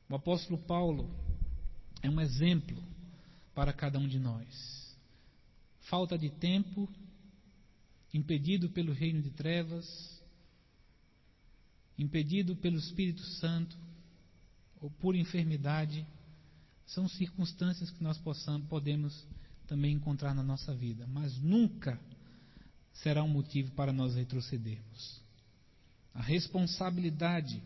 O 0.09 0.15
apóstolo 0.15 0.59
Paulo 0.59 1.11
é 2.01 2.09
um 2.09 2.21
exemplo 2.21 2.81
para 3.53 3.73
cada 3.73 3.99
um 3.99 4.07
de 4.07 4.21
nós. 4.21 4.97
Falta 5.83 6.17
de 6.17 6.31
tempo, 6.31 6.89
impedido 8.15 8.71
pelo 8.71 8.93
reino 8.93 9.21
de 9.21 9.31
trevas, 9.31 9.87
impedido 11.99 12.55
pelo 12.55 12.77
Espírito 12.77 13.23
Santo, 13.23 13.77
ou 14.81 14.91
por 14.91 15.15
enfermidade, 15.15 16.07
são 16.87 17.09
circunstâncias 17.09 17.91
que 17.91 18.03
nós 18.03 18.19
possamos, 18.19 18.67
podemos 18.69 19.27
também 19.67 19.95
encontrar 19.95 20.35
na 20.35 20.43
nossa 20.43 20.75
vida, 20.75 21.07
mas 21.07 21.39
nunca 21.39 22.01
será 22.93 23.23
um 23.23 23.29
motivo 23.29 23.71
para 23.73 23.93
nós 23.93 24.15
retrocedermos. 24.15 25.21
A 26.13 26.23
responsabilidade 26.23 27.63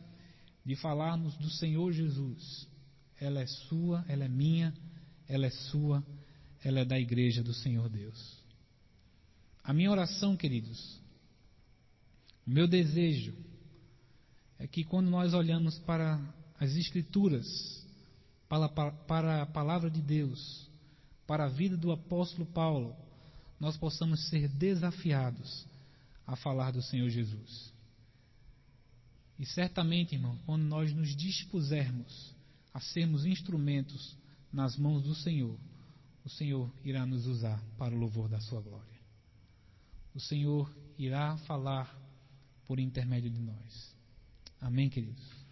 de 0.64 0.76
falarmos 0.76 1.34
do 1.36 1.48
Senhor 1.50 1.92
Jesus, 1.92 2.68
ela 3.20 3.40
é 3.40 3.46
sua, 3.46 4.04
ela 4.08 4.24
é 4.24 4.28
minha, 4.28 4.74
ela 5.28 5.46
é 5.46 5.50
sua, 5.50 6.04
ela 6.62 6.80
é 6.80 6.84
da 6.84 6.98
igreja 6.98 7.42
do 7.42 7.54
Senhor 7.54 7.88
Deus. 7.88 8.38
A 9.62 9.72
minha 9.72 9.90
oração, 9.90 10.36
queridos, 10.36 11.00
o 12.46 12.50
meu 12.50 12.68
desejo 12.68 13.34
é 14.58 14.66
que 14.66 14.84
quando 14.84 15.08
nós 15.08 15.32
olhamos 15.32 15.78
para 15.80 16.20
as 16.64 16.76
Escrituras, 16.76 17.46
para, 18.48 18.68
para 18.90 19.42
a 19.42 19.46
palavra 19.46 19.90
de 19.90 20.00
Deus, 20.00 20.68
para 21.26 21.44
a 21.44 21.48
vida 21.48 21.76
do 21.76 21.92
apóstolo 21.92 22.46
Paulo, 22.46 22.96
nós 23.60 23.76
possamos 23.76 24.28
ser 24.28 24.48
desafiados 24.48 25.66
a 26.26 26.34
falar 26.36 26.70
do 26.70 26.82
Senhor 26.82 27.08
Jesus. 27.10 27.72
E 29.38 29.44
certamente, 29.44 30.14
irmão, 30.14 30.38
quando 30.46 30.62
nós 30.62 30.92
nos 30.92 31.14
dispusermos 31.14 32.34
a 32.72 32.80
sermos 32.80 33.26
instrumentos 33.26 34.16
nas 34.52 34.76
mãos 34.76 35.02
do 35.02 35.14
Senhor, 35.14 35.58
o 36.24 36.30
Senhor 36.30 36.72
irá 36.82 37.04
nos 37.04 37.26
usar 37.26 37.62
para 37.76 37.94
o 37.94 37.98
louvor 37.98 38.28
da 38.28 38.40
Sua 38.40 38.60
glória. 38.60 38.98
O 40.14 40.20
Senhor 40.20 40.74
irá 40.96 41.36
falar 41.38 41.94
por 42.66 42.80
intermédio 42.80 43.30
de 43.30 43.40
nós. 43.40 43.94
Amém, 44.60 44.88
queridos? 44.88 45.43